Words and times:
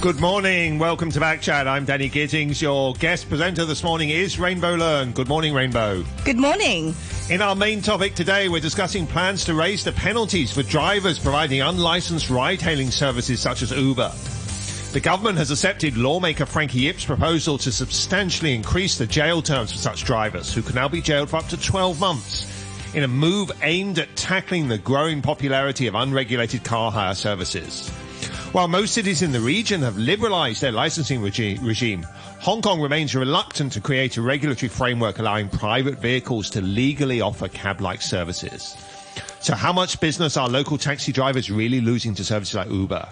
Good 0.00 0.18
morning. 0.18 0.78
Welcome 0.78 1.10
to 1.10 1.20
Backchat. 1.20 1.66
I'm 1.66 1.84
Danny 1.84 2.08
Gittings. 2.08 2.62
Your 2.62 2.94
guest 2.94 3.28
presenter 3.28 3.66
this 3.66 3.84
morning 3.84 4.08
is 4.08 4.38
Rainbow 4.38 4.74
Leung. 4.78 5.12
Good 5.12 5.28
morning, 5.28 5.52
Rainbow. 5.52 6.02
Good 6.24 6.38
morning. 6.38 6.94
In 7.28 7.42
our 7.42 7.54
main 7.54 7.82
topic 7.82 8.14
today, 8.14 8.48
we're 8.48 8.62
discussing 8.62 9.06
plans 9.06 9.44
to 9.44 9.52
raise 9.52 9.84
the 9.84 9.92
penalties 9.92 10.54
for 10.54 10.62
drivers 10.62 11.18
providing 11.18 11.60
unlicensed 11.60 12.30
ride-hailing 12.30 12.90
services 12.90 13.40
such 13.40 13.60
as 13.60 13.72
Uber. 13.72 14.10
The 14.92 15.00
government 15.00 15.36
has 15.36 15.50
accepted 15.50 15.98
lawmaker 15.98 16.46
Frankie 16.46 16.80
Yick's 16.90 17.04
proposal 17.04 17.58
to 17.58 17.70
substantially 17.70 18.54
increase 18.54 18.96
the 18.96 19.06
jail 19.06 19.42
terms 19.42 19.70
for 19.70 19.78
such 19.78 20.04
drivers, 20.04 20.50
who 20.54 20.62
can 20.62 20.76
now 20.76 20.88
be 20.88 21.02
jailed 21.02 21.28
for 21.28 21.36
up 21.36 21.48
to 21.48 21.60
12 21.60 22.00
months, 22.00 22.94
in 22.94 23.02
a 23.02 23.08
move 23.08 23.52
aimed 23.60 23.98
at 23.98 24.16
tackling 24.16 24.66
the 24.66 24.78
growing 24.78 25.20
popularity 25.20 25.88
of 25.88 25.94
unregulated 25.94 26.64
car 26.64 26.90
hire 26.90 27.14
services. 27.14 27.92
While 28.52 28.66
most 28.66 28.94
cities 28.94 29.22
in 29.22 29.30
the 29.30 29.38
region 29.38 29.82
have 29.82 29.94
liberalised 29.94 30.58
their 30.58 30.72
licensing 30.72 31.22
regi- 31.22 31.56
regime, 31.62 32.04
Hong 32.40 32.60
Kong 32.60 32.80
remains 32.80 33.14
reluctant 33.14 33.72
to 33.74 33.80
create 33.80 34.16
a 34.16 34.22
regulatory 34.22 34.68
framework 34.68 35.20
allowing 35.20 35.48
private 35.48 36.00
vehicles 36.00 36.50
to 36.50 36.60
legally 36.60 37.20
offer 37.20 37.46
cab-like 37.46 38.02
services. 38.02 38.76
So 39.38 39.54
how 39.54 39.72
much 39.72 40.00
business 40.00 40.36
are 40.36 40.48
local 40.48 40.78
taxi 40.78 41.12
drivers 41.12 41.48
really 41.48 41.80
losing 41.80 42.12
to 42.16 42.24
services 42.24 42.56
like 42.56 42.68
Uber? 42.70 43.08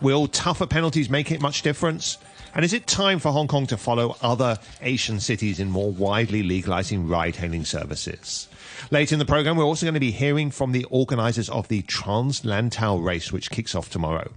Will 0.00 0.26
tougher 0.26 0.66
penalties 0.66 1.08
make 1.08 1.30
it 1.30 1.40
much 1.40 1.62
difference? 1.62 2.18
And 2.56 2.64
is 2.64 2.72
it 2.72 2.88
time 2.88 3.20
for 3.20 3.30
Hong 3.30 3.46
Kong 3.46 3.68
to 3.68 3.76
follow 3.76 4.16
other 4.22 4.58
Asian 4.82 5.20
cities 5.20 5.60
in 5.60 5.70
more 5.70 5.92
widely 5.92 6.42
legalizing 6.42 7.06
ride-hailing 7.06 7.64
services? 7.64 8.48
Later 8.90 9.14
in 9.14 9.18
the 9.18 9.24
program, 9.24 9.56
we're 9.56 9.64
also 9.64 9.86
going 9.86 9.94
to 9.94 10.00
be 10.00 10.10
hearing 10.10 10.50
from 10.50 10.72
the 10.72 10.84
organisers 10.86 11.48
of 11.48 11.68
the 11.68 11.82
TransLantau 11.82 13.02
race, 13.02 13.32
which 13.32 13.50
kicks 13.50 13.74
off 13.74 13.90
tomorrow. 13.90 14.32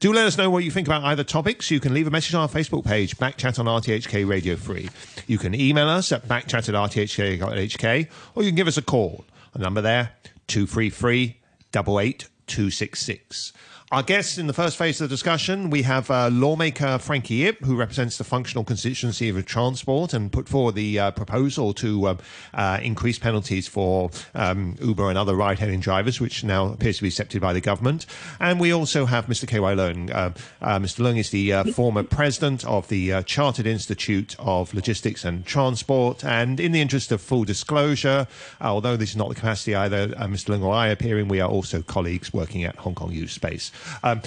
Do 0.00 0.12
let 0.12 0.26
us 0.26 0.36
know 0.36 0.50
what 0.50 0.64
you 0.64 0.70
think 0.70 0.86
about 0.86 1.04
either 1.04 1.24
topics. 1.24 1.70
You 1.70 1.80
can 1.80 1.94
leave 1.94 2.06
a 2.06 2.10
message 2.10 2.34
on 2.34 2.42
our 2.42 2.48
Facebook 2.48 2.84
page, 2.84 3.16
Backchat 3.16 3.58
on 3.58 3.66
RTHK 3.66 4.28
Radio 4.28 4.56
3. 4.56 4.88
You 5.26 5.38
can 5.38 5.54
email 5.54 5.88
us 5.88 6.12
at 6.12 6.28
backchat 6.28 6.68
at 6.68 6.74
rthk.hk, 6.74 8.08
or 8.34 8.42
you 8.42 8.48
can 8.50 8.56
give 8.56 8.68
us 8.68 8.76
a 8.76 8.82
call. 8.82 9.24
A 9.54 9.58
number 9.58 9.80
there, 9.80 10.10
233 10.48 11.36
88266. 11.74 13.53
Our 13.94 14.02
guests 14.02 14.38
in 14.38 14.48
the 14.48 14.52
first 14.52 14.76
phase 14.76 15.00
of 15.00 15.08
the 15.08 15.14
discussion, 15.14 15.70
we 15.70 15.82
have 15.82 16.10
uh, 16.10 16.28
lawmaker 16.28 16.98
Frankie 16.98 17.36
Yick, 17.36 17.64
who 17.64 17.76
represents 17.76 18.18
the 18.18 18.24
functional 18.24 18.64
constituency 18.64 19.28
of 19.28 19.46
transport 19.46 20.12
and 20.12 20.32
put 20.32 20.48
forward 20.48 20.74
the 20.74 20.98
uh, 20.98 21.10
proposal 21.12 21.72
to 21.74 22.06
uh, 22.08 22.16
uh 22.54 22.80
increase 22.82 23.20
penalties 23.20 23.68
for 23.68 24.10
um, 24.34 24.74
Uber 24.82 25.10
and 25.10 25.16
other 25.16 25.36
ride-hailing 25.36 25.78
drivers, 25.78 26.20
which 26.20 26.42
now 26.42 26.72
appears 26.72 26.96
to 26.96 27.02
be 27.02 27.08
accepted 27.08 27.40
by 27.40 27.52
the 27.52 27.60
government. 27.60 28.04
And 28.40 28.58
we 28.58 28.72
also 28.72 29.06
have 29.06 29.26
Mr. 29.26 29.46
K.Y. 29.46 29.74
Leung. 29.76 30.10
Uh, 30.12 30.30
uh, 30.60 30.80
Mr. 30.80 31.04
Leung 31.04 31.16
is 31.16 31.30
the 31.30 31.72
former 31.72 32.02
president 32.02 32.64
of 32.64 32.88
the 32.88 33.22
Chartered 33.22 33.68
Institute 33.68 34.34
of 34.40 34.74
Logistics 34.74 35.24
and 35.24 35.46
Transport. 35.46 36.24
And 36.24 36.58
in 36.58 36.72
the 36.72 36.80
interest 36.80 37.12
of 37.12 37.20
full 37.20 37.44
disclosure, 37.44 38.26
although 38.60 38.96
this 38.96 39.10
is 39.10 39.16
not 39.16 39.28
the 39.28 39.36
capacity 39.36 39.76
either 39.76 40.08
Mr. 40.08 40.46
Leung 40.46 40.64
or 40.64 40.74
I 40.74 40.88
appear 40.88 41.16
in, 41.20 41.28
we 41.28 41.40
are 41.40 41.48
also 41.48 41.80
colleagues 41.80 42.32
working 42.32 42.64
at 42.64 42.74
Hong 42.74 42.96
Kong 42.96 43.12
Youth 43.12 43.30
Space. 43.30 43.70
Um, 44.02 44.22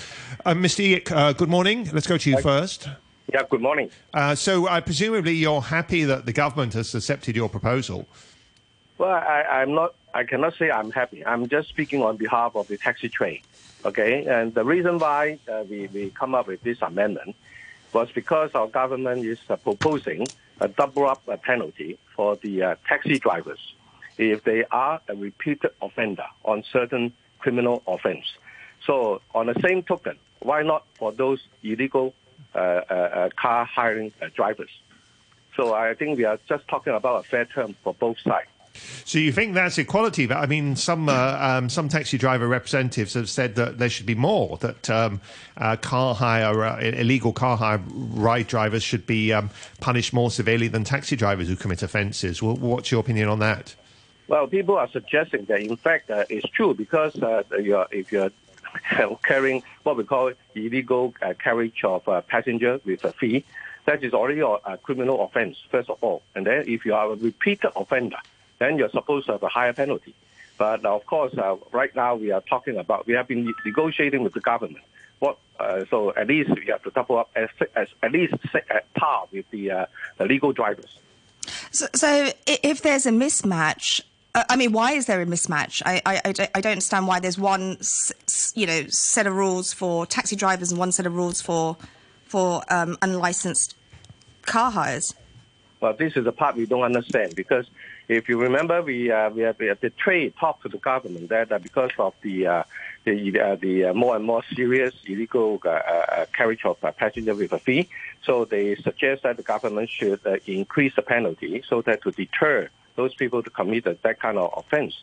uh, 0.46 0.54
Mr. 0.54 0.88
Yick, 0.88 1.12
uh, 1.12 1.34
good 1.34 1.50
morning. 1.50 1.90
Let's 1.94 2.08
go 2.08 2.18
to 2.18 2.30
you 2.30 2.42
first. 2.42 2.88
Yeah, 3.34 3.44
good 3.50 3.62
morning. 3.62 3.90
Uh, 4.14 4.36
so, 4.36 4.68
uh, 4.68 4.80
presumably, 4.82 5.34
you're 5.34 5.62
happy 5.62 6.06
that 6.06 6.26
the 6.26 6.34
government 6.34 6.74
has 6.74 6.96
accepted 6.96 7.36
your 7.36 7.50
proposal. 7.50 8.08
Well, 8.98 9.12
I, 9.12 9.62
am 9.62 9.76
not. 9.76 9.96
I 10.14 10.24
cannot 10.24 10.56
say 10.56 10.72
I'm 10.72 10.92
happy. 10.92 11.26
I'm 11.26 11.48
just 11.48 11.70
speaking 11.70 12.02
on 12.02 12.18
behalf 12.18 12.56
of 12.56 12.68
the 12.68 12.78
taxi 12.78 13.10
trade. 13.10 13.42
Okay, 13.86 14.26
and 14.26 14.54
the 14.54 14.64
reason 14.64 14.98
why 14.98 15.38
uh, 15.52 15.64
we 15.70 15.88
we 15.88 16.10
come 16.12 16.34
up 16.34 16.48
with 16.48 16.62
this 16.64 16.82
amendment 16.82 17.36
was 17.94 18.10
because 18.12 18.52
our 18.56 18.68
government 18.68 19.26
is 19.26 19.40
uh, 19.50 19.56
proposing 19.58 20.26
a 20.60 20.68
double 20.68 21.06
up 21.08 21.22
penalty 21.44 22.00
for 22.16 22.36
the 22.38 22.78
taxi 22.88 23.20
drivers 23.20 23.60
if 24.18 24.44
they 24.44 24.64
are 24.72 25.00
a 25.08 25.16
repeated 25.16 25.72
offender 25.82 26.26
on 26.44 26.64
certain 26.72 27.14
criminal 27.40 27.84
offense. 27.88 28.26
So 28.86 29.22
on 29.34 29.48
the 29.48 29.60
same 29.62 29.84
token, 29.84 30.18
why 30.40 30.64
not 30.64 30.86
for 30.96 31.12
those 31.12 31.46
illegal 31.64 32.14
uh, 32.56 32.58
uh, 32.58 32.94
uh, 32.94 33.30
car 33.36 33.66
hiring 33.66 34.12
uh, 34.22 34.28
drivers? 34.36 34.70
So 35.56 35.74
I 35.74 35.94
think 35.96 36.18
we 36.18 36.26
are 36.26 36.40
just 36.48 36.68
talking 36.68 36.94
about 36.94 37.26
a 37.26 37.28
fair 37.28 37.46
term 37.46 37.76
for 37.84 37.94
both 37.94 38.20
sides. 38.20 38.48
So 39.06 39.18
you 39.18 39.32
think 39.32 39.54
that's 39.54 39.78
equality? 39.78 40.28
But 40.28 40.38
I 40.38 40.46
mean, 40.46 40.76
some 40.76 41.10
uh, 41.10 41.38
um, 41.40 41.70
some 41.70 41.90
taxi 41.90 42.18
driver 42.18 42.48
representatives 42.48 43.14
have 43.16 43.30
said 43.30 43.56
that 43.56 43.80
there 43.80 43.90
should 43.90 44.06
be 44.06 44.16
more. 44.16 44.58
That 44.58 44.90
um, 44.90 45.22
uh, 45.56 45.78
car 45.78 46.14
hire, 46.14 46.64
uh, 46.64 46.80
illegal 46.80 47.34
car 47.34 47.58
hire 47.58 47.82
ride 47.90 48.48
drivers 48.48 48.84
should 48.84 49.08
be 49.08 49.34
um, 49.34 49.50
punished 49.80 50.14
more 50.14 50.30
severely 50.30 50.68
than 50.68 50.84
taxi 50.84 51.16
drivers 51.16 51.48
who 51.48 51.56
commit 51.56 51.82
offences. 51.82 52.42
What's 52.44 52.92
your 52.92 53.00
opinion 53.00 53.30
on 53.30 53.40
that? 53.40 53.76
Well, 54.28 54.48
people 54.48 54.78
are 54.78 54.90
suggesting 54.90 55.46
that 55.46 55.62
in 55.62 55.76
fact 55.78 56.12
uh, 56.12 56.26
it's 56.30 56.48
true 56.50 56.74
because 56.74 57.16
uh, 57.22 57.44
you're, 57.62 57.88
if 57.92 58.12
you're 58.12 58.30
carrying 59.24 59.64
what 59.84 59.98
we 59.98 60.04
call 60.04 60.32
illegal 60.56 61.14
uh, 61.22 61.34
carriage 61.34 61.84
of 61.84 62.08
uh, 62.08 62.22
passenger 62.22 62.80
with 62.86 63.04
a 63.04 63.12
fee. 63.12 63.44
That 63.86 64.04
is 64.04 64.14
already 64.14 64.42
a, 64.42 64.78
criminal 64.78 65.24
offense, 65.24 65.58
first 65.72 65.90
of 65.90 65.98
all. 66.02 66.22
And 66.36 66.46
then 66.46 66.66
if 66.68 66.86
you 66.86 66.94
are 66.94 67.12
a 67.12 67.16
repeated 67.16 67.72
offender, 67.76 68.18
then 68.60 68.78
you're 68.78 68.90
supposed 68.90 69.28
to 69.28 69.34
have 69.34 69.44
a 69.44 69.48
higher 69.48 69.74
penalty. 69.74 70.14
But 70.58 70.86
of 70.86 71.06
course, 71.06 71.34
uh, 71.38 71.56
right 71.72 71.96
now 71.96 72.16
we 72.16 72.32
are 72.32 72.42
talking 72.42 72.78
about, 72.78 73.08
we 73.08 73.14
have 73.14 73.28
been 73.28 73.54
negotiating 73.66 74.24
with 74.24 74.34
the 74.34 74.42
government. 74.42 74.84
What, 75.20 75.38
uh, 75.60 75.86
so 75.90 76.14
at 76.16 76.28
least 76.28 76.50
we 76.50 76.66
have 76.68 76.84
to 76.84 76.90
double 76.90 77.18
up 77.18 77.30
as, 77.36 77.50
as 77.76 77.88
at 78.04 78.12
least 78.12 78.34
at 78.70 78.94
par 78.94 79.28
with 79.32 79.50
the, 79.52 79.72
uh, 79.72 79.86
the 80.18 80.26
legal 80.26 80.52
drivers. 80.52 81.00
So, 81.72 81.88
so 81.94 82.30
if 82.46 82.82
there's 82.82 83.06
a 83.06 83.12
mismatch, 83.12 84.02
uh, 84.02 84.04
I 84.50 84.56
mean, 84.56 84.72
why 84.72 84.92
is 84.92 85.06
there 85.08 85.22
a 85.22 85.26
mismatch? 85.26 85.82
I, 85.86 86.02
I, 86.06 86.22
I, 86.26 86.62
don't, 86.62 86.72
understand 86.72 87.08
why 87.08 87.20
there's 87.20 87.40
one, 87.40 87.78
you 88.54 88.68
know, 88.68 88.86
set 88.88 89.26
of 89.26 89.34
rules 89.34 89.74
for 89.74 90.06
taxi 90.06 90.36
drivers 90.36 90.72
and 90.72 90.80
one 90.80 90.92
set 90.92 91.06
of 91.06 91.16
rules 91.16 91.42
for 91.42 91.78
for 92.26 92.62
um, 92.70 92.98
unlicensed 93.02 93.76
car 94.46 94.70
hires. 94.70 95.16
Well, 95.80 95.94
this 95.94 96.18
is 96.18 96.26
the 96.26 96.32
part 96.32 96.56
we 96.56 96.66
don't 96.66 96.84
understand 96.84 97.36
because 97.36 97.70
if 98.08 98.28
you 98.30 98.38
remember, 98.38 98.82
we 98.82 99.12
uh, 99.12 99.30
we, 99.30 99.42
have, 99.42 99.58
the 99.58 99.92
trade 99.98 100.34
talked 100.40 100.64
to 100.64 100.70
the 100.70 100.78
government 100.78 101.30
that 101.30 101.52
uh, 101.52 101.60
because 101.60 101.92
of 101.98 102.14
the 102.22 102.48
uh, 102.48 102.64
the 103.06 103.40
uh, 103.40 103.56
the 103.56 103.86
uh, 103.86 103.94
more 103.94 104.16
and 104.16 104.26
more 104.26 104.44
serious 104.56 104.94
illegal 105.06 105.62
uh, 105.66 105.70
uh, 105.70 106.26
carriage 106.34 106.66
of 106.66 106.80
passenger 106.98 107.34
with 107.34 107.54
a 107.54 107.60
fee, 107.60 107.88
so 108.24 108.46
they 108.46 108.76
suggest 108.76 109.24
that 109.24 109.38
the 109.38 109.44
government 109.44 109.90
should 109.90 110.20
increase 110.46 110.96
the 110.96 111.02
penalty 111.02 111.64
so 111.68 111.82
that 111.82 112.02
to 112.04 112.12
deter 112.12 112.70
those 112.98 113.16
people 113.16 113.42
to 113.42 113.50
commit 113.50 113.86
that 113.86 114.20
kind 114.20 114.38
of 114.38 114.54
offense. 114.58 115.02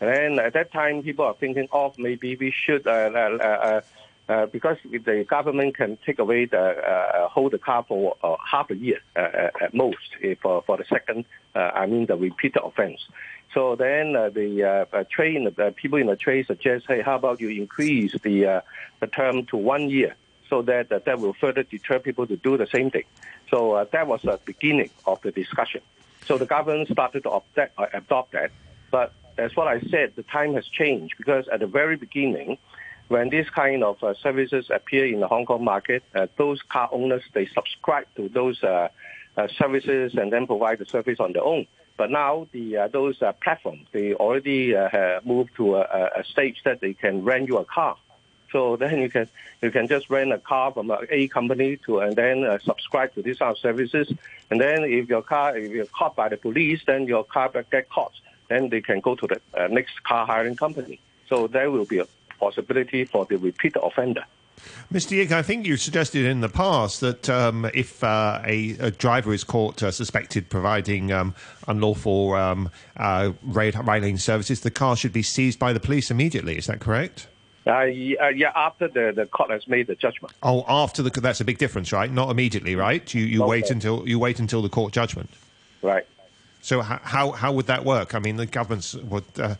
And 0.00 0.10
then 0.10 0.38
at 0.44 0.52
that 0.52 0.72
time, 0.72 1.02
people 1.02 1.24
are 1.24 1.34
thinking 1.34 1.68
oh, 1.72 1.94
maybe 1.96 2.36
we 2.36 2.50
should, 2.50 2.86
uh, 2.86 2.90
uh, 2.90 3.38
uh, 3.40 3.80
uh, 4.28 4.46
because 4.46 4.76
the 4.84 5.24
government 5.28 5.76
can 5.76 5.96
take 6.04 6.18
away 6.18 6.44
the, 6.46 6.58
uh, 6.60 7.28
hold 7.28 7.52
the 7.52 7.58
car 7.58 7.84
for 7.86 8.16
uh, 8.22 8.36
half 8.44 8.70
a 8.70 8.76
year 8.76 8.98
at 9.14 9.72
most 9.72 10.16
for, 10.42 10.62
for 10.62 10.76
the 10.76 10.84
second, 10.84 11.24
I 11.54 11.86
mean 11.86 12.06
the 12.06 12.16
repeated 12.16 12.60
offense. 12.62 13.06
So 13.54 13.76
then 13.76 14.12
the 14.12 14.86
uh, 14.92 15.02
the 15.02 15.74
people 15.76 15.98
in 15.98 16.08
the 16.08 16.16
trade 16.16 16.46
suggest, 16.46 16.86
hey, 16.88 17.00
how 17.00 17.14
about 17.14 17.40
you 17.40 17.48
increase 17.48 18.12
the, 18.20 18.62
the 19.00 19.06
term 19.06 19.46
to 19.46 19.56
one 19.56 19.88
year 19.88 20.16
so 20.50 20.62
that 20.62 20.88
that 20.90 21.18
will 21.20 21.32
further 21.32 21.62
deter 21.62 22.00
people 22.00 22.26
to 22.26 22.36
do 22.36 22.56
the 22.56 22.66
same 22.66 22.90
thing. 22.90 23.04
So 23.50 23.88
that 23.90 24.06
was 24.06 24.20
the 24.22 24.38
beginning 24.44 24.90
of 25.06 25.22
the 25.22 25.30
discussion. 25.30 25.80
So 26.26 26.38
the 26.38 26.46
government 26.46 26.88
started 26.88 27.22
to 27.24 27.30
opt- 27.30 27.58
uh, 27.58 27.86
adopt 27.92 28.32
that. 28.32 28.50
But 28.90 29.12
as 29.38 29.54
what 29.54 29.68
I 29.68 29.80
said, 29.80 30.12
the 30.16 30.22
time 30.22 30.54
has 30.54 30.66
changed 30.66 31.14
because 31.18 31.46
at 31.52 31.60
the 31.60 31.66
very 31.66 31.96
beginning, 31.96 32.58
when 33.08 33.30
these 33.30 33.48
kind 33.50 33.84
of 33.84 34.02
uh, 34.02 34.14
services 34.22 34.66
appear 34.74 35.06
in 35.06 35.20
the 35.20 35.28
Hong 35.28 35.46
Kong 35.46 35.62
market, 35.62 36.02
uh, 36.14 36.26
those 36.36 36.60
car 36.68 36.88
owners, 36.92 37.22
they 37.34 37.46
subscribe 37.46 38.06
to 38.16 38.28
those 38.28 38.62
uh, 38.62 38.88
uh 39.36 39.48
services 39.58 40.14
and 40.14 40.32
then 40.32 40.46
provide 40.46 40.78
the 40.78 40.86
service 40.86 41.18
on 41.20 41.32
their 41.32 41.44
own. 41.44 41.66
But 41.96 42.10
now 42.10 42.48
the 42.52 42.76
uh, 42.76 42.88
those 42.88 43.16
platforms, 43.42 43.86
they 43.92 44.14
already 44.14 44.72
have 44.74 45.24
moved 45.24 45.50
to 45.56 45.76
a, 45.76 46.20
a 46.20 46.24
stage 46.24 46.56
that 46.64 46.80
they 46.80 46.94
can 46.94 47.24
rent 47.24 47.48
you 47.48 47.58
a 47.58 47.64
car. 47.64 47.96
So 48.52 48.76
then 48.76 49.00
you 49.00 49.08
can 49.08 49.28
you 49.62 49.70
can 49.70 49.88
just 49.88 50.08
rent 50.10 50.32
a 50.32 50.38
car 50.38 50.72
from 50.72 50.90
a 50.90 50.98
a 51.10 51.28
company 51.28 51.76
to 51.86 52.00
and 52.00 52.16
then 52.16 52.44
uh, 52.44 52.58
subscribe 52.58 53.14
to 53.14 53.22
these 53.22 53.38
kind 53.38 53.50
of 53.50 53.58
services. 53.58 54.12
And 54.50 54.60
then 54.60 54.84
if 54.84 55.08
your 55.08 55.22
car 55.22 55.56
if 55.56 55.72
you're 55.72 55.86
caught 55.86 56.16
by 56.16 56.28
the 56.28 56.36
police, 56.36 56.80
then 56.86 57.06
your 57.06 57.24
car 57.24 57.50
get 57.70 57.88
caught. 57.88 58.12
Then 58.48 58.68
they 58.68 58.80
can 58.80 59.00
go 59.00 59.14
to 59.16 59.26
the 59.26 59.40
uh, 59.54 59.66
next 59.68 60.02
car 60.04 60.26
hiring 60.26 60.56
company. 60.56 61.00
So 61.28 61.48
there 61.48 61.70
will 61.70 61.84
be 61.84 61.98
a 61.98 62.06
possibility 62.38 63.04
for 63.04 63.24
the 63.24 63.36
repeat 63.36 63.76
offender. 63.82 64.24
Mr. 64.92 65.12
Yick, 65.12 65.32
I 65.32 65.42
think 65.42 65.66
you 65.66 65.76
suggested 65.76 66.24
in 66.24 66.40
the 66.40 66.48
past 66.48 67.00
that 67.00 67.28
um, 67.28 67.68
if 67.74 68.02
uh, 68.02 68.40
a, 68.44 68.76
a, 68.80 68.90
driver 68.90 69.34
is 69.34 69.44
caught 69.44 69.82
uh, 69.82 69.90
suspected 69.90 70.48
providing 70.48 71.12
um, 71.12 71.34
unlawful 71.68 72.34
um, 72.34 72.70
uh, 72.96 73.32
services, 74.16 74.60
the 74.60 74.70
car 74.70 74.96
should 74.96 75.12
be 75.12 75.22
seized 75.22 75.58
by 75.58 75.72
the 75.72 75.80
police 75.80 76.10
immediately. 76.10 76.56
Is 76.56 76.66
that 76.66 76.80
correct? 76.80 77.28
Uh, 77.66 77.82
yeah, 77.82 78.28
yeah, 78.28 78.52
after 78.54 78.86
the, 78.86 79.12
the 79.14 79.26
court 79.26 79.50
has 79.50 79.66
made 79.66 79.88
the 79.88 79.96
judgment. 79.96 80.32
Oh, 80.42 80.64
after 80.68 81.02
the 81.02 81.10
that's 81.10 81.40
a 81.40 81.44
big 81.44 81.58
difference, 81.58 81.92
right? 81.92 82.10
Not 82.10 82.30
immediately, 82.30 82.76
right? 82.76 83.12
You 83.12 83.22
you 83.24 83.42
Okay. 83.42 83.50
wait 83.50 83.70
until 83.70 84.06
you 84.08 84.18
wait 84.20 84.38
until 84.38 84.62
the 84.62 84.68
court 84.68 84.92
judgment. 84.92 85.30
Right. 85.82 86.06
So 86.62 86.80
how 86.82 87.32
how 87.32 87.52
would 87.52 87.66
that 87.66 87.84
work? 87.84 88.14
I 88.14 88.18
mean, 88.20 88.36
the 88.36 88.46
governments 88.46 88.94
would. 88.94 89.24
Uh, 89.38 89.56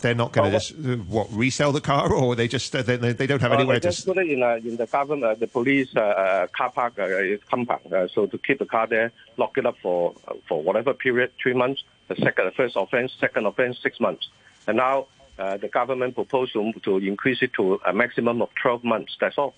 they're 0.00 0.14
not 0.14 0.32
going 0.32 0.50
to 0.50 0.54
Oh, 0.56 0.58
just 0.58 0.72
uh, 0.72 0.96
what 1.08 1.28
resell 1.32 1.72
the 1.72 1.80
car, 1.80 2.12
or 2.12 2.34
they 2.34 2.46
just 2.48 2.74
uh, 2.74 2.82
they, 2.82 2.96
they 2.96 3.12
they 3.12 3.26
don't 3.26 3.40
have 3.40 3.52
Uh, 3.52 3.56
anywhere 3.56 3.76
they 3.76 3.88
to. 3.88 3.94
just 3.94 4.04
put 4.06 4.18
it 4.18 4.28
in, 4.28 4.42
uh, 4.42 4.56
in 4.56 4.76
the 4.76 4.86
government, 4.86 5.24
uh, 5.24 5.34
the 5.34 5.46
police 5.46 5.88
uh, 5.96 6.00
uh, 6.00 6.46
car 6.48 6.70
park 6.70 6.98
uh, 6.98 7.06
compound. 7.48 7.90
Uh, 7.90 8.06
so 8.08 8.26
to 8.26 8.36
keep 8.36 8.58
the 8.58 8.66
car 8.66 8.86
there, 8.86 9.12
lock 9.38 9.56
it 9.56 9.64
up 9.64 9.76
for 9.82 10.14
uh, 10.28 10.34
for 10.48 10.62
whatever 10.62 10.92
period, 10.94 11.30
three 11.42 11.54
months. 11.54 11.84
The 12.08 12.16
second, 12.16 12.44
the 12.46 12.50
first 12.50 12.76
offense, 12.76 13.12
second 13.18 13.46
offense, 13.46 13.78
six 13.82 13.98
months. 14.00 14.28
And 14.66 14.76
now 14.76 15.06
uh, 15.38 15.56
the 15.56 15.68
government 15.68 16.14
proposal 16.14 16.72
to, 16.82 16.98
increase 16.98 17.42
it 17.42 17.52
to 17.54 17.80
a 17.86 17.92
maximum 17.92 18.42
of 18.42 18.50
12 18.62 18.84
months. 18.84 19.16
That's 19.20 19.38
all. 19.38 19.54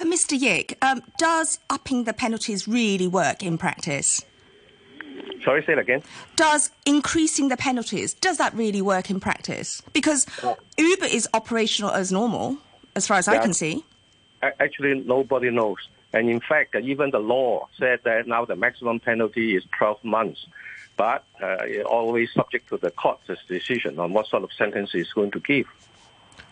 Uh, 0.00 0.04
Mr. 0.04 0.38
Yick, 0.38 0.78
um, 0.82 1.02
does 1.18 1.58
upping 1.68 2.04
the 2.04 2.12
penalties 2.12 2.66
really 2.66 3.06
work 3.06 3.42
in 3.42 3.58
practice? 3.58 4.24
Sorry, 5.44 5.62
say 5.64 5.72
it 5.72 5.78
again. 5.78 6.02
Does 6.36 6.70
increasing 6.84 7.48
the 7.48 7.56
penalties, 7.56 8.14
does 8.14 8.36
that 8.38 8.54
really 8.54 8.82
work 8.82 9.10
in 9.10 9.20
practice? 9.20 9.82
Because 9.92 10.26
Uber 10.78 11.06
is 11.06 11.28
operational 11.34 11.90
as 11.90 12.12
normal, 12.12 12.58
as 12.94 13.06
far 13.06 13.18
as 13.18 13.28
I 13.28 13.38
can 13.38 13.54
see. 13.54 13.84
Actually, 14.42 15.00
nobody 15.00 15.50
knows. 15.50 15.78
And 16.12 16.28
in 16.28 16.40
fact, 16.40 16.74
uh, 16.74 16.78
even 16.80 17.10
the 17.10 17.18
law 17.18 17.68
said 17.78 18.00
that 18.04 18.26
now 18.26 18.44
the 18.44 18.56
maximum 18.56 19.00
penalty 19.00 19.56
is 19.56 19.64
12 19.78 20.02
months. 20.02 20.44
But 21.00 21.24
uh, 21.42 21.56
always 21.86 22.30
subject 22.34 22.68
to 22.68 22.76
the 22.76 22.90
court's 22.90 23.22
decision 23.48 23.98
on 23.98 24.12
what 24.12 24.26
sort 24.26 24.44
of 24.44 24.52
sentence 24.52 24.90
it's 24.92 25.14
going 25.14 25.30
to 25.30 25.40
give. 25.40 25.66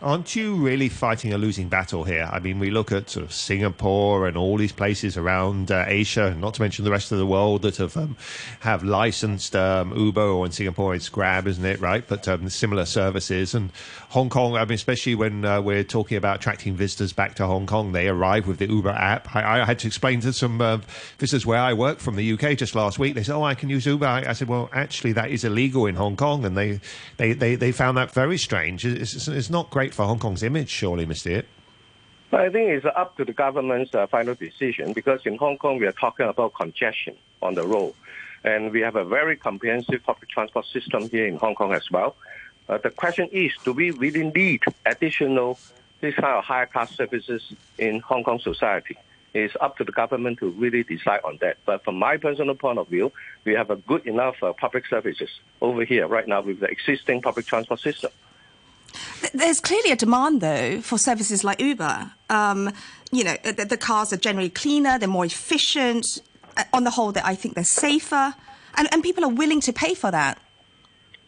Aren't 0.01 0.33
you 0.33 0.55
really 0.55 0.87
fighting 0.87 1.33
a 1.33 1.37
losing 1.37 1.67
battle 1.67 2.05
here? 2.05 2.29
I 2.31 2.39
mean, 2.39 2.57
we 2.57 2.71
look 2.71 2.93
at 2.93 3.09
sort 3.09 3.25
of 3.25 3.33
Singapore 3.33 4.29
and 4.29 4.37
all 4.37 4.55
these 4.55 4.71
places 4.71 5.17
around 5.17 5.71
uh, 5.71 5.83
Asia, 5.87 6.33
not 6.35 6.53
to 6.53 6.61
mention 6.61 6.85
the 6.85 6.91
rest 6.91 7.11
of 7.11 7.17
the 7.17 7.25
world 7.25 7.63
that 7.63 7.75
have 7.77 7.97
um, 7.97 8.15
have 8.61 8.81
licensed 8.81 9.57
um, 9.57 9.93
Uber, 9.93 10.21
or 10.21 10.45
in 10.45 10.53
Singapore 10.53 10.95
it's 10.95 11.09
Grab, 11.09 11.47
isn't 11.47 11.65
it? 11.65 11.81
Right, 11.81 12.05
but 12.07 12.29
um, 12.29 12.47
similar 12.47 12.85
services. 12.85 13.53
And 13.53 13.71
Hong 14.11 14.29
Kong, 14.29 14.55
I 14.55 14.63
mean, 14.63 14.75
especially 14.75 15.15
when 15.15 15.43
uh, 15.43 15.59
we're 15.59 15.83
talking 15.83 16.15
about 16.15 16.37
attracting 16.37 16.75
visitors 16.75 17.11
back 17.11 17.35
to 17.35 17.45
Hong 17.45 17.67
Kong, 17.67 17.91
they 17.91 18.07
arrive 18.07 18.47
with 18.47 18.59
the 18.59 18.69
Uber 18.69 18.91
app. 18.91 19.35
I, 19.35 19.59
I 19.59 19.65
had 19.65 19.79
to 19.79 19.87
explain 19.87 20.21
to 20.21 20.31
some 20.31 20.61
uh, 20.61 20.77
visitors 21.17 21.45
where 21.45 21.59
I 21.59 21.73
work 21.73 21.99
from 21.99 22.15
the 22.15 22.31
UK 22.31 22.57
just 22.57 22.73
last 22.73 22.99
week. 22.99 23.15
They 23.15 23.23
said, 23.23 23.35
"Oh, 23.35 23.43
I 23.43 23.53
can 23.53 23.67
use 23.67 23.85
Uber." 23.85 24.05
I, 24.05 24.29
I 24.29 24.31
said, 24.31 24.47
"Well, 24.47 24.69
actually, 24.71 25.11
that 25.11 25.29
is 25.29 25.43
illegal 25.43 25.87
in 25.87 25.95
Hong 25.95 26.15
Kong," 26.15 26.45
and 26.45 26.55
they 26.55 26.79
they 27.17 27.33
they, 27.33 27.55
they 27.55 27.73
found 27.73 27.97
that 27.97 28.11
very 28.11 28.37
strange. 28.37 28.85
It's, 28.85 29.27
it's, 29.27 29.49
not 29.49 29.69
great 29.71 29.88
for 29.93 30.05
Hong 30.05 30.19
Kong's 30.19 30.43
image, 30.43 30.69
surely, 30.69 31.05
Mr. 31.05 31.31
Yick. 31.31 31.45
But 32.31 32.41
I 32.41 32.49
think 32.49 32.69
it's 32.69 32.85
up 32.85 33.17
to 33.17 33.25
the 33.25 33.33
government's 33.33 33.93
uh, 33.95 34.05
final 34.07 34.35
decision 34.35 34.93
because 34.93 35.21
in 35.25 35.37
Hong 35.37 35.57
Kong 35.57 35.79
we 35.79 35.87
are 35.87 35.91
talking 35.91 36.27
about 36.27 36.53
congestion 36.53 37.15
on 37.41 37.55
the 37.55 37.63
road, 37.63 37.93
and 38.43 38.71
we 38.71 38.81
have 38.81 38.95
a 38.95 39.03
very 39.03 39.35
comprehensive 39.35 40.03
public 40.03 40.29
transport 40.29 40.65
system 40.67 41.09
here 41.09 41.25
in 41.25 41.37
Hong 41.37 41.55
Kong 41.55 41.73
as 41.73 41.89
well. 41.89 42.15
Uh, 42.67 42.77
the 42.77 42.91
question 42.91 43.27
is, 43.31 43.51
do 43.63 43.73
we 43.73 43.89
really 43.91 44.29
need 44.29 44.61
additional 44.85 45.57
this 46.01 46.13
kind 46.15 46.37
of 46.37 46.43
higher 46.43 46.67
class 46.67 46.95
services 46.95 47.51
in 47.79 47.99
Hong 48.01 48.23
Kong 48.23 48.39
society? 48.39 48.95
It's 49.33 49.55
up 49.59 49.77
to 49.77 49.83
the 49.83 49.91
government 49.91 50.39
to 50.39 50.49
really 50.49 50.83
decide 50.83 51.21
on 51.23 51.37
that. 51.41 51.57
But 51.65 51.83
from 51.83 51.97
my 51.97 52.17
personal 52.17 52.55
point 52.55 52.79
of 52.79 52.87
view, 52.87 53.11
we 53.43 53.53
have 53.53 53.69
a 53.69 53.75
good 53.75 54.05
enough 54.07 54.41
uh, 54.43 54.53
public 54.53 54.85
services 54.87 55.29
over 55.61 55.83
here 55.83 56.07
right 56.07 56.27
now 56.27 56.41
with 56.41 56.59
the 56.59 56.67
existing 56.67 57.21
public 57.21 57.45
transport 57.47 57.79
system. 57.79 58.11
Th- 59.21 59.33
There's 59.33 59.59
clearly 59.59 59.91
a 59.91 59.95
demand, 59.95 60.41
though, 60.41 60.81
for 60.81 60.97
services 60.97 61.43
like 61.43 61.59
Uber. 61.59 62.11
Um, 62.29 62.71
you 63.11 63.23
know, 63.23 63.35
the, 63.43 63.65
the 63.65 63.77
cars 63.77 64.13
are 64.13 64.17
generally 64.17 64.49
cleaner, 64.49 64.97
they're 64.99 65.07
more 65.09 65.25
efficient. 65.25 66.05
Uh, 66.57 66.63
On 66.73 66.83
the 66.83 66.91
whole, 66.91 67.13
I 67.23 67.35
think 67.35 67.55
they're 67.55 67.63
safer, 67.63 68.35
and, 68.75 68.87
and 68.91 69.01
people 69.03 69.23
are 69.23 69.29
willing 69.29 69.61
to 69.61 69.73
pay 69.73 69.93
for 69.93 70.11
that. 70.11 70.39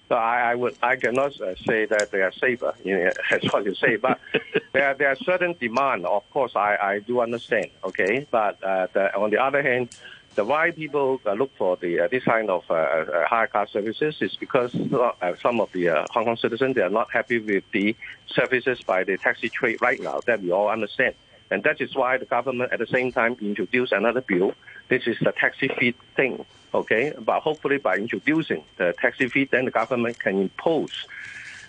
So 0.10 0.16
I, 0.18 0.52
I 0.52 0.56
would, 0.56 0.76
I 0.84 0.98
cannot 0.98 1.40
uh, 1.40 1.56
say 1.66 1.86
that 1.86 2.12
they 2.12 2.22
are 2.22 2.34
safer. 2.34 2.74
You 2.84 2.98
know, 2.98 3.12
that's 3.30 3.52
what 3.54 3.64
you 3.64 3.74
say, 3.76 3.96
but 3.96 4.20
there, 4.74 4.94
there 4.94 5.10
are 5.10 5.16
certain 5.16 5.56
demand. 5.60 6.06
Of 6.06 6.30
course, 6.32 6.54
I, 6.56 6.76
I 6.76 7.00
do 7.00 7.22
understand. 7.22 7.68
Okay, 7.86 8.28
but 8.30 8.62
uh, 8.64 8.88
the, 8.94 9.16
on 9.16 9.30
the 9.30 9.38
other 9.38 9.62
hand, 9.62 9.90
the 10.36 10.46
why 10.46 10.72
people 10.72 11.20
uh, 11.26 11.34
look 11.34 11.52
for 11.58 11.76
the 11.78 12.02
uh, 12.02 12.08
this 12.08 12.24
kind 12.24 12.50
of 12.50 12.64
uh, 12.70 12.74
uh, 12.74 13.28
higher 13.28 13.48
car 13.48 13.68
services 13.68 14.16
is 14.22 14.36
because 14.38 14.74
uh, 14.76 15.36
some 15.42 15.60
of 15.60 15.72
the 15.74 15.90
uh, 15.90 16.06
Hong 16.12 16.26
Kong 16.26 16.38
citizens 16.38 16.76
they 16.76 16.82
are 16.82 16.90
not 16.90 17.12
happy 17.12 17.40
with 17.40 17.64
the 17.72 17.96
services 18.28 18.82
by 18.82 19.04
the 19.04 19.18
taxi 19.18 19.50
trade 19.50 19.82
right 19.82 20.02
now. 20.02 20.22
That 20.26 20.42
we 20.42 20.52
all 20.52 20.70
understand. 20.70 21.16
And 21.50 21.64
that 21.64 21.82
is 21.82 21.94
why 21.96 22.18
the 22.18 22.26
government 22.26 22.72
at 22.72 22.80
the 22.80 22.88
same 22.88 23.12
time 23.12 23.36
introduced 23.42 23.92
another 23.92 24.22
bill. 24.22 24.54
This 24.88 25.06
is 25.06 25.18
the 25.20 25.34
taxi 25.34 25.68
fleet 25.68 25.98
thing, 26.16 26.46
okay? 26.74 27.14
But 27.20 27.42
hopefully 27.42 27.78
by 27.78 27.98
introducing 27.98 28.64
the 28.78 28.94
taxi 29.02 29.28
fleet, 29.28 29.52
then 29.52 29.66
the 29.66 29.72
government 29.72 30.18
can 30.18 30.40
impose 30.40 31.08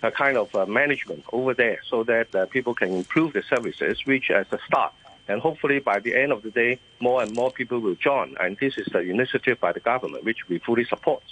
a 0.04 0.12
kind 0.12 0.36
of 0.36 0.54
uh, 0.54 0.66
management 0.66 1.24
over 1.32 1.52
there 1.52 1.80
so 1.88 2.04
that 2.04 2.32
uh, 2.34 2.46
people 2.46 2.74
can 2.74 2.92
improve 2.92 3.32
the 3.32 3.42
services, 3.42 4.06
which 4.06 4.30
as 4.30 4.46
a 4.52 4.58
start. 4.66 4.92
And 5.28 5.40
hopefully 5.40 5.78
by 5.78 6.00
the 6.00 6.14
end 6.14 6.32
of 6.32 6.42
the 6.42 6.50
day, 6.50 6.78
more 7.00 7.22
and 7.22 7.32
more 7.34 7.50
people 7.50 7.78
will 7.78 7.94
join. 7.94 8.34
And 8.40 8.56
this 8.60 8.76
is 8.76 8.88
the 8.92 9.00
initiative 9.00 9.60
by 9.60 9.72
the 9.72 9.80
government, 9.80 10.24
which 10.24 10.48
we 10.48 10.58
fully 10.58 10.84
support. 10.84 11.22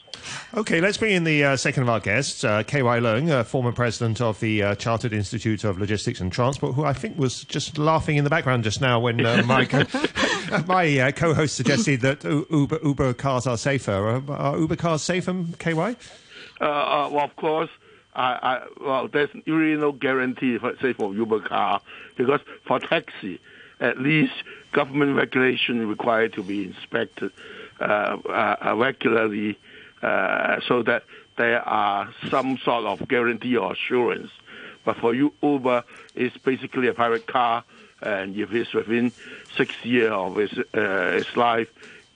Okay, 0.54 0.80
let's 0.80 0.96
bring 0.96 1.12
in 1.12 1.24
the 1.24 1.44
uh, 1.44 1.56
second 1.56 1.82
of 1.84 1.88
our 1.88 2.00
guests, 2.00 2.44
uh, 2.44 2.62
KY 2.62 2.80
Leung, 2.80 3.30
uh, 3.30 3.44
former 3.44 3.72
president 3.72 4.20
of 4.20 4.38
the 4.40 4.62
uh, 4.62 4.74
Chartered 4.76 5.12
Institute 5.12 5.64
of 5.64 5.78
Logistics 5.78 6.20
and 6.20 6.32
Transport, 6.32 6.74
who 6.74 6.84
I 6.84 6.92
think 6.92 7.18
was 7.18 7.44
just 7.44 7.78
laughing 7.78 8.16
in 8.16 8.24
the 8.24 8.30
background 8.30 8.64
just 8.64 8.80
now 8.80 9.00
when 9.00 9.24
uh, 9.24 9.42
my, 9.44 9.64
co- 9.64 9.84
my 10.66 10.98
uh, 10.98 11.10
co-host 11.12 11.56
suggested 11.56 12.00
that 12.02 12.24
Uber, 12.24 12.78
Uber 12.82 13.14
cars 13.14 13.46
are 13.46 13.56
safer. 13.56 14.22
Uh, 14.28 14.32
are 14.32 14.58
Uber 14.58 14.76
cars 14.76 15.02
safer, 15.02 15.44
KY? 15.58 15.96
Uh, 16.60 16.64
uh, 16.64 17.08
well, 17.12 17.24
of 17.24 17.36
course, 17.36 17.70
I, 18.14 18.22
I, 18.22 18.66
well, 18.80 19.08
there's 19.08 19.30
really 19.46 19.80
no 19.80 19.92
guarantee, 19.92 20.58
for, 20.58 20.76
say, 20.80 20.92
for 20.92 21.14
Uber 21.14 21.40
car, 21.40 21.80
because 22.16 22.40
for 22.66 22.78
taxi, 22.80 23.40
at 23.80 23.98
least 23.98 24.32
government 24.72 25.16
regulation 25.16 25.88
required 25.88 26.32
to 26.34 26.42
be 26.42 26.64
inspected 26.64 27.32
uh, 27.80 28.18
uh, 28.28 28.74
regularly, 28.76 29.58
uh, 30.02 30.60
so 30.66 30.82
that 30.82 31.04
there 31.36 31.66
are 31.66 32.12
some 32.28 32.58
sort 32.58 32.84
of 32.84 33.08
guarantee 33.08 33.56
or 33.56 33.72
assurance. 33.72 34.30
But 34.84 34.96
for 34.96 35.14
you, 35.14 35.32
Uber 35.42 35.84
is 36.14 36.32
basically 36.44 36.88
a 36.88 36.94
private 36.94 37.26
car, 37.26 37.64
and 38.02 38.36
if 38.36 38.52
it's 38.52 38.72
within 38.72 39.12
six 39.56 39.74
years 39.84 40.12
of 40.12 40.38
its, 40.38 40.56
uh, 40.56 41.18
its 41.20 41.36
life, 41.36 41.68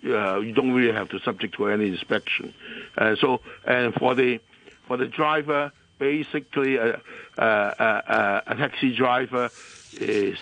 uh, 0.06 0.40
you 0.40 0.52
don't 0.52 0.72
really 0.72 0.92
have 0.92 1.08
to 1.10 1.18
subject 1.20 1.54
to 1.54 1.68
any 1.68 1.88
inspection. 1.88 2.52
Uh, 2.96 3.16
so, 3.16 3.40
and 3.66 3.94
for 3.94 4.14
the 4.14 4.40
for 4.86 4.98
the 4.98 5.06
driver, 5.06 5.72
basically 6.04 6.76
a, 6.76 7.00
a, 7.38 7.46
a, 7.46 8.42
a 8.48 8.54
taxi 8.56 8.94
driver 8.94 9.48
is 9.94 10.38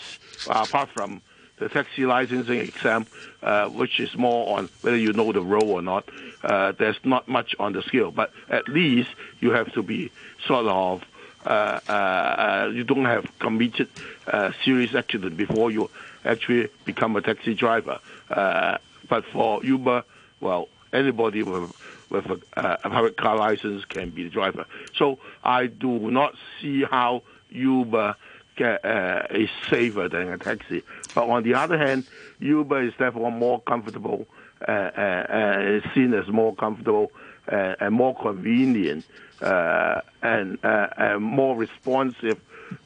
apart 0.48 0.88
from 0.88 1.22
the 1.58 1.68
taxi 1.68 2.04
licensing 2.04 2.58
exam, 2.58 3.06
uh, 3.44 3.68
which 3.68 4.00
is 4.00 4.16
more 4.16 4.58
on 4.58 4.68
whether 4.80 4.96
you 4.96 5.12
know 5.12 5.30
the 5.30 5.40
road 5.40 5.68
or 5.76 5.80
not. 5.80 6.08
Uh, 6.42 6.72
there's 6.72 6.98
not 7.04 7.28
much 7.28 7.54
on 7.60 7.72
the 7.74 7.82
skill, 7.82 8.10
but 8.10 8.32
at 8.48 8.68
least 8.68 9.10
you 9.38 9.52
have 9.52 9.72
to 9.72 9.82
be 9.82 10.10
sort 10.48 10.66
of 10.66 11.04
uh, 11.46 11.78
uh, 11.88 11.92
uh, 11.92 12.70
you 12.72 12.82
don't 12.82 13.04
have 13.04 13.26
committed 13.38 13.88
uh, 14.26 14.50
serious 14.64 14.94
accident 14.94 15.36
before 15.36 15.70
you 15.70 15.88
actually 16.24 16.68
become 16.84 17.14
a 17.14 17.20
taxi 17.20 17.54
driver. 17.54 18.00
Uh, 18.30 18.78
but 19.08 19.24
for 19.26 19.64
Uber, 19.64 20.02
well, 20.40 20.68
anybody 20.92 21.42
with 21.42 21.70
with 22.12 22.26
a, 22.26 22.38
uh, 22.56 22.76
a 22.84 22.90
private 22.90 23.16
car 23.16 23.36
license 23.36 23.84
can 23.86 24.10
be 24.10 24.24
the 24.24 24.30
driver. 24.30 24.64
So 24.94 25.18
I 25.42 25.66
do 25.66 26.10
not 26.10 26.34
see 26.60 26.84
how 26.84 27.22
Uber 27.50 28.14
get, 28.56 28.84
uh, 28.84 29.22
is 29.30 29.50
safer 29.70 30.08
than 30.08 30.28
a 30.28 30.38
taxi. 30.38 30.82
But 31.14 31.28
on 31.28 31.42
the 31.42 31.54
other 31.54 31.78
hand, 31.78 32.06
Uber 32.38 32.82
is 32.88 32.94
therefore 32.98 33.32
more 33.32 33.60
comfortable, 33.62 34.26
uh, 34.68 34.70
uh, 34.70 35.00
uh, 35.00 35.94
seen 35.94 36.14
as 36.14 36.28
more 36.28 36.54
comfortable 36.54 37.10
uh, 37.50 37.74
and 37.80 37.94
more 37.94 38.14
convenient 38.14 39.04
uh, 39.40 40.00
and, 40.22 40.58
and 40.62 41.22
more 41.22 41.56
responsive 41.56 42.38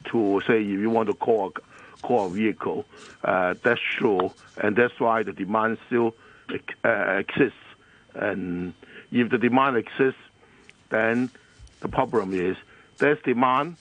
to, 0.04 0.40
say, 0.46 0.62
if 0.62 0.80
you 0.84 0.90
want 0.90 1.08
to 1.08 1.14
call 1.14 1.52
a, 1.54 2.06
call 2.06 2.26
a 2.26 2.30
vehicle. 2.30 2.86
That's 3.22 3.80
true, 3.98 4.32
and 4.62 4.76
that's 4.76 4.98
why 4.98 5.22
the 5.22 5.32
demand 5.32 5.78
still 5.86 6.14
exists. 6.84 7.58
And 8.14 8.72
if 9.10 9.30
the 9.30 9.38
demand 9.38 9.76
exists, 9.76 10.20
then 10.90 11.30
the 11.82 11.88
problem 11.88 12.34
is 12.34 12.56
there's 13.00 13.18
demand, 13.24 13.76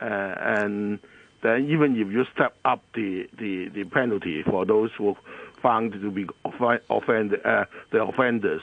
uh, 0.00 0.04
and 0.04 0.98
then 1.42 1.68
even 1.70 1.92
if 1.96 2.12
you 2.12 2.24
step 2.34 2.54
up 2.64 2.82
the, 2.94 3.24
the, 3.38 3.68
the 3.74 3.84
penalty 3.84 4.42
for 4.48 4.64
those 4.66 4.90
who 4.96 5.14
found 5.62 5.92
to 5.92 6.10
be 6.10 6.26
offen- 6.44 6.80
offend, 6.90 7.32
uh, 7.44 7.64
the 7.92 8.02
offenders, 8.02 8.62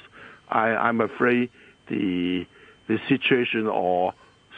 I, 0.50 0.70
I'm 0.70 1.02
afraid 1.02 1.50
the 1.90 2.46
the 2.88 2.98
situation 3.10 3.68
or 3.68 4.14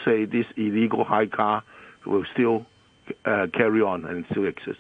say 0.06 0.26
this 0.26 0.46
illegal 0.56 1.04
high 1.04 1.26
car 1.26 1.64
will 2.06 2.24
still 2.34 2.66
uh, 3.26 3.48
carry 3.54 3.82
on 3.82 4.06
and 4.06 4.26
still 4.32 4.46
exist. 4.46 4.80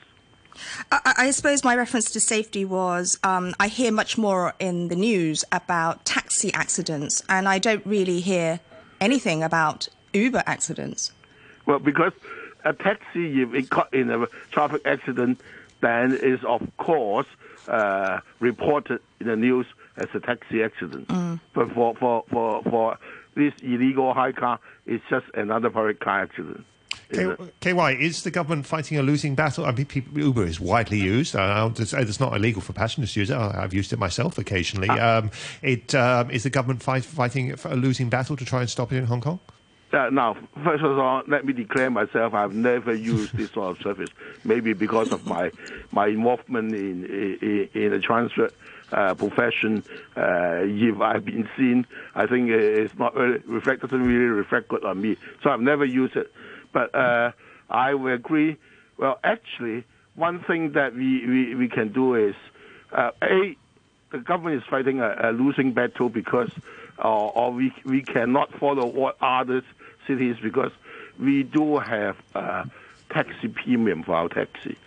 I, 0.91 1.13
I, 1.17 1.31
suppose 1.31 1.63
my 1.63 1.75
reference 1.75 2.11
to 2.11 2.19
safety 2.19 2.65
was 2.65 3.19
um, 3.23 3.53
I 3.59 3.67
hear 3.67 3.91
much 3.91 4.17
more 4.17 4.53
in 4.59 4.87
the 4.87 4.95
news 4.95 5.43
about 5.51 6.05
taxi 6.05 6.53
accidents, 6.53 7.23
and 7.29 7.47
I 7.47 7.59
don't 7.59 7.85
really 7.85 8.19
hear 8.19 8.59
anything 8.99 9.43
about 9.43 9.87
Uber 10.13 10.43
accidents. 10.45 11.11
Well, 11.65 11.79
because 11.79 12.13
a 12.65 12.73
taxi, 12.73 13.41
if 13.41 13.53
it 13.53 13.69
caught 13.69 13.93
in 13.93 14.09
a 14.09 14.27
traffic 14.51 14.81
accident, 14.85 15.39
then 15.81 16.13
is 16.13 16.43
of 16.43 16.61
course 16.77 17.27
uh, 17.67 18.19
reported 18.39 19.01
in 19.19 19.27
the 19.27 19.35
news 19.35 19.65
as 19.97 20.07
a 20.13 20.19
taxi 20.19 20.63
accident. 20.63 21.07
Mm. 21.07 21.39
But 21.53 21.71
for, 21.71 21.95
for, 21.95 22.23
for, 22.29 22.63
for 22.63 22.97
this 23.35 23.53
illegal 23.61 24.13
high 24.13 24.31
car, 24.31 24.59
it's 24.85 25.03
just 25.09 25.25
another 25.33 25.69
private 25.69 25.99
car 25.99 26.21
accident. 26.21 26.65
K- 27.11 27.35
KY, 27.61 27.97
is 27.99 28.23
the 28.23 28.31
government 28.31 28.65
fighting 28.65 28.97
a 28.97 29.01
losing 29.01 29.35
battle? 29.35 29.65
I 29.65 29.71
mean, 29.71 29.85
people, 29.85 30.17
Uber 30.19 30.45
is 30.45 30.59
widely 30.59 30.99
used. 30.99 31.35
Uh, 31.35 31.69
it's 31.77 32.19
not 32.19 32.35
illegal 32.35 32.61
for 32.61 32.73
passengers 32.73 33.13
to 33.13 33.19
use 33.21 33.29
it. 33.29 33.37
I've 33.37 33.73
used 33.73 33.91
it 33.93 33.99
myself 33.99 34.37
occasionally. 34.37 34.87
Ah. 34.89 35.17
Um, 35.17 35.31
it, 35.61 35.95
um, 35.95 36.29
is 36.29 36.43
the 36.43 36.49
government 36.49 36.83
fight, 36.83 37.03
fighting 37.03 37.53
a 37.63 37.75
losing 37.75 38.09
battle 38.09 38.35
to 38.35 38.45
try 38.45 38.61
and 38.61 38.69
stop 38.69 38.91
it 38.91 38.97
in 38.97 39.05
Hong 39.05 39.21
Kong? 39.21 39.39
Uh, 39.91 40.07
now, 40.11 40.37
first 40.63 40.83
of 40.83 40.99
all, 40.99 41.23
let 41.27 41.45
me 41.45 41.53
declare 41.53 41.89
myself 41.89 42.35
I've 42.35 42.53
never 42.53 42.93
used 42.93 43.35
this 43.35 43.49
sort 43.51 43.75
of 43.75 43.81
service. 43.81 44.09
Maybe 44.43 44.73
because 44.73 45.11
of 45.11 45.25
my 45.25 45.51
my 45.91 46.07
involvement 46.07 46.75
in 46.75 47.05
in, 47.05 47.69
in 47.73 47.91
the 47.91 47.99
transport 47.99 48.53
uh, 48.91 49.13
profession. 49.15 49.83
Uh, 50.15 50.61
if 50.63 50.99
I've 51.01 51.25
been 51.25 51.47
seen, 51.57 51.87
I 52.15 52.25
think 52.27 52.49
it's 52.49 52.97
not 52.97 53.15
really 53.15 53.39
reflect 53.45 53.81
doesn't 53.81 54.01
really 54.01 54.25
reflect 54.25 54.67
good 54.67 54.83
on 54.83 55.01
me. 55.01 55.17
So 55.43 55.49
I've 55.49 55.61
never 55.61 55.85
used 55.85 56.15
it. 56.15 56.31
But 56.71 56.93
uh, 56.93 57.31
I 57.69 57.93
will 57.93 58.13
agree. 58.13 58.57
Well, 58.97 59.19
actually, 59.23 59.85
one 60.15 60.39
thing 60.43 60.73
that 60.73 60.93
we, 60.93 61.25
we, 61.25 61.55
we 61.55 61.67
can 61.69 61.91
do 61.91 62.15
is 62.15 62.35
uh, 62.91 63.11
a 63.21 63.55
the 64.11 64.17
government 64.17 64.61
is 64.61 64.67
fighting 64.67 64.99
a, 65.01 65.15
a 65.21 65.31
losing 65.31 65.71
battle 65.71 66.09
because 66.09 66.51
uh, 67.03 67.07
or 67.07 67.51
we 67.51 67.71
we 67.85 68.01
cannot 68.01 68.51
follow 68.53 68.85
what 68.85 69.17
other 69.21 69.61
cities 70.07 70.37
because 70.41 70.71
we 71.19 71.43
do 71.43 71.77
have 71.77 72.17
a 72.33 72.69
taxi 73.09 73.47
premium 73.47 74.03
for 74.03 74.15
our 74.15 74.29
taxi. 74.29 74.77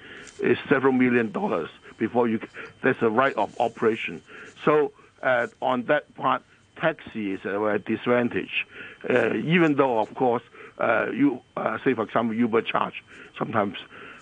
It's 0.41 0.61
several 0.69 0.93
million 0.93 1.31
dollars 1.31 1.71
before 1.99 2.29
you. 2.29 2.41
There's 2.83 3.01
a 3.01 3.11
right 3.11 3.35
of 3.37 3.59
operation. 3.61 4.23
So 4.65 4.93
uh, 5.23 5.47
on 5.61 5.85
that 5.85 6.13
part, 6.17 6.43
taxi 6.77 7.33
is 7.33 7.45
a 7.45 7.79
disadvantage. 7.79 8.67
Uh, 9.09 9.35
even 9.35 9.77
though, 9.77 10.01
of 10.01 10.15
course, 10.15 10.43
uh, 10.79 11.07
you 11.13 11.41
uh, 11.57 11.79
say 11.85 11.95
for 11.95 12.05
example 12.05 12.35
Uber 12.35 12.63
charge. 12.63 13.03
Sometimes 13.39 13.77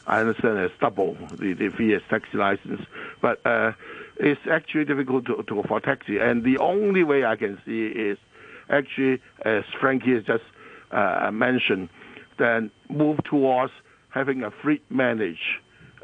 I 0.07 0.21
understand 0.21 0.59
it's 0.59 0.75
double 0.81 1.17
the, 1.33 1.55
the 1.55 1.69
fee 1.69 1.95
as 1.95 2.03
taxi 2.09 2.37
license, 2.37 2.83
but 3.21 3.45
uh, 3.47 3.73
it's 4.19 4.41
actually 4.51 4.85
difficult 4.85 5.27
to, 5.27 5.43
to 5.47 5.63
for 5.69 5.81
taxi. 5.81 6.19
And 6.19 6.45
the 6.45 6.59
only 6.59 7.05
way 7.05 7.25
I 7.25 7.37
can 7.37 7.61
see 7.65 7.87
is 7.87 8.19
actually, 8.69 9.21
as 9.45 9.65
Frankie 9.81 10.15
has 10.15 10.25
just 10.25 10.45
uh, 10.91 11.31
mentioned, 11.33 11.89
then 12.39 12.71
move 12.89 13.23
towards 13.25 13.73
having 14.09 14.43
a 14.43 14.51
fleet 14.51 14.83
managed, 14.91 15.39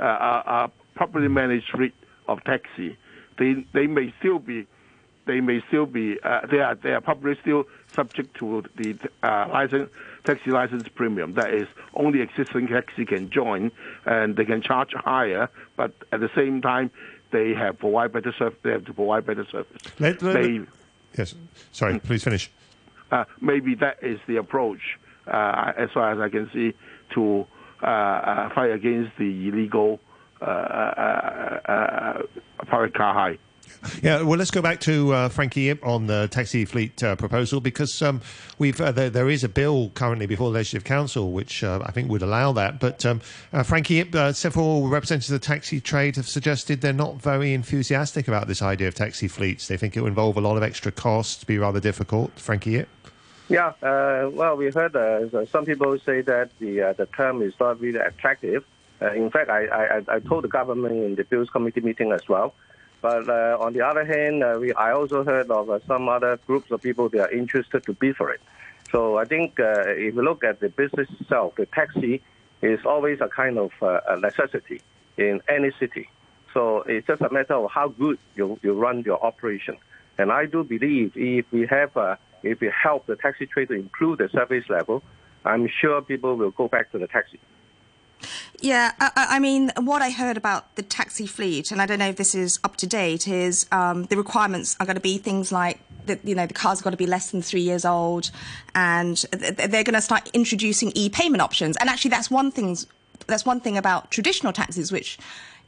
uh, 0.00 0.04
a, 0.04 0.42
a 0.46 0.70
properly 0.94 1.28
managed 1.28 1.70
fleet 1.74 1.94
of 2.28 2.42
taxi. 2.44 2.96
They 3.38 3.66
they 3.74 3.86
may 3.86 4.14
still 4.18 4.38
be 4.38 4.66
they 5.26 5.40
may 5.40 5.60
still 5.68 5.86
be 5.86 6.18
uh, 6.22 6.46
they 6.50 6.58
are 6.58 6.74
they 6.74 6.92
are 6.92 7.00
probably 7.00 7.36
still 7.40 7.64
subject 7.92 8.36
to 8.38 8.64
the 8.76 8.98
uh, 9.22 9.48
license 9.52 9.90
taxi 10.24 10.50
license 10.50 10.88
premium. 10.88 11.34
That 11.34 11.52
is, 11.54 11.66
only 11.94 12.20
existing 12.20 12.68
taxi 12.68 13.04
can 13.04 13.30
join, 13.30 13.70
and 14.04 14.36
they 14.36 14.44
can 14.44 14.62
charge 14.62 14.92
higher, 14.94 15.48
but 15.76 15.92
at 16.12 16.20
the 16.20 16.30
same 16.34 16.60
time, 16.60 16.90
they 17.30 17.54
have 17.54 17.78
provide 17.78 18.12
better 18.12 18.32
service. 18.38 18.58
They 18.62 18.70
have 18.70 18.84
to 18.86 18.94
provide 18.94 19.26
better 19.26 19.46
service. 19.46 19.82
Let, 19.98 20.22
let, 20.22 20.34
they, 20.34 20.60
yes, 21.16 21.34
sorry, 21.72 21.98
please 22.00 22.24
finish. 22.24 22.50
Uh, 23.10 23.24
maybe 23.40 23.74
that 23.76 23.98
is 24.02 24.18
the 24.26 24.36
approach, 24.36 24.98
uh, 25.26 25.72
as 25.76 25.90
far 25.92 26.12
as 26.12 26.20
I 26.20 26.28
can 26.28 26.50
see, 26.52 26.74
to 27.14 27.46
uh, 27.82 27.86
uh 27.86 28.54
fight 28.54 28.70
against 28.70 29.16
the 29.18 29.48
illegal 29.48 30.00
uh, 30.40 30.44
uh, 30.44 32.22
private 32.66 32.94
car 32.94 33.14
hire. 33.14 33.38
Yeah, 34.02 34.22
well, 34.22 34.38
let's 34.38 34.50
go 34.50 34.62
back 34.62 34.80
to 34.80 35.12
uh, 35.12 35.28
Frankie 35.28 35.72
on 35.80 36.06
the 36.06 36.28
taxi 36.28 36.64
fleet 36.64 37.02
uh, 37.02 37.16
proposal 37.16 37.60
because 37.60 38.02
um, 38.02 38.20
we've 38.58 38.80
uh, 38.80 38.92
there, 38.92 39.10
there 39.10 39.28
is 39.28 39.44
a 39.44 39.48
bill 39.48 39.90
currently 39.94 40.26
before 40.26 40.50
the 40.50 40.54
Legislative 40.54 40.84
Council 40.84 41.32
which 41.32 41.64
uh, 41.64 41.80
I 41.84 41.92
think 41.92 42.10
would 42.10 42.22
allow 42.22 42.52
that. 42.52 42.78
But 42.80 43.04
um, 43.06 43.20
uh, 43.52 43.62
Frankie 43.62 44.02
uh, 44.12 44.32
several 44.32 44.88
representatives 44.88 45.30
of 45.30 45.40
the 45.40 45.46
taxi 45.46 45.80
trade 45.80 46.16
have 46.16 46.28
suggested 46.28 46.80
they're 46.80 46.92
not 46.92 47.20
very 47.20 47.54
enthusiastic 47.54 48.28
about 48.28 48.48
this 48.48 48.62
idea 48.62 48.88
of 48.88 48.94
taxi 48.94 49.28
fleets. 49.28 49.68
They 49.68 49.76
think 49.76 49.96
it 49.96 50.00
will 50.00 50.08
involve 50.08 50.36
a 50.36 50.40
lot 50.40 50.56
of 50.56 50.62
extra 50.62 50.92
costs, 50.92 51.44
be 51.44 51.58
rather 51.58 51.80
difficult. 51.80 52.38
Frankie. 52.38 52.84
Yeah, 53.48 53.72
well, 53.80 54.56
we 54.56 54.70
heard 54.70 54.92
some 55.50 55.64
people 55.64 55.98
say 56.00 56.20
that 56.22 56.50
the 56.58 56.94
the 56.96 57.06
term 57.16 57.42
is 57.42 57.54
not 57.60 57.80
really 57.80 58.00
attractive. 58.00 58.64
in 59.00 59.30
fact, 59.30 59.50
I, 59.50 59.66
I, 59.66 60.16
I 60.16 60.20
told 60.20 60.44
the 60.44 60.48
government 60.48 60.94
in 60.94 61.14
the 61.14 61.24
Bills 61.24 61.48
Committee 61.50 61.80
meeting 61.80 62.12
as 62.12 62.28
well 62.28 62.54
but 63.00 63.28
uh, 63.28 63.56
on 63.60 63.72
the 63.72 63.82
other 63.82 64.04
hand, 64.04 64.42
uh, 64.42 64.58
we, 64.60 64.72
I 64.72 64.92
also 64.92 65.24
heard 65.24 65.50
of 65.50 65.70
uh, 65.70 65.80
some 65.86 66.08
other 66.08 66.38
groups 66.46 66.70
of 66.70 66.82
people 66.82 67.08
that 67.10 67.20
are 67.20 67.30
interested 67.30 67.84
to 67.84 67.92
bid 67.92 68.16
for 68.16 68.30
it. 68.30 68.40
So 68.90 69.18
I 69.18 69.24
think 69.24 69.60
uh, 69.60 69.84
if 69.86 70.14
you 70.14 70.22
look 70.22 70.44
at 70.44 70.60
the 70.60 70.68
business 70.68 71.08
itself, 71.20 71.56
the 71.56 71.66
taxi 71.66 72.22
is 72.62 72.80
always 72.84 73.20
a 73.20 73.28
kind 73.28 73.58
of 73.58 73.72
uh, 73.82 74.00
a 74.08 74.18
necessity 74.18 74.80
in 75.16 75.40
any 75.48 75.72
city. 75.78 76.08
So 76.54 76.82
it's 76.82 77.06
just 77.06 77.20
a 77.20 77.32
matter 77.32 77.54
of 77.54 77.70
how 77.70 77.88
good 77.88 78.18
you, 78.34 78.58
you 78.62 78.72
run 78.72 79.02
your 79.02 79.22
operation. 79.24 79.76
And 80.18 80.32
I 80.32 80.46
do 80.46 80.64
believe 80.64 81.12
if 81.14 81.44
we 81.52 81.66
have, 81.66 81.96
uh, 81.96 82.16
if 82.42 82.60
we 82.60 82.70
help 82.70 83.06
the 83.06 83.16
taxi 83.16 83.46
trade 83.46 83.68
to 83.68 83.74
improve 83.74 84.18
the 84.18 84.28
service 84.30 84.64
level, 84.70 85.02
I'm 85.44 85.68
sure 85.68 86.00
people 86.00 86.36
will 86.36 86.50
go 86.50 86.68
back 86.68 86.90
to 86.92 86.98
the 86.98 87.06
taxi. 87.06 87.38
Yeah, 88.60 88.92
I, 88.98 89.10
I, 89.16 89.38
mean, 89.38 89.70
what 89.78 90.02
I 90.02 90.10
heard 90.10 90.36
about 90.36 90.74
the 90.76 90.82
taxi 90.82 91.26
fleet, 91.26 91.70
and 91.70 91.82
I 91.82 91.86
don't 91.86 91.98
know 91.98 92.08
if 92.08 92.16
this 92.16 92.34
is 92.34 92.58
up 92.64 92.76
to 92.76 92.86
date, 92.86 93.28
is 93.28 93.66
um, 93.70 94.04
the 94.04 94.16
requirements 94.16 94.76
are 94.80 94.86
going 94.86 94.96
to 94.96 95.02
be 95.02 95.18
things 95.18 95.52
like 95.52 95.80
that. 96.06 96.24
You 96.24 96.34
know, 96.34 96.46
the 96.46 96.54
car's 96.54 96.80
got 96.80 96.90
to 96.90 96.96
be 96.96 97.06
less 97.06 97.30
than 97.30 97.42
three 97.42 97.60
years 97.60 97.84
old, 97.84 98.30
and 98.74 99.16
they're 99.32 99.84
going 99.84 99.94
to 99.94 100.00
start 100.00 100.30
introducing 100.32 100.90
e-payment 100.94 101.42
options. 101.42 101.76
And 101.76 101.90
actually, 101.90 102.10
that's 102.10 102.30
one 102.30 102.50
thing. 102.50 102.76
That's 103.26 103.44
one 103.44 103.60
thing 103.60 103.76
about 103.76 104.10
traditional 104.10 104.52
taxis, 104.52 104.90
which 104.90 105.18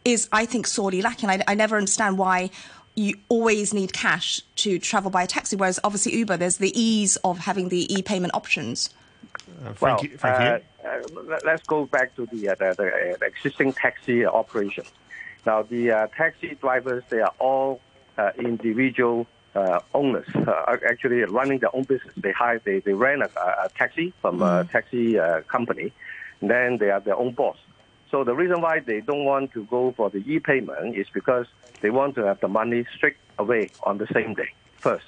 is, 0.04 0.28
I 0.33 0.47
think, 0.47 0.66
sorely 0.66 1.02
lacking. 1.02 1.28
I, 1.28 1.42
I 1.47 1.54
never 1.54 1.76
understand 1.76 2.16
why 2.16 2.50
you 2.95 3.14
always 3.28 3.75
need 3.75 3.92
cash 3.92 4.42
to 4.57 4.78
travel 4.78 5.11
by 5.11 5.23
a 5.23 5.26
taxi, 5.26 5.57
whereas 5.57 5.78
obviously 5.85 6.16
Uber, 6.16 6.37
there's 6.37 6.57
the 6.57 6.78
ease 6.80 7.16
of 7.18 7.38
having 7.38 7.68
the 7.68 7.92
e-payment 7.95 8.35
options. 8.35 8.90
Uh, 9.64 9.72
well, 9.80 10.00
uh, 10.22 10.26
uh, 10.26 10.58
let's 11.44 11.62
go 11.64 11.87
back 11.87 12.14
to 12.16 12.26
the, 12.26 12.54
the, 12.58 13.16
the, 13.18 13.26
existing 13.26 13.72
taxi 13.72 14.25
operation. 14.25 14.84
Now, 15.46 15.62
the 15.62 16.08
taxi 16.16 16.56
drivers, 16.60 17.02
they 17.08 17.20
are 17.20 17.34
all 17.38 17.80
individual 18.38 19.26
owners, 19.94 20.28
actually 20.68 21.22
running 21.25 21.58
their 21.58 21.75
own 21.75 21.84
business. 21.84 22.14
They 22.16 22.32
hire, 22.32 22.60
they, 22.64 22.80
they 22.80 22.92
rent 22.92 23.22
a, 23.22 23.64
a 23.64 23.68
taxi 23.76 24.12
from 24.20 24.38
mm. 24.38 24.60
a 24.60 24.64
taxi 24.70 25.18
company, 25.48 25.92
and 26.40 26.50
then 26.50 26.78
they 26.78 26.90
are 26.90 27.00
their 27.00 27.16
own 27.16 27.32
boss. 27.32 27.56
So 28.10 28.25
the 28.25 28.34
reason 28.34 28.60
why 28.60 28.80
they 28.80 29.00
don't 29.00 29.25
want 29.25 29.52
to 29.52 29.64
go 29.64 29.92
for 29.92 30.08
the 30.08 30.18
e-payment 30.18 30.96
is 30.96 31.06
because 31.12 31.46
they 31.80 31.90
want 31.90 32.14
to 32.14 32.25
have 32.25 32.40
the 32.40 32.48
money 32.48 32.87
straight 32.94 33.16
away 33.38 33.70
on 33.82 33.98
the 33.98 34.06
same 34.12 34.34
day 34.34 34.50
first. 34.76 35.04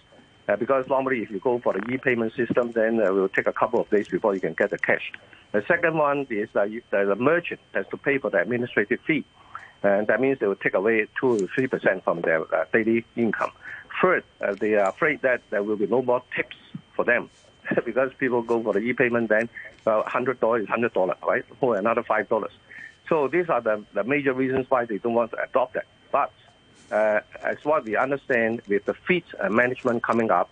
Uh, 0.51 0.57
because 0.57 0.85
normally 0.89 1.23
if 1.23 1.31
you 1.31 1.39
go 1.39 1.61
for 1.61 1.75
the 1.75 1.93
e-payment 1.93 2.35
system, 2.35 2.73
then 2.73 2.99
uh, 2.99 3.05
it 3.05 3.13
will 3.13 3.29
take 3.29 3.47
a 3.47 3.53
couple 3.53 3.79
of 3.81 3.89
days 3.89 4.09
before 4.09 4.35
you 4.35 4.41
can 4.41 4.53
get 4.55 4.71
the 4.71 4.79
cash. 4.79 5.13
The 5.53 5.63
second 5.69 5.97
one 5.97 6.27
is 6.29 6.49
that 6.55 6.73
you, 6.73 6.83
the 6.91 7.15
merchant 7.15 7.61
has 7.73 7.87
to 7.93 7.97
pay 7.97 8.19
for 8.19 8.31
the 8.31 8.39
administrative 8.39 8.99
fee. 9.07 9.25
And 9.85 10.09
that 10.09 10.21
means 10.21 10.41
they 10.41 10.49
will 10.49 10.57
take 10.57 10.75
away 10.75 11.07
2 11.21 11.39
to 11.39 11.47
3% 11.47 12.03
from 12.03 12.23
their 12.23 12.53
uh, 12.53 12.65
daily 12.73 13.05
income. 13.15 13.53
Third, 14.03 14.25
uh, 14.41 14.55
they 14.55 14.75
are 14.75 14.89
afraid 14.89 15.23
that 15.23 15.41
there 15.51 15.63
will 15.63 15.77
be 15.77 15.87
no 15.87 16.03
more 16.03 16.23
tips 16.35 16.57
for 16.97 17.05
them 17.05 17.31
because 17.85 18.11
people 18.19 18.43
go 18.43 18.61
for 18.61 18.73
the 18.73 18.81
e-payment 18.81 19.29
then 19.29 19.49
uh, 19.87 20.03
$100 20.03 20.63
is 20.63 20.67
$100, 20.67 21.23
right? 21.23 21.45
For 21.61 21.77
another 21.77 22.03
$5. 22.03 22.49
So 23.09 23.29
these 23.29 23.49
are 23.49 23.61
the, 23.61 23.85
the 23.95 24.03
major 24.03 24.33
reasons 24.33 24.67
why 24.69 24.85
they 24.85 24.99
don't 24.99 25.15
want 25.15 25.31
to 25.31 25.43
adopt 25.45 25.75
that. 25.75 25.87
But 26.11 26.33
uh, 26.91 27.21
as 27.43 27.59
what 27.65 27.85
we 27.85 27.97
understand, 27.97 28.63
with 28.69 28.85
the 28.85 28.95
fleet 28.95 29.25
uh, 29.39 29.49
management 29.49 30.03
coming 30.03 30.31
up, 30.31 30.51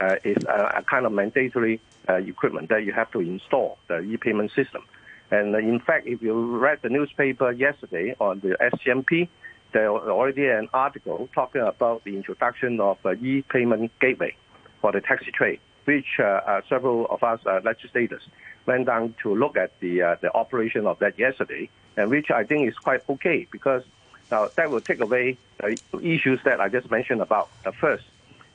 uh, 0.00 0.16
is 0.24 0.44
a, 0.44 0.78
a, 0.78 0.82
kind 0.82 1.06
of 1.06 1.12
mandatory 1.12 1.80
uh, 2.08 2.14
equipment 2.14 2.68
that 2.68 2.84
you 2.84 2.92
have 2.92 3.10
to 3.10 3.20
install 3.20 3.78
the 3.88 3.98
e-payment 4.00 4.52
system. 4.52 4.84
And 5.30 5.54
uh, 5.54 5.58
in 5.58 5.80
fact, 5.80 6.06
if 6.06 6.22
you 6.22 6.56
read 6.56 6.78
the 6.82 6.88
newspaper 6.88 7.50
yesterday 7.50 8.14
on 8.20 8.40
the 8.40 8.56
SCMP, 8.60 9.28
there 9.72 9.92
was 9.92 10.08
already 10.08 10.46
an 10.46 10.68
article 10.72 11.28
talking 11.34 11.62
about 11.62 12.04
the 12.04 12.16
introduction 12.16 12.80
of 12.80 12.98
e-payment 13.20 13.90
gateway 14.00 14.36
for 14.80 14.92
the 14.92 15.00
taxi 15.00 15.32
trade. 15.32 15.60
which 15.88 16.20
uh, 16.20 16.24
uh, 16.24 16.60
several 16.68 17.06
of 17.06 17.22
us 17.22 17.40
uh, 17.46 17.60
legislators 17.64 18.20
went 18.66 18.84
down 18.84 19.14
to 19.22 19.34
look 19.34 19.56
at 19.56 19.70
the 19.80 20.02
uh, 20.02 20.16
the 20.20 20.30
operation 20.34 20.86
of 20.86 20.98
that 20.98 21.18
yesterday, 21.18 21.70
and 21.96 22.10
which 22.10 22.30
I 22.30 22.44
think 22.44 22.68
is 22.68 22.76
quite 22.76 23.00
okay 23.08 23.48
because 23.50 23.82
now 24.30 24.48
that 24.56 24.70
will 24.70 24.80
take 24.80 25.00
away 25.00 25.36
the 25.58 25.78
issues 26.02 26.40
that 26.44 26.60
I 26.60 26.68
just 26.68 26.90
mentioned 26.90 27.20
about. 27.20 27.48
Uh, 27.64 27.72
first, 27.72 28.04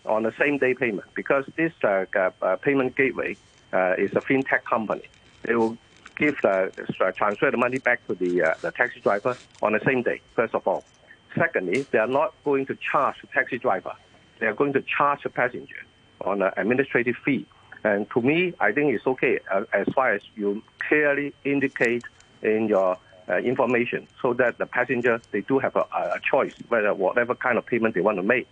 on 0.05 0.23
the 0.23 0.33
same 0.39 0.57
day 0.57 0.73
payment, 0.73 1.07
because 1.15 1.45
this 1.55 1.71
uh, 1.83 2.05
uh, 2.15 2.55
payment 2.57 2.95
gateway 2.95 3.37
uh, 3.71 3.95
is 3.97 4.11
a 4.11 4.21
fintech 4.21 4.63
company. 4.65 5.03
They 5.43 5.55
will 5.55 5.77
give 6.15 6.35
the 6.41 6.71
uh, 6.99 7.11
transfer 7.11 7.49
the 7.51 7.57
money 7.57 7.79
back 7.79 8.05
to 8.07 8.15
the 8.15 8.43
uh, 8.43 8.53
the 8.61 8.71
taxi 8.71 8.99
driver 8.99 9.37
on 9.61 9.73
the 9.73 9.81
same 9.85 10.03
day. 10.03 10.21
First 10.35 10.55
of 10.55 10.67
all, 10.67 10.83
secondly, 11.35 11.85
they 11.91 11.99
are 11.99 12.07
not 12.07 12.33
going 12.43 12.65
to 12.67 12.77
charge 12.91 13.15
the 13.21 13.27
taxi 13.27 13.57
driver. 13.57 13.93
They 14.39 14.47
are 14.47 14.53
going 14.53 14.73
to 14.73 14.81
charge 14.81 15.23
the 15.23 15.29
passenger 15.29 15.85
on 16.21 16.41
an 16.41 16.51
administrative 16.57 17.15
fee. 17.23 17.45
And 17.83 18.09
to 18.11 18.21
me, 18.21 18.53
I 18.59 18.71
think 18.71 18.93
it's 18.93 19.05
okay 19.05 19.39
uh, 19.51 19.63
as 19.73 19.87
far 19.93 20.13
as 20.13 20.21
you 20.35 20.63
clearly 20.87 21.33
indicate 21.43 22.03
in 22.41 22.67
your 22.67 22.97
information 23.29 24.07
so 24.21 24.33
that 24.33 24.57
the 24.57 24.65
passenger, 24.65 25.21
they 25.31 25.41
do 25.41 25.59
have 25.59 25.75
a, 25.75 25.79
a 25.79 26.19
choice 26.29 26.53
whether 26.67 26.93
whatever 26.93 27.35
kind 27.35 27.57
of 27.57 27.65
payment 27.65 27.95
they 27.95 28.01
want 28.01 28.17
to 28.17 28.23
make. 28.23 28.47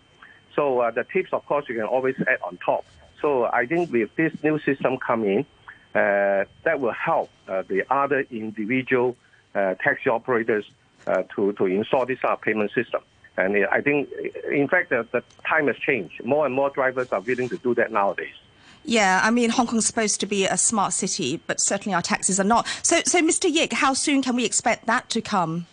So 0.55 0.79
uh, 0.79 0.91
the 0.91 1.03
tips, 1.03 1.33
of 1.33 1.45
course, 1.45 1.65
you 1.69 1.75
can 1.75 1.85
always 1.85 2.15
add 2.27 2.39
on 2.43 2.57
top. 2.57 2.85
So 3.21 3.45
I 3.45 3.65
think 3.65 3.91
with 3.91 4.15
this 4.15 4.33
new 4.43 4.59
system 4.59 4.97
coming, 4.97 5.45
uh, 5.93 6.45
that 6.63 6.79
will 6.79 6.93
help 6.93 7.29
uh, 7.47 7.63
the 7.67 7.83
other 7.93 8.25
individual 8.31 9.15
uh, 9.53 9.75
taxi 9.75 10.09
operators 10.09 10.65
uh, 11.05 11.23
to, 11.35 11.53
to 11.53 11.65
install 11.65 12.05
this 12.05 12.19
uh, 12.23 12.35
payment 12.35 12.71
system. 12.71 13.01
And 13.37 13.55
uh, 13.55 13.67
I 13.71 13.81
think, 13.81 14.09
in 14.49 14.67
fact, 14.67 14.89
the, 14.89 15.05
the 15.11 15.23
time 15.47 15.67
has 15.67 15.77
changed. 15.77 16.23
More 16.23 16.45
and 16.45 16.55
more 16.55 16.69
drivers 16.69 17.09
are 17.11 17.21
willing 17.21 17.49
to 17.49 17.57
do 17.57 17.75
that 17.75 17.91
nowadays. 17.91 18.35
Yeah, 18.83 19.21
I 19.23 19.29
mean, 19.29 19.51
Hong 19.51 19.67
Kong's 19.67 19.85
supposed 19.85 20.19
to 20.21 20.25
be 20.25 20.45
a 20.45 20.57
smart 20.57 20.93
city, 20.93 21.39
but 21.45 21.57
certainly 21.61 21.93
our 21.93 22.01
taxis 22.01 22.39
are 22.39 22.43
not. 22.45 22.67
So, 22.83 23.01
so 23.05 23.21
Mr. 23.21 23.51
Yick, 23.51 23.73
how 23.73 23.93
soon 23.93 24.21
can 24.21 24.35
we 24.35 24.43
expect 24.45 24.87
that 24.87 25.09
to 25.11 25.21
come? 25.21 25.67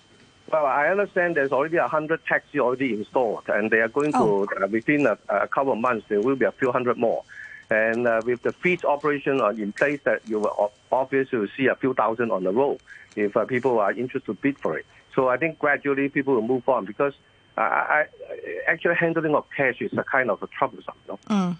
Well, 0.52 0.64
I 0.64 0.88
understand 0.88 1.34
there's 1.36 1.52
already 1.52 1.76
a 1.76 1.88
hundred 1.88 2.24
taxis 2.26 2.60
already 2.60 2.94
installed, 2.94 3.44
and 3.48 3.70
they 3.70 3.80
are 3.80 3.88
going 3.88 4.12
Oh. 4.14 4.46
to 4.46 4.64
uh, 4.64 4.66
within 4.68 5.06
a, 5.06 5.18
a 5.28 5.48
couple 5.48 5.72
of 5.72 5.78
months 5.78 6.06
there 6.08 6.20
will 6.20 6.36
be 6.36 6.46
a 6.46 6.52
few 6.52 6.72
hundred 6.72 6.96
more. 6.96 7.22
And 7.70 8.06
uh, 8.06 8.22
with 8.24 8.42
the 8.42 8.52
fleet 8.52 8.82
operation 8.84 9.42
uh, 9.42 9.48
in 9.48 9.72
place, 9.72 10.00
that 10.04 10.22
you 10.26 10.38
will 10.40 10.72
obviously 10.90 11.38
will 11.38 11.48
see 11.54 11.66
a 11.66 11.74
few 11.74 11.92
thousand 11.92 12.30
on 12.30 12.44
the 12.44 12.50
road 12.50 12.80
if 13.14 13.36
uh, 13.36 13.44
people 13.44 13.78
are 13.78 13.92
interested 13.92 14.24
to 14.26 14.34
bid 14.34 14.58
for 14.58 14.78
it. 14.78 14.86
So 15.14 15.28
I 15.28 15.36
think 15.36 15.58
gradually 15.58 16.08
people 16.08 16.34
will 16.34 16.46
move 16.46 16.66
on 16.66 16.86
because 16.86 17.12
uh, 17.58 17.60
I, 17.60 18.04
I, 18.04 18.06
actually 18.68 18.94
handling 18.94 19.34
of 19.34 19.44
cash 19.54 19.82
is 19.82 19.92
a 19.98 20.04
kind 20.04 20.30
of 20.30 20.42
a 20.42 20.46
troublesome. 20.46 20.94
You 21.06 21.18
know? 21.28 21.56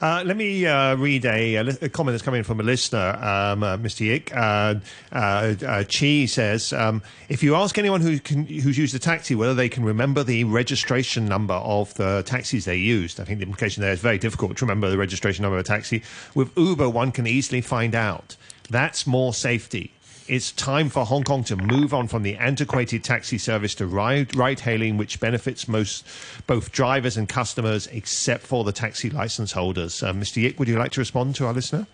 Uh, 0.00 0.22
let 0.26 0.36
me 0.36 0.66
uh, 0.66 0.94
read 0.96 1.24
a, 1.24 1.56
a 1.56 1.88
comment 1.88 2.12
that's 2.12 2.22
coming 2.22 2.42
from 2.42 2.60
a 2.60 2.62
listener, 2.62 3.16
um, 3.22 3.62
uh, 3.62 3.76
Mr. 3.78 4.00
Yick. 4.00 4.36
Uh, 4.36 4.74
uh, 5.12 5.54
uh, 5.66 5.84
Chi 5.84 6.26
says, 6.26 6.74
um, 6.74 7.02
if 7.30 7.42
you 7.42 7.54
ask 7.54 7.78
anyone 7.78 8.02
who 8.02 8.18
can, 8.18 8.44
who's 8.44 8.76
used 8.76 8.94
a 8.94 8.98
taxi 8.98 9.34
whether 9.34 9.54
they 9.54 9.70
can 9.70 9.82
remember 9.82 10.22
the 10.22 10.44
registration 10.44 11.24
number 11.24 11.54
of 11.54 11.94
the 11.94 12.22
taxis 12.26 12.66
they 12.66 12.76
used, 12.76 13.18
I 13.18 13.24
think 13.24 13.38
the 13.38 13.46
implication 13.46 13.80
there 13.80 13.92
is 13.92 14.00
very 14.00 14.18
difficult 14.18 14.58
to 14.58 14.66
remember 14.66 14.90
the 14.90 14.98
registration 14.98 15.42
number 15.42 15.56
of 15.56 15.64
a 15.64 15.68
taxi. 15.68 16.02
With 16.34 16.54
Uber, 16.58 16.90
one 16.90 17.10
can 17.10 17.26
easily 17.26 17.62
find 17.62 17.94
out. 17.94 18.36
That's 18.68 19.06
more 19.06 19.32
safety. 19.32 19.93
It's 20.26 20.52
time 20.52 20.88
for 20.88 21.04
Hong 21.04 21.22
Kong 21.22 21.44
to 21.44 21.56
move 21.56 21.92
on 21.92 22.08
from 22.08 22.22
the 22.22 22.36
antiquated 22.36 23.04
taxi 23.04 23.36
service 23.36 23.74
to 23.74 23.86
ride, 23.86 24.34
ride 24.34 24.60
hailing, 24.60 24.96
which 24.96 25.20
benefits 25.20 25.68
most 25.68 26.06
both 26.46 26.72
drivers 26.72 27.18
and 27.18 27.28
customers, 27.28 27.88
except 27.88 28.42
for 28.42 28.64
the 28.64 28.72
taxi 28.72 29.10
license 29.10 29.52
holders. 29.52 30.02
Uh, 30.02 30.14
Mr. 30.14 30.40
Yick, 30.42 30.58
would 30.58 30.66
you 30.66 30.78
like 30.78 30.92
to 30.92 31.00
respond 31.00 31.34
to 31.34 31.46
our 31.46 31.52
listener? 31.52 31.86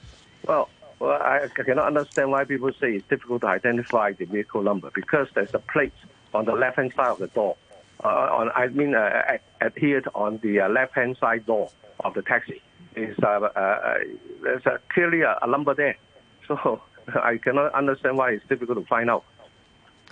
Well, 0.46 0.68
well, 1.00 1.20
I 1.20 1.48
cannot 1.56 1.86
understand 1.86 2.30
why 2.30 2.44
people 2.44 2.70
say 2.80 2.92
it's 2.92 3.08
difficult 3.08 3.40
to 3.40 3.48
identify 3.48 4.12
the 4.12 4.26
vehicle 4.26 4.62
number 4.62 4.92
because 4.94 5.26
there's 5.34 5.52
a 5.52 5.58
plate 5.58 5.92
on 6.32 6.44
the 6.44 6.52
left-hand 6.52 6.92
side 6.94 7.08
of 7.08 7.18
the 7.18 7.26
door. 7.28 7.56
Uh, 8.04 8.08
on, 8.08 8.50
I 8.54 8.68
mean, 8.68 8.94
uh, 8.94 9.22
ad- 9.26 9.40
adhered 9.60 10.06
on 10.14 10.38
the 10.38 10.60
uh, 10.60 10.68
left-hand 10.68 11.16
side 11.18 11.46
door 11.46 11.70
of 12.04 12.14
the 12.14 12.22
taxi. 12.22 12.62
Is 12.94 13.16
uh, 13.22 13.26
uh, 13.26 13.98
there's 14.42 14.66
a, 14.66 14.78
clearly 14.88 15.22
a, 15.22 15.36
a 15.42 15.48
number 15.48 15.74
there. 15.74 15.96
So 16.48 16.82
I 17.22 17.38
cannot 17.38 17.74
understand 17.74 18.16
why 18.16 18.30
it's 18.32 18.46
difficult 18.48 18.78
to 18.78 18.84
find 18.86 19.10
out. 19.10 19.24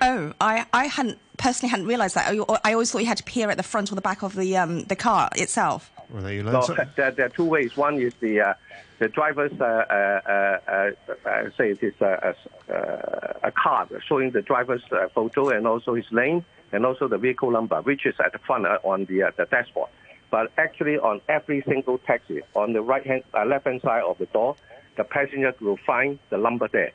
Oh, 0.00 0.32
I, 0.40 0.64
I 0.72 0.86
hadn't 0.86 1.18
personally 1.38 1.70
hadn't 1.70 1.86
realised 1.86 2.14
that. 2.14 2.32
I, 2.32 2.58
I 2.64 2.72
always 2.72 2.90
thought 2.92 3.00
you 3.00 3.06
had 3.06 3.16
to 3.18 3.24
peer 3.24 3.50
at 3.50 3.56
the 3.56 3.64
front 3.64 3.90
or 3.90 3.96
the 3.96 4.00
back 4.00 4.22
of 4.22 4.36
the 4.36 4.56
um, 4.56 4.84
the 4.84 4.96
car 4.96 5.28
itself. 5.34 5.90
Well, 6.10 6.22
there 6.22 6.32
you 6.34 6.42
learn 6.42 6.54
No, 6.54 6.60
something. 6.62 6.88
there, 6.96 7.10
there 7.10 7.26
are 7.26 7.30
two 7.30 7.44
ways. 7.44 7.76
One 7.76 8.00
is 8.00 8.14
the 8.20 8.40
uh, 8.40 8.54
the 8.98 9.08
driver's 9.08 9.52
uh, 9.60 9.64
uh, 9.64 10.58
uh, 10.68 10.90
uh, 11.28 11.50
say 11.56 11.70
it 11.70 11.82
is 11.82 11.94
a, 12.00 12.34
a, 12.68 13.48
a 13.48 13.50
card 13.52 13.88
showing 14.06 14.30
the 14.30 14.42
driver's 14.42 14.82
uh, 14.92 15.08
photo 15.14 15.50
and 15.50 15.66
also 15.66 15.94
his 15.94 16.10
name 16.12 16.44
and 16.72 16.84
also 16.84 17.08
the 17.08 17.18
vehicle 17.18 17.50
number, 17.50 17.80
which 17.82 18.06
is 18.06 18.14
at 18.24 18.32
the 18.32 18.38
front 18.38 18.66
uh, 18.66 18.78
on 18.84 19.04
the 19.06 19.24
uh, 19.24 19.30
the 19.36 19.46
dashboard. 19.46 19.88
But 20.30 20.52
actually, 20.58 20.98
on 20.98 21.20
every 21.28 21.62
single 21.66 21.98
taxi, 21.98 22.42
on 22.54 22.74
the 22.74 22.82
right 22.82 23.06
hand, 23.06 23.22
uh, 23.32 23.44
left 23.46 23.66
hand 23.66 23.80
side 23.82 24.02
of 24.02 24.18
the 24.18 24.26
door, 24.26 24.56
the 24.98 25.04
passenger 25.04 25.54
will 25.62 25.78
find 25.86 26.18
the 26.28 26.36
number 26.36 26.68
there. 26.68 26.92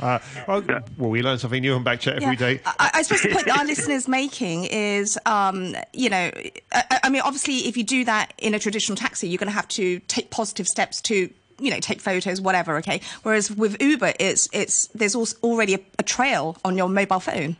Uh, 0.00 0.18
well, 0.48 0.64
well, 0.96 1.10
we 1.10 1.22
learn 1.22 1.38
something 1.38 1.60
new 1.60 1.74
on 1.74 1.84
Backchat 1.84 2.14
every 2.16 2.28
Yeah. 2.30 2.34
day. 2.34 2.60
I, 2.64 2.90
I 2.94 3.02
suppose 3.02 3.20
the 3.22 3.28
point 3.28 3.46
that 3.46 3.58
our 3.58 3.64
listeners 3.74 4.08
making 4.08 4.64
is, 4.64 5.18
um, 5.26 5.76
you 5.92 6.08
know, 6.08 6.30
I, 6.72 7.00
I 7.04 7.08
mean, 7.10 7.20
obviously, 7.22 7.68
if 7.68 7.76
you 7.76 7.84
do 7.84 8.04
that 8.06 8.32
in 8.38 8.54
a 8.54 8.58
traditional 8.58 8.96
taxi, 8.96 9.28
you're 9.28 9.36
going 9.38 9.48
to 9.50 9.54
have 9.54 9.68
to 9.68 9.98
take 10.08 10.30
positive 10.30 10.66
steps 10.66 11.02
to, 11.02 11.28
you 11.58 11.70
know, 11.70 11.78
take 11.80 12.00
photos, 12.00 12.40
whatever. 12.40 12.78
Okay. 12.78 13.02
Whereas 13.24 13.50
with 13.50 13.80
Uber, 13.82 14.14
it's 14.18 14.48
it's 14.54 14.86
there's 14.88 15.14
also 15.14 15.36
already 15.42 15.74
a, 15.74 15.80
a 15.98 16.02
trail 16.02 16.56
on 16.64 16.78
your 16.78 16.88
mobile 16.88 17.20
phone. 17.20 17.56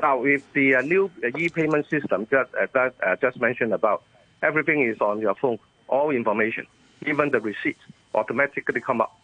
Now, 0.00 0.20
with 0.20 0.44
the 0.52 0.76
uh, 0.76 0.82
new 0.82 1.10
uh, 1.24 1.36
e-payment 1.36 1.90
system 1.90 2.28
that 2.30 2.48
uh, 2.54 2.68
that 2.74 2.94
uh, 3.04 3.16
just 3.16 3.40
mentioned 3.40 3.74
about, 3.74 4.04
everything 4.40 4.82
is 4.82 5.00
on 5.00 5.20
your 5.20 5.34
phone. 5.34 5.58
All 5.88 6.10
information, 6.10 6.68
even 7.04 7.30
the 7.32 7.40
receipts, 7.40 7.82
automatically 8.14 8.80
come 8.80 9.00
up. 9.00 9.16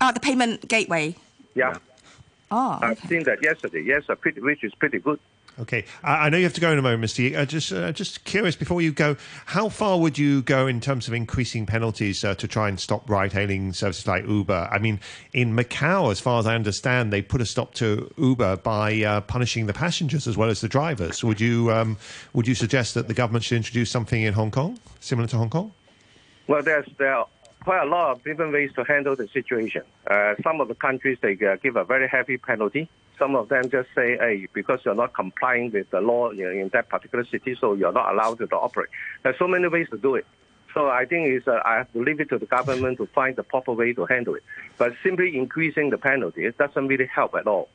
Ah, 0.00 0.12
the 0.12 0.20
payment 0.20 0.66
gateway. 0.68 1.14
Yeah, 1.54 1.74
Oh, 2.50 2.78
I've 2.82 2.98
seen 3.00 3.22
that 3.24 3.42
yesterday. 3.42 3.82
Yes, 3.82 4.04
uh, 4.08 4.16
pretty, 4.16 4.40
which 4.40 4.64
is 4.64 4.74
pretty 4.74 4.98
good. 4.98 5.20
Okay, 5.58 5.84
I 6.02 6.26
I 6.26 6.28
know 6.30 6.38
you 6.38 6.44
have 6.44 6.54
to 6.54 6.60
go 6.60 6.72
in 6.72 6.78
a 6.78 6.82
moment, 6.82 7.04
Mr. 7.04 7.18
Yick. 7.18 7.36
Uh, 7.36 7.44
just, 7.44 7.72
uh, 7.72 7.92
just 7.92 8.24
curious 8.24 8.56
before 8.56 8.80
you 8.82 8.92
go, 8.92 9.16
how 9.46 9.68
far 9.68 9.98
would 10.00 10.18
you 10.18 10.42
go 10.42 10.66
in 10.66 10.80
terms 10.80 11.06
of 11.06 11.14
increasing 11.14 11.64
penalties 11.66 12.24
uh, 12.24 12.34
to 12.36 12.48
try 12.48 12.68
and 12.68 12.80
stop 12.80 13.08
ride-hailing 13.08 13.72
services 13.72 14.06
like 14.06 14.26
Uber? 14.26 14.68
I 14.72 14.78
mean, 14.78 14.98
in 15.32 15.54
Macau, 15.54 16.10
as 16.10 16.18
far 16.18 16.40
as 16.40 16.46
I 16.46 16.54
understand, 16.54 17.12
they 17.12 17.22
put 17.22 17.40
a 17.40 17.46
stop 17.46 17.74
to 17.74 18.10
Uber 18.16 18.56
by 18.58 19.02
uh, 19.02 19.20
punishing 19.20 19.66
the 19.66 19.74
passengers 19.74 20.26
as 20.26 20.36
well 20.36 20.50
as 20.50 20.60
the 20.60 20.68
drivers. 20.68 21.22
Would 21.22 21.40
you, 21.40 21.70
um, 21.70 21.98
would 22.32 22.48
you 22.48 22.54
suggest 22.54 22.94
that 22.94 23.06
the 23.06 23.14
government 23.14 23.44
should 23.44 23.56
introduce 23.56 23.90
something 23.90 24.22
in 24.22 24.34
Hong 24.34 24.50
Kong 24.50 24.78
similar 25.00 25.28
to 25.28 25.36
Hong 25.36 25.50
Kong? 25.50 25.72
Well, 26.48 26.62
there's 26.62 26.86
there 26.98 27.14
are 27.14 27.26
quite 27.64 27.82
a 27.82 27.88
lot 27.88 28.12
of 28.12 28.24
different 28.24 28.52
ways 28.52 28.70
to 28.74 28.84
handle 28.84 29.16
the 29.16 29.28
situation. 29.28 29.82
Uh, 30.10 30.34
some 30.42 30.60
of 30.60 30.68
the 30.68 30.74
countries 30.74 31.18
they 31.20 31.38
uh, 31.46 31.56
give 31.62 31.76
a 31.76 31.84
very 31.84 32.08
heavy 32.08 32.36
penalty. 32.36 32.88
Some 33.18 33.36
of 33.36 33.48
them 33.48 33.68
just 33.70 33.88
say, 33.94 34.16
"Hey, 34.16 34.48
because 34.52 34.80
you're 34.84 34.94
not 34.94 35.14
complying 35.14 35.70
with 35.70 35.90
the 35.90 36.00
law 36.00 36.30
you 36.30 36.44
know, 36.44 36.50
in 36.50 36.68
that 36.72 36.88
particular 36.88 37.24
city, 37.24 37.56
so 37.60 37.74
you're 37.74 37.92
not 37.92 38.12
allowed 38.12 38.38
to 38.38 38.46
operate." 38.56 38.88
There's 39.22 39.38
so 39.38 39.46
many 39.46 39.68
ways 39.68 39.88
to 39.90 39.98
do 39.98 40.14
it. 40.14 40.26
So 40.72 40.88
I 40.88 41.04
think 41.04 41.28
is 41.28 41.46
uh, 41.48 41.60
I 41.64 41.76
have 41.76 41.92
to 41.92 42.02
leave 42.02 42.20
it 42.20 42.28
to 42.30 42.38
the 42.38 42.46
government 42.46 42.98
to 42.98 43.06
find 43.06 43.36
the 43.36 43.42
proper 43.42 43.72
way 43.72 43.92
to 43.92 44.06
handle 44.06 44.34
it. 44.34 44.42
But 44.78 44.94
simply 45.02 45.36
increasing 45.36 45.90
the 45.90 45.98
penalty 45.98 46.44
it 46.46 46.56
doesn't 46.56 46.86
really 46.86 47.06
help 47.06 47.34
at 47.34 47.46
all. 47.46 47.68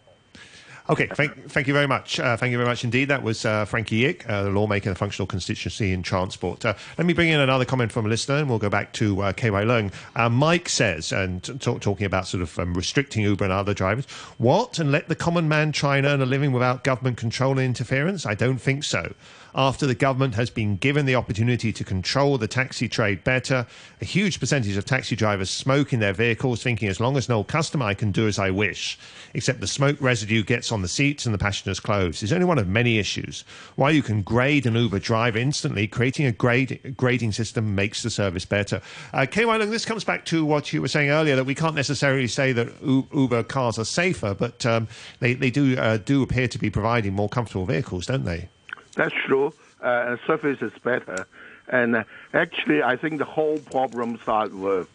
Okay, 0.88 1.08
thank, 1.08 1.50
thank 1.50 1.68
you 1.68 1.74
very 1.74 1.88
much. 1.88 2.20
Uh, 2.20 2.38
thank 2.38 2.52
you 2.52 2.58
very 2.58 2.70
much 2.70 2.84
indeed. 2.84 3.06
That 3.06 3.24
was 3.24 3.44
uh, 3.44 3.66
Frankie 3.66 3.98
Yick, 3.98 4.30
uh, 4.30 4.44
the 4.44 4.52
lawmaker, 4.52 4.90
the 4.90 4.96
functional 4.96 5.26
constituency 5.26 5.92
in 5.92 6.04
transport. 6.04 6.64
Uh, 6.64 6.76
let 7.00 7.08
me 7.08 7.14
bring 7.14 7.30
in 7.30 7.40
another 7.40 7.66
comment 7.66 7.92
from 7.92 8.06
a 8.06 8.10
listener, 8.10 8.36
and 8.36 8.48
we'll 8.48 8.60
go 8.60 8.70
back 8.70 8.94
to 8.94 9.20
uh, 9.24 9.34
KY 9.34 9.50
Leung. 9.50 9.92
Uh, 10.16 10.30
Mike 10.30 10.70
says, 10.70 11.12
and 11.12 11.44
t- 11.44 11.80
talking 11.80 12.06
about 12.06 12.28
sort 12.28 12.44
of 12.44 12.60
um, 12.60 12.76
restricting 12.76 13.24
Uber 13.24 13.46
and 13.46 13.54
other 13.54 13.74
drivers, 13.74 14.06
what 14.38 14.78
and 14.78 14.92
let 14.92 15.08
the 15.08 15.16
common 15.16 15.50
man 15.50 15.72
try 15.72 15.98
and 15.98 16.06
earn 16.06 16.22
a 16.22 16.26
living 16.26 16.52
without 16.52 16.84
government 16.84 17.18
control 17.18 17.54
and 17.54 17.62
interference? 17.62 18.28
I 18.28 18.36
don't 18.36 18.60
think 18.60 18.84
so. 18.84 19.16
After 19.58 19.88
the 19.88 19.96
government 19.96 20.36
has 20.36 20.50
been 20.50 20.76
given 20.76 21.06
the 21.06 21.16
opportunity 21.16 21.72
to 21.72 21.84
control 21.86 22.38
the 22.38 22.46
taxi 22.46 22.90
trade 22.90 23.24
better, 23.24 23.66
a 24.02 24.06
huge 24.06 24.42
percentage 24.42 24.76
of 24.76 24.84
taxi 24.84 25.16
drivers 25.16 25.50
smoke 25.50 25.94
in 25.94 26.02
their 26.02 26.12
vehicles, 26.12 26.62
thinking 26.62 26.90
as 26.90 27.00
long 27.00 27.16
as 27.16 27.30
no 27.30 27.42
customer, 27.42 27.86
I 27.86 27.94
can 27.94 28.12
do 28.12 28.28
as 28.28 28.38
I 28.38 28.50
wish. 28.50 29.00
Except 29.34 29.62
the 29.62 29.68
smoke 29.68 29.96
residue 30.02 30.44
gets 30.44 30.74
on 30.74 30.82
the 30.82 30.90
seats 30.90 31.26
and 31.26 31.34
the 31.34 31.40
passenger's 31.40 31.80
clothes. 31.80 32.22
It's 32.22 32.34
only 32.34 32.44
one 32.44 32.58
of 32.58 32.68
many 32.68 33.00
issues. 33.00 33.46
While 33.78 33.94
you 33.94 34.04
can 34.04 34.24
grade 34.24 34.66
an 34.66 34.76
Uber 34.76 35.00
driver 35.00 35.38
instantly, 35.38 35.88
creating 35.88 36.26
a 36.26 36.34
grade, 36.34 36.94
grading 36.98 37.32
system 37.32 37.76
makes 37.76 38.04
the 38.04 38.10
service 38.10 38.44
better. 38.44 38.82
Uh, 39.14 39.26
KY 39.26 39.44
Leung, 39.46 39.70
this 39.70 39.86
comes 39.86 40.04
back 40.04 40.26
to 40.26 40.44
what 40.44 40.74
you 40.74 40.82
were 40.82 40.90
saying 40.90 41.12
earlier 41.12 41.38
that 41.38 41.46
we 41.46 41.56
can't 41.56 41.76
necessarily 41.76 42.28
say 42.28 42.52
that 42.52 42.68
Uber 42.84 43.44
cars 43.44 43.80
are 43.80 43.86
safer, 43.86 44.34
but 44.34 44.66
um, 44.66 44.90
they, 45.22 45.34
they 45.34 45.50
do, 45.50 45.78
uh, 45.78 45.96
do 45.96 46.22
appear 46.22 46.50
to 46.50 46.58
be 46.60 46.70
providing 46.70 47.14
more 47.14 47.30
comfortable 47.30 47.66
vehicles, 47.66 48.06
don't 48.06 48.26
they? 48.26 48.50
That's 48.96 49.14
true. 49.28 49.54
Uh, 49.82 50.18
service 50.26 50.62
is 50.62 50.72
better. 50.84 51.28
And 51.68 51.96
uh, 51.96 52.04
actually, 52.34 52.82
I 52.82 52.96
think 52.96 53.20
the 53.20 53.26
whole 53.26 53.60
problem 53.60 54.20
starts 54.22 54.54
with 54.54 54.88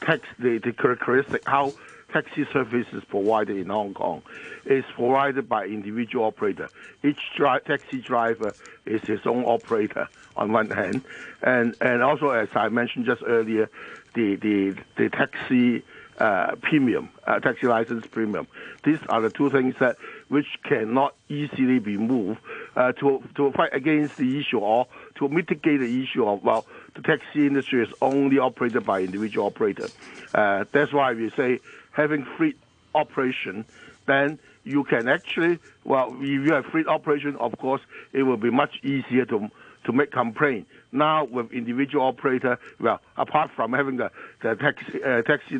tax, 0.00 0.26
the, 0.38 0.58
the 0.58 0.72
characteristic 0.72 1.42
how 1.46 1.72
taxi 2.12 2.46
service 2.52 2.86
is 2.92 3.02
provided 3.04 3.56
in 3.56 3.68
Hong 3.68 3.92
Kong 3.92 4.22
is 4.64 4.84
provided 4.94 5.48
by 5.48 5.66
individual 5.66 6.26
operator. 6.26 6.68
Each 7.02 7.18
dri- 7.36 7.58
taxi 7.66 8.00
driver 8.00 8.54
is 8.86 9.02
his 9.02 9.20
own 9.26 9.44
operator 9.44 10.08
on 10.36 10.52
one 10.52 10.70
hand, 10.70 11.02
and 11.42 11.76
and 11.80 12.02
also 12.02 12.30
as 12.30 12.48
I 12.54 12.68
mentioned 12.68 13.06
just 13.06 13.22
earlier, 13.26 13.68
the 14.14 14.36
the 14.36 14.76
the 14.96 15.08
taxi 15.10 15.82
uh, 16.18 16.54
premium, 16.62 17.10
uh, 17.26 17.40
taxi 17.40 17.66
license 17.66 18.06
premium. 18.06 18.46
These 18.84 19.00
are 19.08 19.20
the 19.20 19.30
two 19.30 19.50
things 19.50 19.74
that 19.80 19.96
which 20.34 20.58
cannot 20.64 21.14
easily 21.28 21.78
be 21.78 21.96
moved 21.96 22.40
uh, 22.74 22.90
to 22.90 23.22
to 23.36 23.52
fight 23.52 23.72
against 23.72 24.16
the 24.16 24.40
issue 24.40 24.58
or 24.58 24.88
to 25.14 25.28
mitigate 25.28 25.78
the 25.78 26.02
issue 26.02 26.26
of 26.26 26.42
well, 26.42 26.66
the 26.96 27.02
taxi 27.02 27.46
industry 27.46 27.84
is 27.84 27.92
only 28.02 28.36
operated 28.40 28.84
by 28.84 29.00
individual 29.00 29.46
operator. 29.46 29.86
Uh, 30.34 30.64
that's 30.72 30.92
why 30.92 31.12
we 31.12 31.30
say 31.36 31.60
having 31.92 32.24
fleet 32.36 32.58
operation, 32.96 33.64
then 34.06 34.40
you 34.64 34.82
can 34.82 35.06
actually 35.06 35.60
well, 35.84 36.12
if 36.18 36.22
you 36.22 36.52
have 36.52 36.66
fleet 36.66 36.88
operation, 36.88 37.36
of 37.36 37.56
course, 37.58 37.82
it 38.12 38.24
will 38.24 38.36
be 38.36 38.50
much 38.50 38.80
easier 38.82 39.24
to 39.26 39.48
to 39.84 39.92
make 39.92 40.10
complaint. 40.10 40.66
Now 40.92 41.24
with 41.24 41.52
individual 41.52 42.06
operator, 42.06 42.58
well, 42.80 43.00
apart 43.16 43.50
from 43.54 43.72
having 43.72 43.96
the, 43.96 44.10
the 44.42 44.54
taxi, 44.54 45.02
uh, 45.02 45.22
taxi 45.22 45.58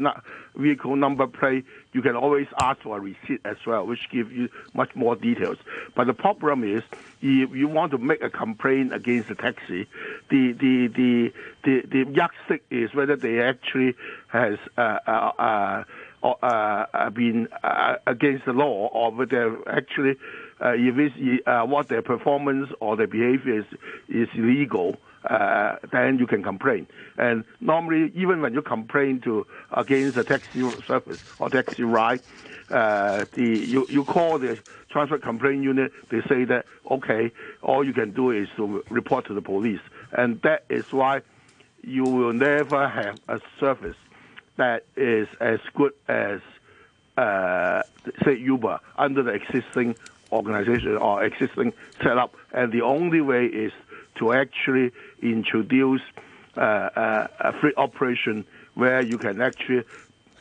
vehicle 0.56 0.96
number 0.96 1.26
plate, 1.26 1.64
you 1.92 2.02
can 2.02 2.16
always 2.16 2.46
ask 2.60 2.82
for 2.82 2.96
a 2.98 3.00
receipt 3.00 3.40
as 3.44 3.56
well, 3.66 3.86
which 3.86 4.08
gives 4.10 4.32
you 4.32 4.48
much 4.72 4.94
more 4.94 5.16
details. 5.16 5.58
But 5.94 6.06
the 6.06 6.14
problem 6.14 6.64
is, 6.64 6.82
if 7.20 7.50
you 7.54 7.68
want 7.68 7.92
to 7.92 7.98
make 7.98 8.22
a 8.22 8.30
complaint 8.30 8.92
against 8.94 9.28
the 9.28 9.34
taxi, 9.34 9.86
the 10.30 10.52
the 10.52 10.88
the 10.88 11.32
the, 11.64 11.82
the 11.86 12.12
yardstick 12.12 12.64
is 12.70 12.94
whether 12.94 13.16
they 13.16 13.40
actually 13.40 13.94
has 14.28 14.58
uh, 14.76 14.98
uh, 15.06 15.84
uh, 16.24 16.36
uh, 16.42 17.10
been 17.10 17.48
uh, 17.62 17.96
against 18.06 18.46
the 18.46 18.52
law 18.52 18.88
or 18.92 19.10
whether 19.12 19.56
actually 19.68 20.12
uh, 20.12 20.14
if 20.60 20.98
it's 20.98 21.46
uh, 21.46 21.62
what 21.64 21.88
their 21.88 22.02
performance 22.02 22.70
or 22.80 22.96
their 22.96 23.06
behavior 23.06 23.60
is, 23.60 23.66
is 24.08 24.28
illegal, 24.34 24.96
uh, 25.28 25.76
then 25.90 26.18
you 26.18 26.26
can 26.26 26.42
complain. 26.42 26.86
And 27.16 27.44
normally, 27.60 28.12
even 28.14 28.40
when 28.40 28.54
you 28.54 28.62
complain 28.62 29.20
to 29.22 29.46
against 29.72 30.16
the 30.16 30.24
taxi 30.24 30.68
service 30.82 31.22
or 31.38 31.50
taxi 31.50 31.82
ride, 31.82 32.20
uh, 32.70 33.24
the 33.32 33.44
you, 33.44 33.86
you 33.88 34.04
call 34.04 34.38
the 34.38 34.58
transport 34.90 35.22
complaint 35.22 35.62
unit. 35.62 35.92
They 36.10 36.22
say 36.22 36.44
that 36.44 36.66
okay, 36.90 37.32
all 37.62 37.84
you 37.84 37.92
can 37.92 38.12
do 38.12 38.30
is 38.30 38.48
to 38.56 38.82
report 38.90 39.26
to 39.26 39.34
the 39.34 39.42
police, 39.42 39.80
and 40.12 40.40
that 40.42 40.64
is 40.68 40.92
why 40.92 41.22
you 41.82 42.04
will 42.04 42.32
never 42.32 42.88
have 42.88 43.18
a 43.28 43.40
service 43.60 43.96
that 44.56 44.84
is 44.96 45.28
as 45.40 45.60
good 45.74 45.92
as 46.08 46.40
uh, 47.16 47.82
say 48.24 48.36
Uber 48.36 48.80
under 48.96 49.22
the 49.22 49.32
existing 49.32 49.96
organization 50.34 50.96
or 50.96 51.24
existing 51.24 51.72
setup, 52.02 52.34
and 52.52 52.72
the 52.72 52.82
only 52.82 53.20
way 53.20 53.46
is 53.46 53.72
to 54.18 54.32
actually 54.32 54.92
introduce 55.22 56.02
uh, 56.56 56.60
uh, 56.60 57.26
a 57.40 57.52
fleet 57.60 57.74
operation 57.76 58.44
where 58.74 59.02
you 59.02 59.18
can 59.18 59.40
actually 59.40 59.84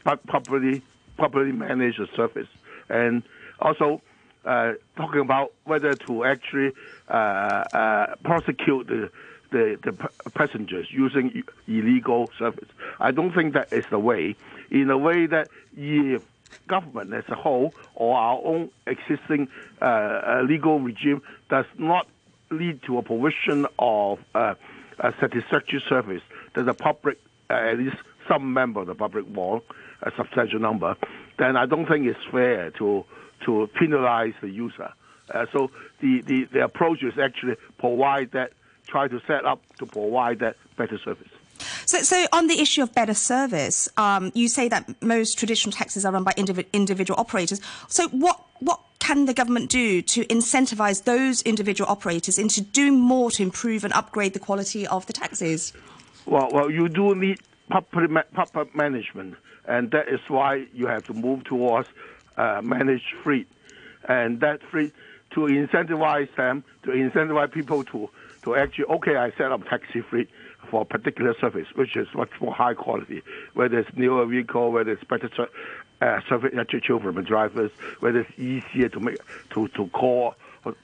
properly 0.03 0.81
properly 1.17 1.51
manage 1.51 1.97
the 1.97 2.07
service, 2.15 2.47
and 2.89 3.23
also 3.59 4.01
uh, 4.45 4.73
talking 4.97 5.21
about 5.21 5.53
whether 5.65 5.93
to 5.93 6.25
actually 6.25 6.71
uh, 7.07 7.13
uh, 7.13 8.15
prosecute 8.23 8.87
the 8.87 9.09
the, 9.51 9.77
the 9.83 10.31
passengers 10.31 10.87
using 10.89 11.43
illegal 11.67 12.29
service. 12.39 12.69
I 12.99 13.11
don't 13.11 13.33
think 13.33 13.53
that 13.53 13.71
is 13.71 13.85
the 13.91 13.99
way. 13.99 14.35
In 14.71 14.89
a 14.89 14.97
way 14.97 15.27
that 15.27 15.47
if 15.77 16.23
government 16.67 17.13
as 17.13 17.23
a 17.29 17.35
whole 17.35 17.73
or 17.95 18.17
our 18.17 18.41
own 18.43 18.69
existing 18.87 19.47
uh, 19.81 19.85
uh, 19.85 20.43
legal 20.47 20.79
regime 20.79 21.21
does 21.49 21.65
not 21.77 22.07
lead 22.51 22.81
to 22.83 22.97
a 22.97 23.01
provision 23.01 23.65
of 23.79 24.19
uh, 24.35 24.55
a 24.99 25.13
satisfactory 25.19 25.83
service 25.89 26.21
that 26.55 26.65
the 26.65 26.73
public, 26.73 27.19
at 27.49 27.77
least 27.77 27.97
some 28.27 28.53
member 28.53 28.81
of 28.81 28.87
the 28.87 28.95
public 28.95 29.25
want, 29.27 29.63
a 30.03 30.11
substantial 30.15 30.59
number, 30.59 30.95
then 31.39 31.57
I 31.57 31.65
don't 31.65 31.87
think 31.87 32.05
it's 32.05 32.19
fair 32.31 32.71
to 32.71 33.05
to 33.45 33.69
penalize 33.77 34.33
the 34.41 34.49
user. 34.49 34.93
Uh, 35.33 35.45
so 35.51 35.69
the, 35.99 36.21
the, 36.21 36.45
the 36.53 36.63
approach 36.63 37.03
is 37.03 37.17
actually 37.19 37.55
provide 37.77 38.31
that, 38.31 38.53
try 38.87 39.07
to 39.07 39.19
set 39.27 39.45
up 39.45 39.61
to 39.77 39.85
provide 39.85 40.39
that 40.39 40.55
better 40.77 40.97
service. 41.03 41.32
So, 41.93 42.01
so 42.01 42.25
on 42.33 42.47
the 42.47 42.59
issue 42.59 42.81
of 42.81 42.91
better 42.95 43.13
service, 43.13 43.87
um, 43.97 44.31
you 44.33 44.47
say 44.47 44.67
that 44.67 44.99
most 44.99 45.37
traditional 45.37 45.71
taxis 45.71 46.05
are 46.05 46.11
run 46.11 46.23
by 46.23 46.31
indiv- 46.31 46.65
individual 46.73 47.19
operators. 47.19 47.61
So, 47.87 48.07
what 48.07 48.43
what 48.61 48.79
can 48.97 49.25
the 49.25 49.33
government 49.35 49.69
do 49.69 50.01
to 50.01 50.25
incentivise 50.25 51.03
those 51.03 51.43
individual 51.43 51.87
operators 51.87 52.39
into 52.39 52.61
doing 52.61 52.99
more 52.99 53.29
to 53.29 53.43
improve 53.43 53.83
and 53.83 53.93
upgrade 53.93 54.33
the 54.33 54.39
quality 54.39 54.87
of 54.87 55.05
the 55.05 55.13
taxis? 55.13 55.71
Well, 56.25 56.49
well, 56.51 56.71
you 56.71 56.89
do 56.89 57.13
need 57.13 57.41
proper, 57.69 58.07
proper 58.33 58.65
management, 58.73 59.35
and 59.67 59.91
that 59.91 60.07
is 60.07 60.19
why 60.29 60.65
you 60.73 60.87
have 60.87 61.05
to 61.05 61.13
move 61.13 61.43
towards 61.43 61.89
uh, 62.37 62.61
managed 62.63 63.13
fleet, 63.21 63.47
and 64.09 64.39
that 64.39 64.63
fleet 64.71 64.93
to 65.35 65.41
incentivize 65.41 66.35
them, 66.37 66.63
to 66.85 66.89
incentivize 66.89 67.51
people 67.51 67.83
to 67.83 68.09
to 68.45 68.55
actually 68.55 68.85
okay, 68.85 69.15
I 69.15 69.29
set 69.37 69.51
up 69.51 69.63
taxi 69.69 70.01
fleet 70.01 70.27
for 70.73 70.81
a 70.81 70.85
particular 70.85 71.35
service, 71.39 71.67
which 71.75 71.95
is 71.95 72.07
much 72.15 72.31
more 72.41 72.51
high 72.51 72.73
quality, 72.73 73.21
whether 73.53 73.77
it's 73.77 73.95
newer 73.95 74.25
vehicle, 74.25 74.71
whether 74.71 74.91
it's 74.91 75.03
better 75.03 75.29
uh, 76.01 76.19
service 76.27 76.51
attitude 76.57 76.99
from 76.99 77.13
the 77.13 77.21
drivers, 77.21 77.69
whether 77.99 78.21
it's 78.21 78.39
easier 78.39 78.89
to 78.89 78.99
make 78.99 79.17
to, 79.51 79.67
to 79.67 79.85
call 79.89 80.33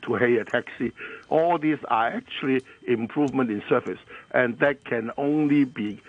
to 0.04 0.14
hail 0.14 0.42
a 0.42 0.46
taxi. 0.46 0.92
All 1.30 1.58
these 1.58 1.80
are 1.88 2.06
actually 2.10 2.62
improvement 2.88 3.50
in 3.50 3.64
service, 3.68 3.98
and 4.30 4.60
that 4.60 4.86
can 4.86 5.10
only 5.18 5.64
be 5.64 6.00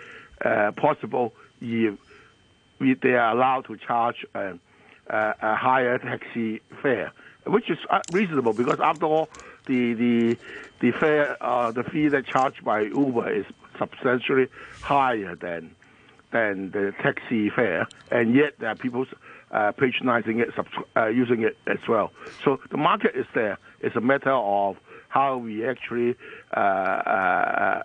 uh, 0.45 0.73
possible 0.73 1.33
if, 1.59 1.95
if 2.79 3.01
they 3.01 3.15
are 3.15 3.31
allowed 3.35 3.65
to 3.65 3.77
charge 3.77 4.23
a, 4.35 4.59
a, 5.07 5.35
a 5.41 5.55
higher 5.55 5.97
taxi 5.97 6.61
fare, 6.83 7.13
which 7.47 7.71
is 7.71 7.79
uh, 7.89 8.01
reasonable 8.11 8.53
because 8.53 8.79
after 8.79 9.07
all, 9.07 9.27
the 9.65 9.93
the 9.93 10.37
the 10.81 10.91
fare 10.91 11.35
uh, 11.41 11.71
the 11.71 11.83
fee 11.83 12.09
that 12.09 12.27
charged 12.27 12.63
by 12.63 12.81
Uber 12.81 13.31
is 13.31 13.45
substantially 13.81 14.47
higher 14.81 15.35
than 15.35 15.75
than 16.31 16.71
the 16.71 16.93
taxi 17.03 17.49
fare, 17.49 17.87
and 18.09 18.33
yet 18.33 18.53
there 18.59 18.69
are 18.69 18.75
people 18.75 19.05
uh, 19.51 19.73
patronizing 19.73 20.39
it, 20.39 20.49
uh, 20.95 21.07
using 21.07 21.43
it 21.43 21.57
as 21.67 21.79
well. 21.89 22.13
So 22.45 22.59
the 22.69 22.77
market 22.77 23.11
is 23.15 23.25
there. 23.33 23.57
It's 23.81 23.97
a 23.97 24.01
matter 24.01 24.31
of 24.31 24.77
how 25.09 25.37
we 25.37 25.67
actually 25.67 26.15
uh, 26.55 26.59
uh 26.59 27.83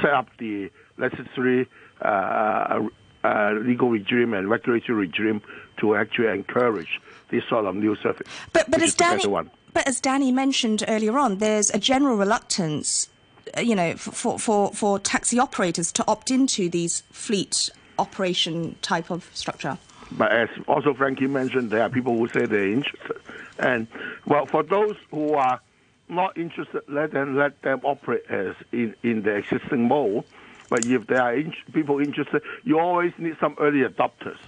set 0.00 0.10
up 0.10 0.26
the 0.38 0.70
necessary 0.96 1.68
uh, 2.02 2.80
uh, 3.22 3.52
legal 3.52 3.90
regime 3.90 4.34
and 4.34 4.48
regulatory 4.48 5.06
regime 5.06 5.42
to 5.78 5.94
actually 5.94 6.28
encourage 6.28 7.00
this 7.30 7.44
sort 7.48 7.66
of 7.66 7.74
new 7.76 7.94
service. 7.96 8.26
But, 8.52 8.70
but 8.70 8.82
as 8.82 8.94
Danny, 8.94 9.24
but 9.72 9.86
as 9.86 10.00
Danny 10.00 10.32
mentioned 10.32 10.82
earlier 10.88 11.18
on, 11.18 11.38
there's 11.38 11.70
a 11.70 11.78
general 11.78 12.16
reluctance 12.16 13.10
you 13.58 13.74
know, 13.74 13.94
for, 13.96 14.38
for, 14.38 14.72
for 14.72 14.98
taxi 14.98 15.38
operators 15.38 15.92
to 15.92 16.04
opt 16.06 16.30
into 16.30 16.68
these 16.68 17.02
fleet 17.12 17.70
operation 17.98 18.76
type 18.82 19.10
of 19.10 19.30
structure? 19.34 19.78
But 20.12 20.32
as 20.32 20.48
also 20.66 20.94
Frankie 20.94 21.26
mentioned, 21.26 21.70
there 21.70 21.82
are 21.82 21.88
people 21.88 22.16
who 22.18 22.28
say 22.28 22.46
they're 22.46 22.72
interested. 22.72 23.20
And, 23.58 23.86
well, 24.26 24.46
for 24.46 24.62
those 24.62 24.96
who 25.10 25.34
are 25.34 25.60
not 26.08 26.36
interested, 26.36 26.82
let 26.88 27.12
them, 27.12 27.36
let 27.36 27.62
them 27.62 27.80
operate 27.84 28.24
as 28.28 28.56
in, 28.72 28.94
in 29.02 29.22
the 29.22 29.36
existing 29.36 29.86
mode. 29.86 30.24
But 30.68 30.86
if 30.86 31.06
there 31.06 31.22
are 31.22 31.34
in, 31.34 31.54
people 31.72 32.00
interested, 32.00 32.42
you 32.64 32.78
always 32.78 33.12
need 33.18 33.36
some 33.40 33.56
early 33.60 33.80
adopters, 33.80 34.38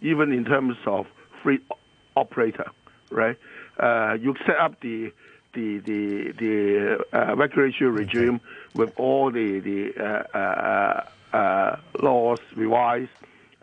even 0.00 0.32
in 0.32 0.44
terms 0.44 0.76
of 0.86 1.06
fleet 1.42 1.62
operator, 2.16 2.70
right? 3.10 3.36
Uh, 3.78 4.16
you 4.20 4.34
set 4.46 4.56
up 4.58 4.80
the 4.80 5.12
the 5.56 5.78
the 5.78 6.32
the 6.42 7.04
uh, 7.12 7.34
regulatory 7.34 7.90
regime 7.90 8.40
with 8.74 8.92
all 8.96 9.30
the 9.30 9.58
the 9.60 9.80
uh, 9.98 10.38
uh, 10.38 11.36
uh 11.36 11.76
laws 12.00 12.38
revised, 12.54 13.10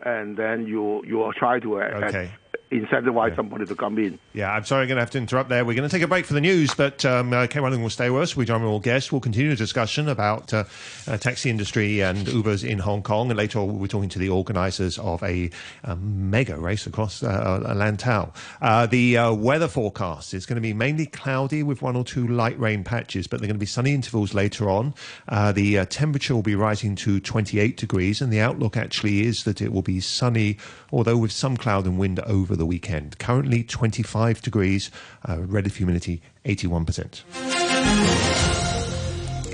and 0.00 0.36
then 0.36 0.66
you 0.66 1.02
you 1.06 1.32
try 1.36 1.58
to 1.60 1.80
uh, 1.80 2.02
okay. 2.08 2.30
Incentivize 2.74 3.36
somebody 3.36 3.66
to 3.66 3.76
come 3.76 3.98
in. 3.98 4.18
Yeah, 4.32 4.50
I'm 4.50 4.64
sorry, 4.64 4.82
I'm 4.82 4.88
going 4.88 4.96
to 4.96 5.02
have 5.02 5.10
to 5.12 5.18
interrupt 5.18 5.48
there. 5.48 5.64
We're 5.64 5.76
going 5.76 5.88
to 5.88 5.94
take 5.94 6.02
a 6.02 6.08
break 6.08 6.24
for 6.26 6.34
the 6.34 6.40
news, 6.40 6.74
but 6.74 7.04
um, 7.04 7.32
uh, 7.32 7.46
KY 7.46 7.60
Leung 7.60 7.82
will 7.82 7.88
stay 7.88 8.10
with 8.10 8.22
us. 8.22 8.36
We 8.36 8.44
join 8.46 8.62
our 8.62 8.80
guest. 8.80 9.12
We'll 9.12 9.20
continue 9.20 9.50
the 9.50 9.56
discussion 9.56 10.08
about 10.08 10.52
uh, 10.52 10.64
uh, 11.06 11.16
taxi 11.16 11.50
industry 11.50 12.00
and 12.00 12.26
Ubers 12.26 12.68
in 12.68 12.80
Hong 12.80 13.04
Kong, 13.04 13.30
and 13.30 13.38
later 13.38 13.60
on 13.60 13.68
we'll 13.68 13.82
be 13.82 13.86
talking 13.86 14.08
to 14.08 14.18
the 14.18 14.28
organisers 14.28 14.98
of 14.98 15.22
a, 15.22 15.50
a, 15.84 15.94
mega 15.94 16.58
race 16.58 16.84
across 16.84 17.22
uh, 17.22 17.60
Lantau. 17.76 18.34
Uh, 18.60 18.86
the 18.86 19.18
uh, 19.18 19.32
weather 19.32 19.68
forecast 19.68 20.34
is 20.34 20.44
going 20.44 20.56
to 20.56 20.60
be 20.60 20.72
mainly 20.72 21.06
cloudy 21.06 21.62
with 21.62 21.80
one 21.80 21.94
or 21.94 22.02
two 22.02 22.26
light 22.26 22.58
rain 22.58 22.82
patches, 22.82 23.28
but 23.28 23.38
they're 23.38 23.46
going 23.46 23.54
to 23.54 23.60
be 23.60 23.66
sunny 23.66 23.94
intervals 23.94 24.34
later 24.34 24.68
on. 24.68 24.94
Uh, 25.28 25.52
the 25.52 25.86
temperature 25.86 26.34
will 26.34 26.42
be 26.42 26.56
rising 26.56 26.96
to 26.96 27.20
28 27.20 27.76
degrees, 27.76 28.20
and 28.20 28.32
the 28.32 28.40
outlook 28.40 28.76
actually 28.76 29.24
is 29.24 29.44
that 29.44 29.62
it 29.62 29.72
will 29.72 29.82
be 29.82 30.00
sunny, 30.00 30.58
although 30.92 31.16
with 31.16 31.30
some 31.30 31.56
cloud 31.56 31.86
and 31.86 32.00
wind 32.00 32.18
over 32.18 32.56
the 32.56 32.63
weekend. 32.66 33.18
Currently 33.18 33.64
25 33.64 34.42
degrees, 34.42 34.90
uh, 35.28 35.40
relative 35.40 35.76
humidity 35.76 36.22
81%. 36.44 37.22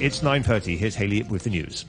It's 0.01 0.21
9.30. 0.21 0.79
Here's 0.79 0.95
Haley 0.95 1.23
with 1.25 1.45
the 1.45 1.51
news. 1.51 1.85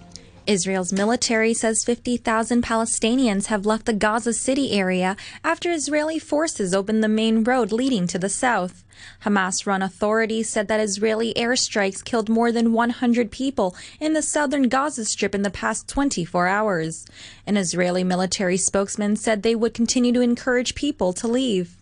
Israel's 0.47 0.91
military 0.91 1.53
says 1.53 1.83
50,000 1.83 2.63
Palestinians 2.63 3.45
have 3.45 3.65
left 3.65 3.85
the 3.85 3.93
Gaza 3.93 4.33
City 4.33 4.71
area 4.71 5.15
after 5.43 5.71
Israeli 5.71 6.17
forces 6.17 6.73
opened 6.73 7.03
the 7.03 7.07
main 7.07 7.43
road 7.43 7.71
leading 7.71 8.07
to 8.07 8.17
the 8.17 8.29
south. 8.29 8.83
Hamas 9.23 9.67
run 9.67 9.81
authorities 9.81 10.49
said 10.49 10.67
that 10.67 10.79
Israeli 10.79 11.33
airstrikes 11.35 12.03
killed 12.03 12.27
more 12.27 12.51
than 12.51 12.73
100 12.73 13.31
people 13.31 13.75
in 13.99 14.13
the 14.13 14.21
southern 14.21 14.67
Gaza 14.67 15.05
Strip 15.05 15.35
in 15.35 15.43
the 15.43 15.51
past 15.51 15.87
24 15.87 16.47
hours. 16.47 17.05
An 17.45 17.55
Israeli 17.55 18.03
military 18.03 18.57
spokesman 18.57 19.15
said 19.15 19.43
they 19.43 19.55
would 19.55 19.73
continue 19.75 20.11
to 20.13 20.21
encourage 20.21 20.75
people 20.75 21.13
to 21.13 21.27
leave. 21.27 21.77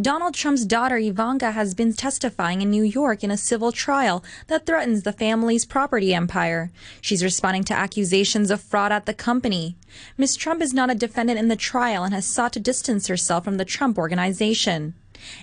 Donald 0.00 0.32
Trump's 0.32 0.64
daughter 0.64 0.96
Ivanka 0.96 1.52
has 1.52 1.74
been 1.74 1.92
testifying 1.92 2.62
in 2.62 2.70
New 2.70 2.82
York 2.82 3.22
in 3.22 3.30
a 3.30 3.36
civil 3.36 3.72
trial 3.72 4.24
that 4.46 4.64
threatens 4.64 5.02
the 5.02 5.12
family's 5.12 5.66
property 5.66 6.14
empire. 6.14 6.72
She's 7.02 7.22
responding 7.22 7.64
to 7.64 7.74
accusations 7.74 8.50
of 8.50 8.62
fraud 8.62 8.90
at 8.90 9.04
the 9.04 9.12
company. 9.12 9.76
Ms. 10.16 10.36
Trump 10.36 10.62
is 10.62 10.72
not 10.72 10.90
a 10.90 10.94
defendant 10.94 11.38
in 11.38 11.48
the 11.48 11.56
trial 11.56 12.04
and 12.04 12.14
has 12.14 12.26
sought 12.26 12.54
to 12.54 12.60
distance 12.60 13.08
herself 13.08 13.44
from 13.44 13.58
the 13.58 13.66
Trump 13.66 13.98
organization. 13.98 14.94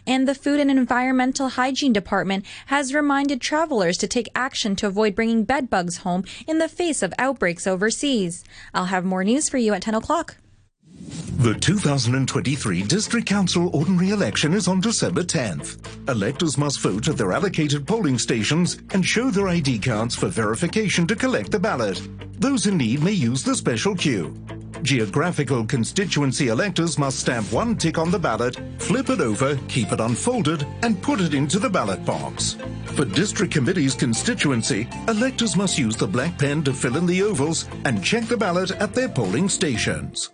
And 0.07 0.27
the 0.27 0.35
Food 0.35 0.59
and 0.59 0.71
Environmental 0.71 1.49
Hygiene 1.49 1.93
Department 1.93 2.43
has 2.65 2.93
reminded 2.93 3.41
travelers 3.41 3.97
to 3.99 4.07
take 4.07 4.29
action 4.33 4.75
to 4.77 4.87
avoid 4.87 5.15
bringing 5.15 5.43
bedbugs 5.43 5.97
home 5.97 6.23
in 6.47 6.57
the 6.57 6.67
face 6.67 7.03
of 7.03 7.13
outbreaks 7.19 7.67
overseas. 7.67 8.43
I'll 8.73 8.85
have 8.85 9.05
more 9.05 9.23
news 9.23 9.47
for 9.47 9.57
you 9.57 9.75
at 9.75 9.83
10 9.83 9.93
o'clock. 9.93 10.37
The 11.39 11.53
2023 11.53 12.83
District 12.83 13.25
Council 13.25 13.69
Ordinary 13.73 14.09
Election 14.09 14.53
is 14.53 14.67
on 14.67 14.81
December 14.81 15.23
10th. 15.23 15.77
Electors 16.09 16.57
must 16.57 16.81
vote 16.81 17.07
at 17.07 17.17
their 17.17 17.31
allocated 17.31 17.87
polling 17.87 18.17
stations 18.17 18.77
and 18.91 19.05
show 19.05 19.29
their 19.29 19.47
ID 19.47 19.79
cards 19.79 20.15
for 20.15 20.27
verification 20.27 21.07
to 21.07 21.15
collect 21.15 21.51
the 21.51 21.59
ballot. 21.59 22.01
Those 22.39 22.67
in 22.67 22.77
need 22.77 23.01
may 23.01 23.13
use 23.13 23.43
the 23.43 23.55
special 23.55 23.95
queue. 23.95 24.33
Geographical 24.81 25.65
constituency 25.65 26.49
electors 26.49 26.97
must 26.97 27.19
stamp 27.19 27.49
one 27.53 27.77
tick 27.77 27.97
on 27.97 28.11
the 28.11 28.19
ballot, 28.19 28.59
flip 28.77 29.09
it 29.09 29.21
over, 29.21 29.57
keep 29.69 29.93
it 29.93 30.01
unfolded, 30.01 30.65
and 30.83 31.01
put 31.01 31.21
it 31.21 31.33
into 31.33 31.59
the 31.59 31.69
ballot 31.69 32.03
box. 32.03 32.57
For 32.95 33.05
District 33.05 33.53
Committee's 33.53 33.95
constituency, 33.95 34.89
electors 35.07 35.55
must 35.55 35.79
use 35.79 35.95
the 35.95 36.07
black 36.07 36.37
pen 36.37 36.63
to 36.63 36.73
fill 36.73 36.97
in 36.97 37.05
the 37.05 37.23
ovals 37.23 37.65
and 37.85 38.03
check 38.03 38.25
the 38.25 38.37
ballot 38.37 38.71
at 38.71 38.93
their 38.93 39.09
polling 39.09 39.47
stations. 39.47 40.31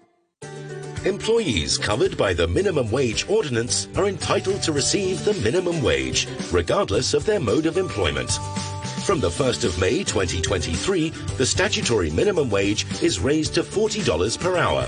Employees 1.05 1.77
covered 1.77 2.17
by 2.17 2.33
the 2.33 2.47
Minimum 2.47 2.89
Wage 2.89 3.29
Ordinance 3.29 3.87
are 3.95 4.07
entitled 4.07 4.63
to 4.63 4.71
receive 4.71 5.23
the 5.23 5.35
minimum 5.35 5.83
wage, 5.83 6.27
regardless 6.51 7.13
of 7.13 7.23
their 7.27 7.39
mode 7.39 7.67
of 7.67 7.77
employment. 7.77 8.31
From 9.05 9.19
the 9.19 9.29
1st 9.29 9.65
of 9.65 9.79
May 9.79 10.03
2023, 10.03 11.11
the 11.37 11.45
statutory 11.45 12.09
minimum 12.09 12.49
wage 12.49 12.87
is 13.03 13.19
raised 13.19 13.53
to 13.53 13.61
$40 13.61 14.39
per 14.39 14.57
hour. 14.57 14.87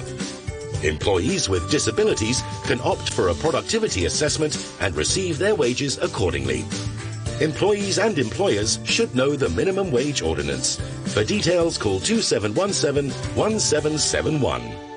Employees 0.84 1.50
with 1.50 1.70
disabilities 1.70 2.42
can 2.66 2.82
opt 2.82 3.14
for 3.14 3.28
a 3.28 3.36
productivity 3.36 4.06
assessment 4.06 4.74
and 4.80 4.96
receive 4.96 5.38
their 5.38 5.54
wages 5.54 6.00
accordingly. 6.00 6.66
Employees 7.42 8.00
and 8.00 8.18
employers 8.18 8.80
should 8.86 9.14
know 9.14 9.36
the 9.36 9.50
minimum 9.50 9.92
wage 9.92 10.24
ordinance. 10.24 10.78
For 11.14 11.24
details, 11.24 11.78
call 11.78 12.00
2717 12.00 13.12
1771. 13.36 14.97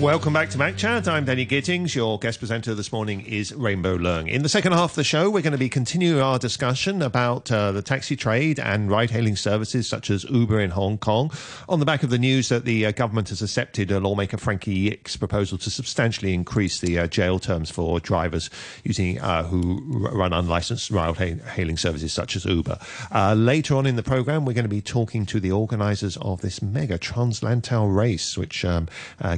Welcome 0.00 0.34
back 0.34 0.50
to 0.50 0.58
Backchat. 0.58 1.08
I'm 1.08 1.24
Danny 1.24 1.46
Gittings. 1.46 1.94
Your 1.94 2.18
guest 2.18 2.38
presenter 2.38 2.74
this 2.74 2.92
morning 2.92 3.22
is 3.22 3.54
Rainbow 3.54 3.96
Leung. 3.96 4.28
In 4.28 4.42
the 4.42 4.48
second 4.48 4.72
half 4.72 4.90
of 4.90 4.96
the 4.96 5.04
show, 5.04 5.30
we're 5.30 5.40
going 5.40 5.52
to 5.52 5.58
be 5.58 5.70
continuing 5.70 6.20
our 6.20 6.38
discussion 6.38 7.00
about 7.00 7.50
uh, 7.50 7.72
the 7.72 7.80
taxi 7.80 8.14
trade 8.14 8.60
and 8.60 8.90
ride-hailing 8.90 9.36
services 9.36 9.88
such 9.88 10.10
as 10.10 10.24
Uber 10.24 10.60
in 10.60 10.70
Hong 10.70 10.98
Kong. 10.98 11.30
On 11.66 11.80
the 11.80 11.86
back 11.86 12.02
of 12.02 12.10
the 12.10 12.18
news 12.18 12.50
that 12.50 12.66
the 12.66 12.84
uh, 12.84 12.92
government 12.92 13.30
has 13.30 13.40
accepted 13.40 13.90
uh, 13.90 13.98
lawmaker 13.98 14.36
Frankie 14.36 14.90
Yick's 14.90 15.16
proposal 15.16 15.56
to 15.56 15.70
substantially 15.70 16.34
increase 16.34 16.78
the 16.78 16.98
uh, 16.98 17.06
jail 17.06 17.38
terms 17.38 17.70
for 17.70 17.98
drivers 17.98 18.50
using 18.84 19.18
uh, 19.20 19.44
who 19.44 19.80
run 20.12 20.34
unlicensed 20.34 20.90
ride-hailing 20.90 21.78
services 21.78 22.12
such 22.12 22.36
as 22.36 22.44
Uber. 22.44 22.78
Uh, 23.12 23.32
later 23.32 23.74
on 23.74 23.86
in 23.86 23.96
the 23.96 24.02
program, 24.02 24.44
we're 24.44 24.52
going 24.52 24.62
to 24.62 24.68
be 24.68 24.82
talking 24.82 25.24
to 25.24 25.40
the 25.40 25.52
organisers 25.52 26.18
of 26.18 26.42
this 26.42 26.60
mega 26.60 26.98
TransLantau 26.98 27.96
race, 27.96 28.36
which 28.36 28.62
um, 28.62 28.88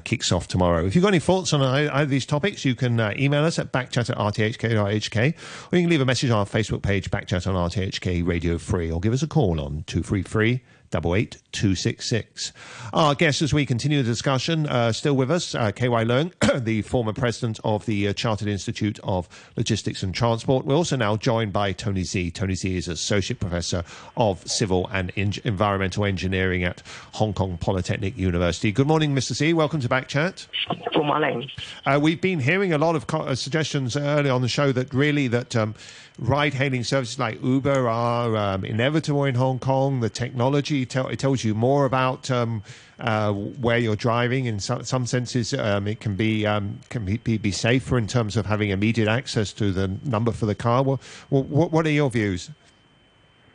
kicks 0.03 0.33
off 0.33 0.48
tomorrow. 0.49 0.85
If 0.85 0.95
you've 0.95 1.03
got 1.03 1.09
any 1.09 1.19
thoughts 1.19 1.53
on 1.53 1.63
either 1.63 1.91
of 1.91 2.09
these 2.09 2.27
topics, 2.27 2.65
you 2.65 2.75
can 2.75 2.99
uh, 2.99 3.15
email 3.17 3.45
us 3.45 3.59
at 3.59 3.73
backchat 3.73 4.11
at 4.11 4.17
rthk.hk 4.17 5.35
or 5.73 5.77
you 5.77 5.83
can 5.83 5.91
leave 5.91 6.01
a 6.01 6.05
message 6.05 6.31
on 6.31 6.39
our 6.39 6.47
Facebook 6.47 6.83
page, 6.83 7.11
Backchat 7.11 7.47
on 7.47 7.55
RTHK 7.71 8.27
Radio 8.27 8.59
3, 8.59 8.91
or 8.91 9.01
give 9.01 9.13
us 9.13 9.23
a 9.23 9.29
call 9.29 9.61
on 9.61 9.85
233 9.87 10.61
double 10.90 11.14
eight 11.14 11.38
two 11.53 11.74
six 11.74 12.09
six. 12.09 12.53
Our 12.92 13.14
guest, 13.14 13.42
as 13.42 13.53
we 13.53 13.66
continue 13.66 14.03
the 14.03 14.09
discussion, 14.09 14.66
uh, 14.66 14.92
still 14.92 15.14
with 15.14 15.31
us, 15.31 15.55
uh, 15.55 15.72
KY 15.72 15.87
Leung, 15.88 16.33
the 16.64 16.83
former 16.83 17.12
president 17.12 17.61
of 17.64 17.87
the 17.87 18.09
uh, 18.09 18.12
Chartered 18.12 18.48
Institute 18.48 18.98
of 19.03 19.29
Logistics 19.57 20.03
and 20.03 20.14
Transport. 20.14 20.64
We're 20.64 20.74
also 20.74 20.96
now 20.96 21.16
joined 21.16 21.53
by 21.53 21.72
Tony 21.72 22.05
Tse. 22.05 22.31
Tony 22.31 22.55
Tse 22.55 22.77
is 22.77 22.88
associate 22.88 23.40
professor 23.40 23.85
of 24.16 24.46
civil 24.48 24.88
and 24.92 25.11
environmental 25.11 26.05
engineering 26.05 26.64
at 26.64 26.83
Hong 27.12 27.33
Kong 27.33 27.59
Polytechnic 27.59 28.16
University. 28.16 28.72
Good 28.72 28.87
morning, 28.87 29.14
Mr. 29.14 29.35
Tse. 29.35 29.53
Welcome 29.53 29.81
to 29.81 29.88
Backchat. 29.88 30.46
Good 30.92 31.05
morning. 31.05 31.51
Uh, 31.87 31.98
we've 32.01 32.20
been 32.20 32.40
hearing 32.40 32.72
a 32.72 32.79
lot 32.79 32.96
of 32.96 33.07
co- 33.07 33.22
uh, 33.22 33.35
suggestions 33.35 33.96
early 33.96 34.31
on 34.31 34.42
the 34.42 34.48
show 34.48 34.72
that 34.72 34.92
really 34.92 35.29
that. 35.29 35.55
Um, 35.57 35.74
ride-hailing 36.19 36.85
services 36.85 37.19
like 37.19 37.43
Uber 37.43 37.89
are 37.89 38.37
um, 38.37 38.65
inevitable 38.65 39.25
in 39.25 39.35
Hong 39.37 39.59
Kong. 39.59 40.01
The 40.01 40.11
technology 40.11 40.85
te- 40.85 41.01
it 41.01 41.19
tells 41.19 41.45
you 41.45 41.55
more 41.55 41.85
about 41.85 42.31
um, 42.31 42.63
uh, 42.99 43.33
where 43.33 43.79
you're 43.79 43.97
driving. 43.97 44.47
In 44.47 44.59
some, 44.59 44.85
some 44.85 45.07
senses, 45.07 45.55
um, 45.55 45.87
it 45.87 46.01
can 46.01 46.17
be 46.17 46.45
um, 46.45 46.81
can 46.89 47.05
be, 47.05 47.39
be, 47.39 47.51
safer 47.53 47.97
in 47.97 48.07
terms 48.07 48.37
of 48.37 48.47
having 48.47 48.71
immediate 48.71 49.09
access 49.09 49.53
to 49.55 49.73
the 49.73 49.89
number 50.05 50.33
for 50.33 50.47
the 50.47 50.55
car. 50.55 50.83
What, 50.83 51.01
what, 51.29 51.71
what 51.71 51.87
are 51.87 51.91
your 51.91 52.11
views? 52.11 52.51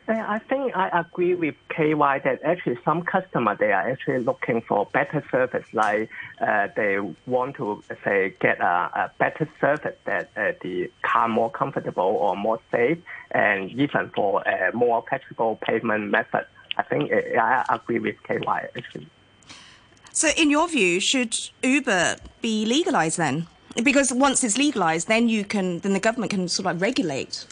I 0.06 0.38
think 0.38 0.76
I 0.76 1.00
agree 1.00 1.34
with 1.34 1.54
KY 1.70 1.94
that 1.94 2.40
actually 2.44 2.78
some 2.84 3.02
customers 3.02 3.58
they 3.58 3.72
are 3.72 3.88
actually 3.88 4.18
looking 4.18 4.60
for 4.60 4.86
better 4.92 5.24
service, 5.30 5.64
like 5.72 6.10
uh, 6.40 6.68
they 6.76 6.98
want 7.26 7.56
to 7.56 7.82
say 8.04 8.34
get 8.40 8.60
a, 8.60 8.64
a 8.64 9.10
better 9.18 9.48
service 9.60 9.96
that 10.04 10.30
uh, 10.36 10.52
the 10.60 10.90
car 11.02 11.28
more 11.28 11.50
comfortable 11.50 12.02
or 12.02 12.36
more 12.36 12.60
safe, 12.70 12.98
and 13.30 13.70
even 13.70 14.10
for 14.10 14.42
a 14.42 14.72
more 14.74 15.02
flexible 15.08 15.58
payment 15.62 16.10
method. 16.10 16.46
I 16.76 16.82
think 16.82 17.10
uh, 17.10 17.40
I 17.40 17.64
agree 17.70 17.98
with 17.98 18.22
KY 18.24 18.68
actually. 18.76 19.08
So, 20.12 20.28
in 20.36 20.50
your 20.50 20.68
view, 20.68 21.00
should 21.00 21.36
Uber 21.62 22.16
be 22.42 22.66
legalized 22.66 23.16
then? 23.16 23.46
Because 23.82 24.12
once 24.12 24.44
it's 24.44 24.58
legalized, 24.58 25.08
then 25.08 25.28
you 25.28 25.44
can, 25.44 25.80
then 25.80 25.92
the 25.92 25.98
government 25.98 26.30
can 26.30 26.46
sort 26.46 26.66
of 26.66 26.74
like 26.74 26.82
regulate. 26.82 27.46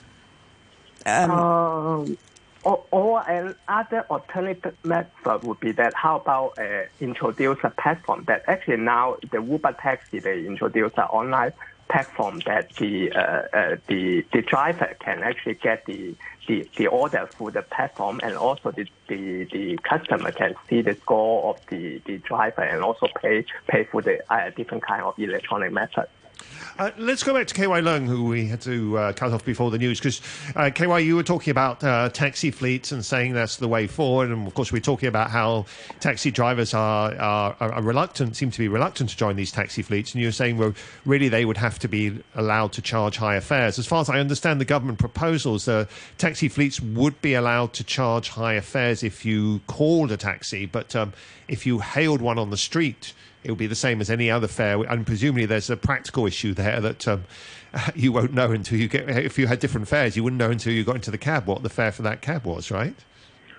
Um, 1.04 1.30
um 1.30 2.18
or, 2.64 2.84
or 2.90 3.22
another 3.22 4.06
alternative 4.10 4.76
method 4.84 5.42
would 5.42 5.60
be 5.60 5.72
that 5.72 5.94
how 5.94 6.16
about 6.16 6.58
uh, 6.58 6.84
introduce 7.00 7.58
a 7.64 7.70
platform 7.70 8.24
that 8.26 8.44
actually 8.46 8.76
now 8.76 9.16
the 9.30 9.42
Uber 9.42 9.72
taxi 9.80 10.20
they 10.20 10.46
introduce 10.46 10.92
an 10.96 11.04
online 11.04 11.52
platform 11.88 12.40
that 12.46 12.72
the 12.76 13.12
uh, 13.12 13.42
uh, 13.52 13.76
the 13.88 14.24
the 14.32 14.42
driver 14.42 14.96
can 15.00 15.22
actually 15.22 15.54
get 15.54 15.84
the 15.86 16.14
the, 16.46 16.68
the 16.76 16.86
order 16.86 17.28
through 17.32 17.50
the 17.52 17.62
platform 17.62 18.18
and 18.22 18.34
also 18.34 18.72
the, 18.72 18.84
the, 19.06 19.44
the 19.52 19.78
customer 19.84 20.32
can 20.32 20.54
see 20.68 20.82
the 20.82 20.94
score 20.96 21.50
of 21.50 21.60
the, 21.68 22.02
the 22.04 22.18
driver 22.18 22.62
and 22.62 22.82
also 22.82 23.06
pay 23.20 23.44
pay 23.68 23.84
for 23.84 24.02
the 24.02 24.20
uh, 24.32 24.50
different 24.56 24.84
kind 24.84 25.02
of 25.02 25.16
electronic 25.18 25.72
method. 25.72 26.06
Uh, 26.78 26.90
let's 26.96 27.22
go 27.22 27.34
back 27.34 27.46
to 27.46 27.54
KY 27.54 27.64
Leung, 27.64 28.06
who 28.06 28.24
we 28.24 28.46
had 28.46 28.60
to 28.62 28.96
uh, 28.98 29.12
cut 29.12 29.32
off 29.32 29.44
before 29.44 29.70
the 29.70 29.78
news, 29.78 29.98
because 29.98 30.20
uh, 30.56 30.70
KY, 30.70 31.00
you 31.00 31.16
were 31.16 31.22
talking 31.22 31.50
about 31.50 31.84
uh, 31.84 32.08
taxi 32.08 32.50
fleets 32.50 32.92
and 32.92 33.04
saying 33.04 33.34
that's 33.34 33.58
the 33.58 33.68
way 33.68 33.86
forward, 33.86 34.30
and 34.30 34.46
of 34.46 34.54
course 34.54 34.72
we're 34.72 34.80
talking 34.80 35.08
about 35.08 35.30
how 35.30 35.66
taxi 36.00 36.30
drivers 36.30 36.72
are, 36.72 37.14
are, 37.16 37.56
are 37.60 37.82
reluctant, 37.82 38.36
seem 38.36 38.50
to 38.50 38.58
be 38.58 38.68
reluctant 38.68 39.10
to 39.10 39.16
join 39.16 39.36
these 39.36 39.52
taxi 39.52 39.82
fleets, 39.82 40.12
and 40.12 40.22
you 40.22 40.28
were 40.28 40.32
saying, 40.32 40.56
well, 40.56 40.72
really 41.04 41.28
they 41.28 41.44
would 41.44 41.58
have 41.58 41.78
to 41.78 41.88
be 41.88 42.18
allowed 42.34 42.72
to 42.72 42.82
charge 42.82 43.16
higher 43.16 43.40
fares. 43.40 43.78
As 43.78 43.86
far 43.86 44.00
as 44.00 44.08
I 44.08 44.18
understand 44.18 44.60
the 44.60 44.64
government 44.64 44.98
proposals, 44.98 45.68
taxi 46.18 46.48
fleets 46.48 46.80
would 46.80 47.20
be 47.20 47.34
allowed 47.34 47.74
to 47.74 47.84
charge 47.84 48.30
higher 48.30 48.62
fares 48.62 49.02
if 49.02 49.24
you 49.24 49.60
called 49.66 50.10
a 50.10 50.16
taxi, 50.16 50.66
but 50.66 50.96
um, 50.96 51.12
if 51.48 51.66
you 51.66 51.80
hailed 51.80 52.22
one 52.22 52.38
on 52.38 52.50
the 52.50 52.56
street, 52.56 53.12
it 53.44 53.50
will 53.50 53.56
be 53.56 53.66
the 53.66 53.74
same 53.74 54.00
as 54.00 54.10
any 54.10 54.30
other 54.30 54.48
fare. 54.48 54.82
And 54.82 55.06
presumably, 55.06 55.46
there's 55.46 55.70
a 55.70 55.76
practical 55.76 56.26
issue 56.26 56.54
there 56.54 56.80
that 56.80 57.08
um, 57.08 57.24
you 57.94 58.12
won't 58.12 58.32
know 58.32 58.50
until 58.52 58.78
you 58.78 58.88
get. 58.88 59.08
If 59.08 59.38
you 59.38 59.46
had 59.46 59.58
different 59.58 59.88
fares, 59.88 60.16
you 60.16 60.24
wouldn't 60.24 60.38
know 60.38 60.50
until 60.50 60.72
you 60.72 60.84
got 60.84 60.96
into 60.96 61.10
the 61.10 61.18
cab 61.18 61.46
what 61.46 61.62
the 61.62 61.70
fare 61.70 61.92
for 61.92 62.02
that 62.02 62.22
cab 62.22 62.44
was, 62.44 62.70
right? 62.70 62.94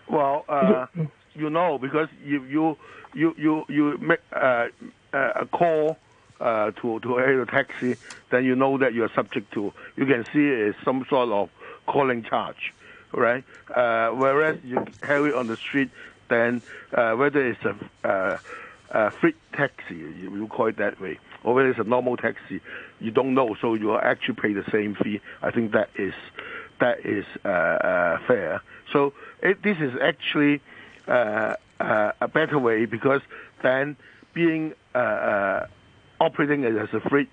Well, 0.08 0.46
uh, 0.48 0.88
you 1.36 1.50
know 1.50 1.78
because 1.78 2.08
you 2.24 2.44
you 2.46 2.78
you 3.14 3.36
you 3.38 3.66
you 3.70 3.98
make 3.98 4.20
uh, 4.34 4.68
uh, 5.14 5.32
a 5.36 5.46
call 5.46 5.98
uh, 6.40 6.72
to 6.72 7.00
to 7.00 7.18
a 7.18 7.46
taxi, 7.46 7.96
then 8.30 8.46
you 8.46 8.56
know 8.56 8.78
that 8.78 8.94
you 8.94 9.04
are 9.04 9.12
subject 9.14 9.52
to. 9.54 9.74
You 9.96 10.06
can 10.06 10.26
see 10.34 10.48
it 10.48 10.70
as 10.70 10.76
some 10.84 11.06
sort 11.10 11.30
of 11.30 11.50
calling 11.88 12.24
charge, 12.24 12.74
right? 13.14 13.44
Uh, 13.74 14.10
whereas 14.10 14.58
you 14.64 14.86
it 15.26 15.34
on 15.34 15.48
the 15.48 15.58
street, 15.58 15.90
then 16.30 16.62
uh, 16.94 17.14
whether 17.14 17.46
it's 17.46 17.64
a 17.64 18.40
uh, 18.94 19.10
free 19.10 19.34
taxi, 19.54 19.96
you, 19.96 20.36
you 20.36 20.48
call 20.48 20.68
it 20.68 20.78
that 20.78 21.02
way, 21.02 21.20
or 21.44 21.54
whether 21.54 21.70
it's 21.70 21.80
a 21.80 21.84
normal 21.84 22.16
taxi, 22.16 22.62
you 23.00 23.12
don't 23.12 23.34
know, 23.34 23.56
so 23.60 23.74
you 23.74 23.98
actually 23.98 24.36
pay 24.36 24.54
the 24.54 24.64
same 24.72 24.96
fee. 24.96 25.20
I 25.42 25.52
think 25.52 25.72
that 25.74 25.90
is 25.98 26.14
that 26.80 27.06
is 27.06 27.26
uh, 27.46 27.48
uh, 27.48 28.18
fair. 28.28 28.62
So 28.92 29.14
it, 29.42 29.64
this 29.64 29.78
is 29.80 29.94
actually 30.02 30.62
uh, 31.08 31.56
uh, 31.80 32.12
a 32.22 32.28
better 32.28 32.60
way 32.60 32.86
because 32.86 33.22
then 33.62 33.96
being 34.34 34.74
uh, 34.94 34.98
uh, 34.98 35.68
operating 36.20 36.66
as 36.66 36.90
a 36.94 37.00
fleet, 37.00 37.30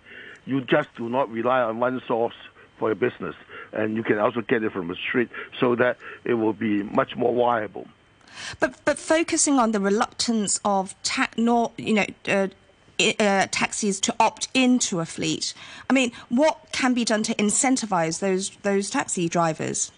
you 0.47 0.61
just 0.63 0.89
do 0.97 1.09
not 1.09 1.31
rely 1.31 1.61
on 1.61 1.79
one 1.81 2.01
source 2.07 2.35
for 2.79 2.89
your 2.89 2.97
business, 2.97 3.35
and 3.73 3.97
you 3.97 4.03
can 4.03 4.19
also 4.19 4.41
get 4.41 4.63
it 4.63 4.73
from 4.73 4.89
the 4.89 4.97
street, 4.97 5.29
so 5.59 5.77
that 5.77 5.99
it 6.25 6.35
will 6.35 6.55
be 6.55 6.83
much 6.83 7.15
more 7.17 7.35
viable. 7.35 7.87
But 8.59 8.75
but 8.85 8.99
focusing 8.99 9.59
on 9.59 9.73
the 9.73 9.81
reluctance 9.81 10.61
of 10.65 10.95
ta- 11.03 11.31
nor, 11.37 11.73
you 11.77 11.95
know. 11.95 12.07
Uh, 12.27 12.49
uh, 13.19 13.47
taxis 13.51 13.99
to 13.99 14.15
opt 14.21 14.49
into 14.53 15.01
a 15.01 15.07
fleet. 15.07 15.55
I 15.89 15.95
mean, 15.95 16.13
what 16.29 16.67
can 16.73 16.93
be 16.93 17.03
done 17.03 17.23
to 17.23 17.35
incentivize 17.37 18.21
those 18.21 18.51
those 18.63 18.91
taxi 18.91 19.27
drivers? 19.27 19.91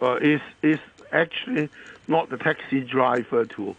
Uh, 0.00 0.18
it's, 0.20 0.44
it's 0.62 0.82
actually 1.10 1.68
not 2.08 2.30
the 2.30 2.36
taxi 2.36 2.80
driver 2.80 3.44
to 3.44 3.74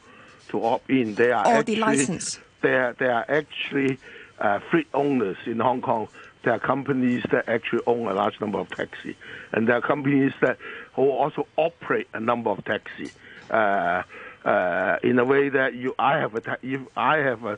to 0.50 0.64
opt 0.64 0.90
in. 0.90 1.16
They 1.16 1.32
are 1.32 1.46
Or 1.46 1.58
actually, 1.58 1.76
the 1.76 1.82
license. 1.82 2.40
They 2.62 2.76
are, 2.76 2.94
they 2.94 3.08
are 3.08 3.26
actually 3.28 3.98
uh, 4.40 4.60
fleet 4.72 4.88
owners 4.94 5.36
in 5.46 5.60
Hong 5.60 5.82
Kong. 5.82 6.08
There 6.44 6.54
are 6.54 6.60
companies 6.60 7.22
that 7.30 7.50
actually 7.50 7.82
own 7.86 8.08
a 8.08 8.14
large 8.14 8.40
number 8.40 8.58
of 8.58 8.70
taxi, 8.70 9.18
and 9.52 9.68
there 9.68 9.76
are 9.76 9.82
companies 9.82 10.32
that 10.40 10.58
who 10.94 11.10
also 11.10 11.46
operate 11.58 12.08
a 12.14 12.22
number 12.22 12.50
of 12.50 12.64
taxi. 12.64 13.12
Uh, 13.50 14.04
uh, 14.46 14.98
in 15.04 15.18
a 15.20 15.26
way 15.26 15.50
that 15.50 15.74
you, 15.74 15.94
I 15.98 16.18
have 16.18 16.36
a, 16.36 16.42
ta- 16.42 16.58
if 16.62 16.82
I 16.98 17.18
have 17.18 17.44
a, 17.44 17.58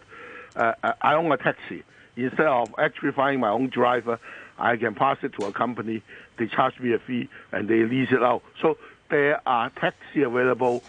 uh, 0.56 0.74
I 1.02 1.16
own 1.16 1.32
a 1.32 1.38
taxi. 1.38 1.84
Instead 2.16 2.46
of 2.46 2.70
actually 2.78 3.12
finding 3.12 3.40
my 3.40 3.50
own 3.50 3.70
driver, 3.70 4.20
I 4.58 4.78
can 4.78 4.96
pass 4.96 5.18
it 5.24 5.34
to 5.34 5.46
a 5.46 5.54
company. 5.54 6.04
They 6.38 6.48
charge 6.48 6.80
me 6.80 6.94
a 6.94 7.00
fee 7.00 7.28
and 7.52 7.68
they 7.68 7.84
lease 7.84 8.10
it 8.12 8.24
out. 8.24 8.44
So 8.62 8.78
there 9.10 9.42
are 9.48 9.70
taxi 9.72 10.24
available. 10.24 10.84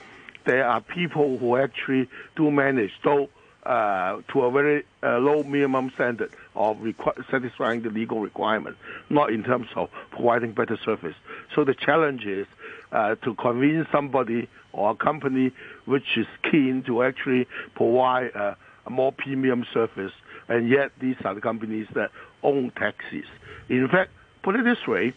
There 0.45 0.67
are 0.67 0.81
people 0.81 1.39
who 1.39 1.57
actually 1.57 2.09
do 2.37 2.51
manage, 2.51 2.93
though 3.03 3.29
uh, 3.65 4.21
to 4.33 4.43
a 4.43 4.51
very 4.51 4.85
uh, 5.03 5.19
low 5.19 5.43
minimum 5.43 5.91
standard 5.95 6.31
of 6.55 6.77
requ- 6.77 7.29
satisfying 7.31 7.83
the 7.83 7.91
legal 7.91 8.21
requirement, 8.21 8.77
not 9.11 9.33
in 9.33 9.43
terms 9.43 9.67
of 9.75 9.89
providing 10.13 10.53
better 10.53 10.79
service. 10.85 11.17
So 11.55 11.65
the 11.65 11.75
challenge 11.75 12.25
is 12.25 12.47
uh, 12.92 13.14
to 13.16 13.35
convince 13.35 13.88
somebody 13.90 14.49
or 14.72 14.90
a 14.90 14.94
company 14.94 15.53
which 15.85 16.16
is 16.16 16.27
keen 16.51 16.83
to 16.85 17.03
actually 17.03 17.46
provide 17.75 18.35
uh, 18.35 18.55
a 18.87 18.90
more 18.90 19.12
premium 19.12 19.66
service, 19.72 20.12
and 20.49 20.68
yet 20.68 20.92
these 21.01 21.16
are 21.25 21.35
the 21.35 21.40
companies 21.40 21.88
that 21.94 22.11
own 22.42 22.70
taxis. 22.77 23.27
In 23.68 23.88
fact, 23.88 24.11
put 24.42 24.55
it 24.55 24.64
this 24.64 24.87
way, 24.87 25.12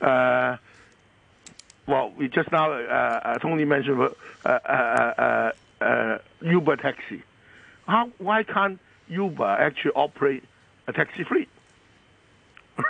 uh, 0.00 0.56
well, 1.86 2.12
we 2.16 2.28
just 2.28 2.50
now, 2.50 2.72
uh, 2.72 2.74
uh, 2.76 3.38
Tony 3.38 3.64
mentioned 3.64 4.08
uh, 4.44 4.48
uh, 5.80 6.18
Uber 6.42 6.76
taxi. 6.76 7.22
How, 7.86 8.10
why 8.18 8.42
can't 8.42 8.80
Uber 9.08 9.44
actually 9.44 9.92
operate 9.92 10.42
a 10.88 10.92
taxi 10.92 11.24
fleet? 11.24 11.48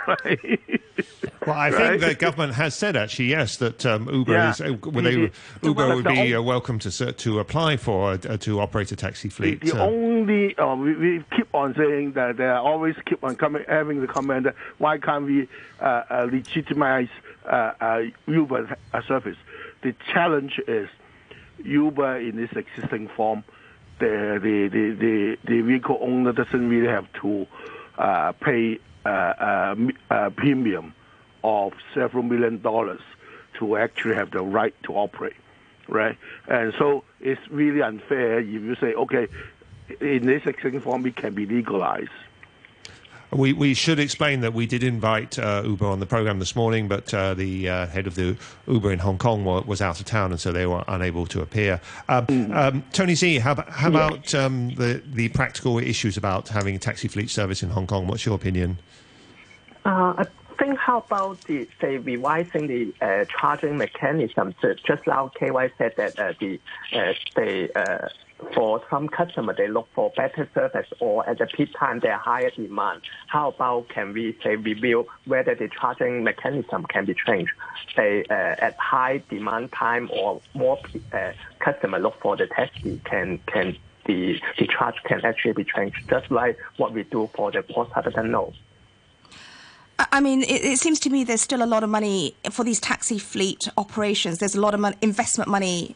Right? 0.07 0.59
Well, 1.45 1.55
I 1.55 1.69
Right? 1.69 1.99
think 1.99 2.01
the 2.01 2.15
government 2.15 2.53
has 2.55 2.75
said 2.75 2.95
actually 2.97 3.27
yes 3.27 3.57
that 3.57 3.85
um, 3.85 4.09
Uber 4.09 4.33
Yeah. 4.33 4.49
is 4.49 4.61
uh, 4.61 4.65
they, 4.65 5.01
the- 5.01 5.31
Uber 5.63 5.87
the- 5.87 5.95
would 5.95 6.05
be 6.05 6.35
uh, 6.35 6.41
welcome 6.41 6.79
to 6.79 6.91
ser- 6.91 7.11
to 7.13 7.39
apply 7.39 7.77
for 7.77 8.11
uh, 8.13 8.17
to 8.37 8.59
operate 8.59 8.91
a 8.91 8.95
taxi 8.95 9.29
fleet. 9.29 9.61
the 9.61 9.77
uh, 9.79 9.85
only 9.85 10.57
uh, 10.57 10.75
we, 10.75 10.95
we 10.95 11.23
keep 11.35 11.53
on 11.55 11.73
saying 11.75 12.13
that 12.13 12.37
they 12.37 12.45
are 12.45 12.59
always 12.59 12.95
keep 13.05 13.23
on 13.23 13.35
coming, 13.35 13.63
having 13.67 14.01
the 14.01 14.07
comment 14.07 14.43
that 14.45 14.55
why 14.77 14.97
can't 14.97 15.25
we 15.25 15.47
uh, 15.79 15.83
uh, 16.09 16.27
legitimize 16.31 17.09
uh, 17.45 17.71
uh, 17.79 18.01
Uber 18.27 18.75
uh, 18.93 19.01
service? 19.07 19.37
The 19.83 19.93
challenge 20.11 20.59
is 20.67 20.89
Uber 21.63 22.17
in 22.17 22.39
its 22.39 22.53
existing 22.53 23.07
form, 23.15 23.43
the 23.99 24.39
the 24.41 24.67
the 24.67 24.91
the, 24.95 25.37
the 25.45 25.61
vehicle 25.61 25.97
owner 26.01 26.33
doesn't 26.33 26.69
really 26.69 26.87
have 26.87 27.07
to 27.21 27.47
uh, 27.97 28.31
pay 28.33 28.75
uh, 28.75 28.77
uh, 28.77 28.79
uh, 28.79 28.96
Uh, 29.07 29.09
uh, 29.09 29.75
uh, 30.13 30.29
premium 30.31 30.93
of 31.41 31.71
several 31.93 32.23
million 32.23 32.61
dollars 32.61 32.99
to 33.57 33.77
actually 33.77 34.15
have 34.15 34.31
the 34.31 34.41
right 34.41 34.75
to 34.83 34.91
operate, 34.95 35.37
right? 35.87 36.17
And 36.49 36.73
so 36.77 37.05
it's 37.21 37.39
really 37.49 37.81
unfair 37.81 38.39
if 38.39 38.47
you 38.47 38.75
say, 38.75 38.93
okay, 38.93 39.29
in 40.01 40.25
this 40.25 40.45
existing 40.45 40.81
form, 40.81 41.05
it 41.05 41.15
can 41.15 41.33
be 41.33 41.45
legalized. 41.45 42.09
We, 43.31 43.51
we 43.51 43.73
should 43.73 43.99
explain 43.99 44.39
that 44.41 44.53
we 44.53 44.65
did 44.65 44.83
invite 44.83 45.37
uh, 45.37 45.61
Uber 45.65 45.85
on 45.85 45.99
the 45.99 46.05
program 46.05 46.39
this 46.39 46.55
morning, 46.55 46.87
but 46.87 47.13
uh, 47.13 47.33
the 47.33 47.67
uh, 47.67 47.87
head 47.87 48.07
of 48.07 48.15
the 48.15 48.37
Uber 48.67 48.91
in 48.91 48.99
Hong 48.99 49.17
Kong 49.17 49.43
wa- 49.43 49.63
was 49.65 49.81
out 49.81 49.99
of 49.99 50.05
town, 50.05 50.31
and 50.31 50.39
so 50.39 50.53
they 50.53 50.65
were 50.65 50.83
unable 50.87 51.25
to 51.27 51.41
appear. 51.41 51.81
Um, 52.07 52.51
um, 52.53 52.83
Tony 52.93 53.15
Sze, 53.15 53.39
how, 53.39 53.55
how 53.67 53.89
about 53.89 54.33
um, 54.33 54.69
the, 54.75 55.03
the 55.05 55.27
practical 55.29 55.77
issues 55.77 56.15
about 56.15 56.47
having 56.47 56.75
a 56.75 56.79
taxi 56.79 57.09
fleet 57.09 57.29
service 57.29 57.61
in 57.61 57.69
Hong 57.69 57.85
Kong? 57.85 58.07
What's 58.07 58.25
your 58.25 58.35
opinion? 58.35 58.77
Uh, 59.85 60.13
I 60.17 60.25
think 60.59 60.77
how 60.77 60.99
about 60.99 61.43
the 61.45 61.67
say 61.81 61.97
revising 61.97 62.67
the 62.67 62.93
uh, 63.01 63.25
charging 63.39 63.77
mechanism? 63.77 64.53
So 64.61 64.73
just 64.85 65.05
now, 65.07 65.31
KY 65.39 65.71
said 65.77 65.93
that 65.97 66.19
uh, 66.19 66.33
the 66.39 66.59
uh, 66.93 67.13
they 67.35 67.69
for 68.53 68.81
some 68.89 69.07
customer 69.07 69.53
they 69.57 69.67
look 69.67 69.87
for 69.93 70.11
better 70.15 70.49
service 70.53 70.87
or 70.99 71.27
at 71.27 71.39
the 71.39 71.47
peak 71.47 71.69
time 71.77 71.99
there 72.01 72.13
are 72.13 72.19
higher 72.19 72.51
demand. 72.51 73.01
How 73.27 73.49
about 73.49 73.89
can 73.89 74.13
we 74.13 74.37
say 74.43 74.55
review 74.55 75.07
whether 75.25 75.55
the 75.55 75.69
charging 75.69 76.23
mechanism 76.23 76.85
can 76.85 77.05
be 77.05 77.15
changed? 77.25 77.51
Say 77.95 78.25
uh, 78.29 78.33
at 78.33 78.77
high 78.77 79.23
demand 79.29 79.71
time 79.71 80.09
or 80.13 80.41
more 80.53 80.79
uh, 81.13 81.31
customer 81.59 81.99
look 81.99 82.19
for 82.21 82.37
the 82.37 82.47
taxi 82.47 83.01
can 83.05 83.39
can 83.47 83.77
the 84.05 84.39
the 84.57 84.67
charge 84.67 84.95
can 85.05 85.21
actually 85.25 85.53
be 85.53 85.65
changed 85.65 85.97
just 86.09 86.29
like 86.31 86.57
what 86.77 86.93
we 86.93 87.03
do 87.03 87.29
for 87.35 87.51
the 87.51 87.63
post 87.63 87.91
terminal. 88.13 88.53
I 89.99 90.07
I 90.11 90.19
mean, 90.19 90.43
it, 90.43 90.63
it 90.63 90.79
seems 90.79 90.99
to 91.01 91.09
me 91.09 91.23
there's 91.23 91.41
still 91.41 91.63
a 91.63 91.65
lot 91.65 91.83
of 91.83 91.89
money 91.89 92.35
for 92.51 92.63
these 92.63 92.79
taxi 92.79 93.19
fleet 93.19 93.67
operations. 93.77 94.39
There's 94.39 94.55
a 94.55 94.61
lot 94.61 94.73
of 94.73 94.79
mon- 94.79 94.95
investment 95.01 95.49
money 95.49 95.95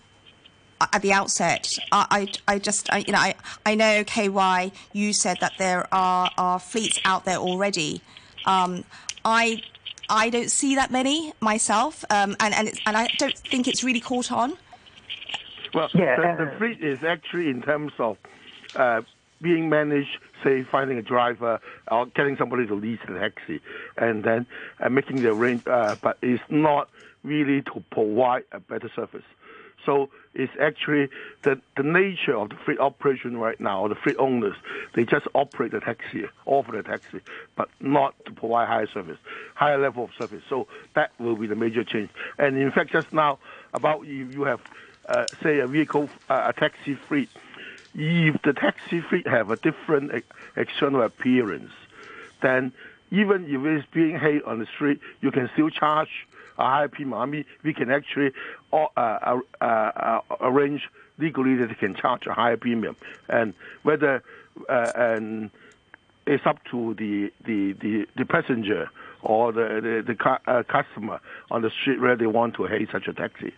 at 0.93 1.01
the 1.01 1.13
outset. 1.13 1.77
I, 1.91 2.27
I, 2.47 2.53
I 2.55 2.59
just, 2.59 2.91
I, 2.91 2.99
you 2.99 3.13
know, 3.13 3.19
I, 3.19 3.35
I 3.65 3.75
know 3.75 4.03
KY. 4.03 4.71
You 4.93 5.13
said 5.13 5.37
that 5.41 5.53
there 5.57 5.87
are, 5.93 6.31
are 6.37 6.59
fleets 6.59 6.99
out 7.05 7.25
there 7.25 7.37
already. 7.37 8.01
Um, 8.45 8.83
I, 9.23 9.61
I 10.09 10.29
don't 10.29 10.51
see 10.51 10.75
that 10.75 10.91
many 10.91 11.33
myself, 11.39 12.03
um, 12.09 12.35
and 12.39 12.53
and 12.53 12.67
it's, 12.67 12.79
and 12.85 12.97
I 12.97 13.07
don't 13.17 13.37
think 13.37 13.67
it's 13.67 13.83
really 13.83 14.01
caught 14.01 14.31
on. 14.31 14.57
Well, 15.73 15.89
Yeah, 15.93 16.17
the, 16.17 16.45
the 16.45 16.51
uh, 16.51 16.57
fleet 16.57 16.83
is 16.83 17.03
actually 17.03 17.49
in 17.49 17.61
terms 17.61 17.93
of 17.97 18.17
uh, 18.75 19.03
being 19.41 19.69
managed, 19.69 20.17
say, 20.43 20.63
finding 20.63 20.97
a 20.97 21.01
driver 21.01 21.59
or 21.89 22.05
getting 22.07 22.37
somebody 22.37 22.67
to 22.67 22.75
lease 22.75 22.99
the 23.07 23.17
taxi, 23.17 23.59
and 23.97 24.23
then 24.23 24.45
uh, 24.79 24.89
making 24.89 25.21
the 25.23 25.29
arrange. 25.29 25.65
Uh, 25.67 25.95
but 26.01 26.17
it's 26.21 26.43
not 26.49 26.89
really 27.23 27.61
to 27.61 27.83
provide 27.91 28.43
a 28.51 28.59
better 28.59 28.89
service. 28.95 29.23
So 29.85 30.09
it's 30.33 30.53
actually 30.59 31.09
the, 31.43 31.59
the 31.75 31.83
nature 31.83 32.35
of 32.37 32.49
the 32.49 32.55
fleet 32.65 32.79
operation 32.79 33.37
right 33.37 33.59
now, 33.59 33.87
the 33.87 33.95
fleet 33.95 34.15
owners, 34.19 34.55
they 34.93 35.05
just 35.05 35.27
operate 35.33 35.71
the 35.71 35.79
taxi, 35.79 36.25
offer 36.45 36.71
the 36.73 36.83
taxi, 36.83 37.19
but 37.55 37.69
not 37.79 38.13
to 38.25 38.31
provide 38.31 38.67
higher 38.67 38.87
service, 38.87 39.17
higher 39.55 39.79
level 39.79 40.03
of 40.03 40.11
service. 40.17 40.43
So 40.49 40.67
that 40.93 41.11
will 41.19 41.35
be 41.35 41.47
the 41.47 41.55
major 41.55 41.83
change. 41.83 42.09
And 42.37 42.57
in 42.57 42.71
fact, 42.71 42.91
just 42.91 43.11
now, 43.11 43.39
about 43.73 44.05
if 44.05 44.33
you 44.33 44.43
have, 44.43 44.61
uh, 45.09 45.25
say, 45.41 45.59
a 45.59 45.67
vehicle, 45.67 46.09
uh, 46.29 46.51
a 46.55 46.59
taxi 46.59 46.95
fleet, 46.95 47.29
if 47.95 48.41
the 48.43 48.53
taxi 48.53 49.01
fleet 49.01 49.27
have 49.27 49.51
a 49.51 49.55
different 49.57 50.23
external 50.55 51.01
appearance, 51.01 51.71
then 52.41 52.71
even 53.11 53.45
if 53.45 53.65
it's 53.65 53.87
being 53.93 54.17
hailed 54.17 54.43
on 54.43 54.59
the 54.59 54.65
street, 54.65 54.99
you 55.21 55.31
can 55.31 55.49
still 55.53 55.69
charge 55.69 56.27
a 56.57 56.63
higher 56.63 56.87
premium. 56.87 57.43
We 57.63 57.73
can 57.73 57.91
actually 57.91 58.31
uh, 58.71 58.85
uh, 58.95 59.39
uh, 59.59 59.65
uh, 59.65 60.21
arrange 60.39 60.89
legally 61.17 61.55
that 61.55 61.67
they 61.67 61.75
can 61.75 61.95
charge 61.95 62.25
a 62.27 62.33
higher 62.33 62.57
premium, 62.57 62.95
and 63.27 63.53
whether 63.83 64.23
uh, 64.69 64.91
and 64.95 65.51
it's 66.25 66.45
up 66.45 66.63
to 66.71 66.93
the 66.95 67.31
the, 67.45 67.73
the, 67.73 68.07
the 68.17 68.25
passenger 68.25 68.89
or 69.21 69.51
the 69.51 69.81
the, 69.81 70.03
the 70.07 70.15
cu- 70.15 70.51
uh, 70.51 70.63
customer 70.63 71.19
on 71.49 71.61
the 71.61 71.69
street 71.69 71.99
where 71.99 72.15
they 72.15 72.27
want 72.27 72.55
to 72.55 72.65
hail 72.65 72.85
such 72.91 73.07
a 73.07 73.13
taxi. 73.13 73.53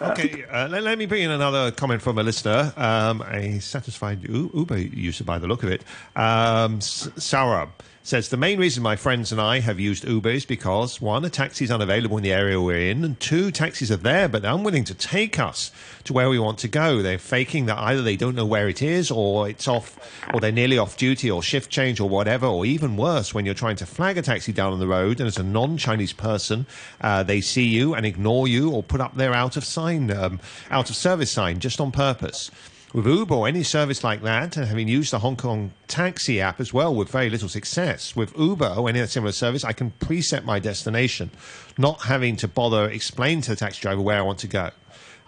Okay, 0.00 0.44
uh, 0.44 0.66
let, 0.68 0.82
let 0.82 0.96
me 0.98 1.04
bring 1.06 1.22
in 1.22 1.30
another 1.30 1.70
comment 1.70 2.00
from 2.00 2.16
a 2.18 2.22
listener, 2.22 2.72
um, 2.76 3.22
a 3.28 3.58
satisfied 3.60 4.26
Uber 4.28 4.78
user 4.78 5.24
by 5.24 5.38
the 5.38 5.46
look 5.46 5.62
of 5.62 5.70
it. 5.70 5.82
Um, 6.16 6.76
S- 6.76 7.08
Saurabh 7.16 7.68
says 8.02 8.30
the 8.30 8.36
main 8.36 8.58
reason 8.58 8.82
my 8.82 8.96
friends 8.96 9.30
and 9.30 9.40
I 9.40 9.60
have 9.60 9.78
used 9.78 10.04
Uber 10.04 10.30
is 10.30 10.46
because 10.46 11.00
one, 11.00 11.24
a 11.24 11.30
taxi 11.30 11.64
is 11.64 11.70
unavailable 11.70 12.16
in 12.16 12.22
the 12.22 12.32
area 12.32 12.60
we're 12.60 12.90
in, 12.90 13.04
and 13.04 13.20
two, 13.20 13.50
taxis 13.50 13.90
are 13.90 13.96
there 13.96 14.28
but 14.28 14.42
they're 14.42 14.54
unwilling 14.54 14.84
to 14.84 14.94
take 14.94 15.38
us 15.38 15.70
to 16.04 16.12
where 16.12 16.30
we 16.30 16.38
want 16.38 16.58
to 16.60 16.68
go. 16.68 17.02
They're 17.02 17.18
faking 17.18 17.66
that 17.66 17.78
either 17.78 18.02
they 18.02 18.16
don't 18.16 18.34
know 18.34 18.46
where 18.46 18.68
it 18.68 18.80
is, 18.80 19.10
or 19.10 19.48
it's 19.48 19.68
off, 19.68 19.98
or 20.32 20.40
they're 20.40 20.50
nearly 20.50 20.78
off 20.78 20.96
duty, 20.96 21.30
or 21.30 21.42
shift 21.42 21.70
change, 21.70 22.00
or 22.00 22.08
whatever. 22.08 22.46
Or 22.46 22.64
even 22.64 22.96
worse, 22.96 23.34
when 23.34 23.44
you're 23.44 23.54
trying 23.54 23.76
to 23.76 23.86
flag 23.86 24.16
a 24.16 24.22
taxi 24.22 24.52
down 24.52 24.72
on 24.72 24.78
the 24.78 24.88
road, 24.88 25.20
and 25.20 25.26
as 25.26 25.38
a 25.38 25.42
non-Chinese 25.42 26.14
person, 26.14 26.66
uh, 27.02 27.22
they 27.22 27.40
see 27.40 27.64
you 27.64 27.94
and 27.94 28.06
ignore 28.06 28.48
you, 28.48 28.70
or 28.70 28.82
put 28.82 29.00
up 29.00 29.14
their 29.14 29.34
out 29.34 29.56
of 29.56 29.64
sign, 29.64 30.10
um, 30.10 30.40
out 30.70 30.90
of 30.90 30.96
service 30.96 31.30
sign, 31.30 31.60
just 31.60 31.80
on 31.80 31.92
purpose. 31.92 32.50
With 32.92 33.06
Uber 33.06 33.34
or 33.34 33.46
any 33.46 33.62
service 33.62 34.02
like 34.02 34.22
that, 34.22 34.56
and 34.56 34.66
having 34.66 34.88
used 34.88 35.12
the 35.12 35.20
Hong 35.20 35.36
Kong 35.36 35.70
taxi 35.86 36.40
app 36.40 36.58
as 36.58 36.72
well 36.72 36.92
with 36.92 37.08
very 37.08 37.30
little 37.30 37.48
success, 37.48 38.16
with 38.16 38.36
Uber 38.36 38.74
or 38.76 38.88
any 38.88 39.06
similar 39.06 39.30
service, 39.30 39.62
I 39.62 39.72
can 39.72 39.92
preset 40.00 40.42
my 40.42 40.58
destination, 40.58 41.30
not 41.78 42.02
having 42.02 42.34
to 42.36 42.48
bother 42.48 42.90
explain 42.90 43.42
to 43.42 43.50
the 43.50 43.56
taxi 43.56 43.80
driver 43.80 44.00
where 44.00 44.18
I 44.18 44.22
want 44.22 44.40
to 44.40 44.48
go. 44.48 44.70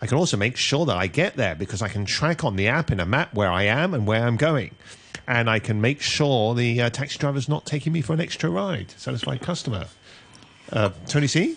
I 0.00 0.06
can 0.06 0.18
also 0.18 0.36
make 0.36 0.56
sure 0.56 0.84
that 0.86 0.96
I 0.96 1.06
get 1.06 1.36
there 1.36 1.54
because 1.54 1.82
I 1.82 1.88
can 1.88 2.04
track 2.04 2.42
on 2.42 2.56
the 2.56 2.66
app 2.66 2.90
in 2.90 2.98
a 2.98 3.06
map 3.06 3.32
where 3.32 3.50
I 3.50 3.62
am 3.62 3.94
and 3.94 4.08
where 4.08 4.26
I'm 4.26 4.36
going. 4.36 4.74
And 5.28 5.48
I 5.48 5.60
can 5.60 5.80
make 5.80 6.00
sure 6.02 6.56
the 6.56 6.82
uh, 6.82 6.90
taxi 6.90 7.16
driver's 7.16 7.48
not 7.48 7.64
taking 7.64 7.92
me 7.92 8.02
for 8.02 8.12
an 8.12 8.20
extra 8.20 8.50
ride. 8.50 8.90
Satisfied 8.96 9.40
customer. 9.40 9.86
Uh, 10.72 10.90
Tony 11.06 11.28
Sze? 11.28 11.54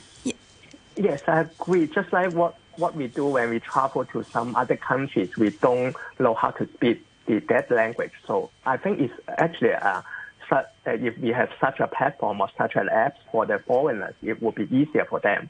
Yes, 0.96 1.24
I 1.28 1.42
agree. 1.42 1.88
Just 1.88 2.14
like 2.14 2.32
what, 2.34 2.56
what 2.78 2.96
we 2.96 3.08
do 3.08 3.26
when 3.28 3.50
we 3.50 3.60
travel 3.60 4.06
to 4.14 4.26
some 4.34 4.56
other 4.56 4.78
countries, 4.78 5.30
we 5.38 5.52
don't 5.62 5.96
know 6.20 6.34
how 6.34 6.52
to 6.52 6.68
speak 6.76 7.06
the, 7.28 7.42
that 7.50 7.72
language. 7.72 8.12
So 8.28 8.52
I 8.66 8.78
think 8.78 9.00
it's 9.00 9.14
actually 9.38 9.74
uh, 9.74 10.02
su- 10.50 10.56
uh, 10.56 10.64
if 10.86 11.18
we 11.20 11.30
have 11.30 11.50
such 11.60 11.80
a 11.80 11.88
platform 11.88 12.42
or 12.42 12.50
such 12.58 12.74
an 12.76 12.90
app 12.90 13.16
for 13.32 13.46
the 13.46 13.60
foreigners, 13.68 14.16
it 14.22 14.42
would 14.42 14.56
be 14.56 14.64
easier 14.66 15.06
for 15.10 15.20
them. 15.20 15.50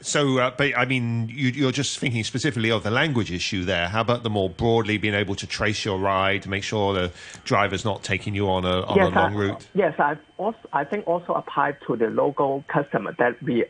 So, 0.00 0.38
uh, 0.38 0.50
but 0.56 0.76
I 0.76 0.84
mean, 0.84 1.28
you, 1.28 1.50
you're 1.50 1.72
just 1.72 1.98
thinking 1.98 2.24
specifically 2.24 2.70
of 2.70 2.82
the 2.82 2.90
language 2.90 3.30
issue 3.30 3.64
there. 3.64 3.88
How 3.88 4.02
about 4.02 4.22
the 4.22 4.30
more 4.30 4.50
broadly 4.50 4.98
being 4.98 5.14
able 5.14 5.34
to 5.36 5.46
trace 5.46 5.84
your 5.84 5.98
ride, 5.98 6.46
make 6.46 6.62
sure 6.62 6.94
the 6.94 7.12
driver's 7.44 7.84
not 7.84 8.02
taking 8.02 8.34
you 8.34 8.48
on 8.48 8.64
a, 8.64 8.82
on 8.82 8.98
a 8.98 9.08
long 9.08 9.34
I, 9.34 9.34
route? 9.34 9.66
Yes, 9.74 9.94
I 9.98 10.16
also 10.36 10.58
I 10.72 10.84
think 10.84 11.06
also 11.06 11.32
apply 11.34 11.72
to 11.86 11.96
the 11.96 12.08
local 12.08 12.64
customer 12.68 13.14
that 13.18 13.42
we 13.42 13.64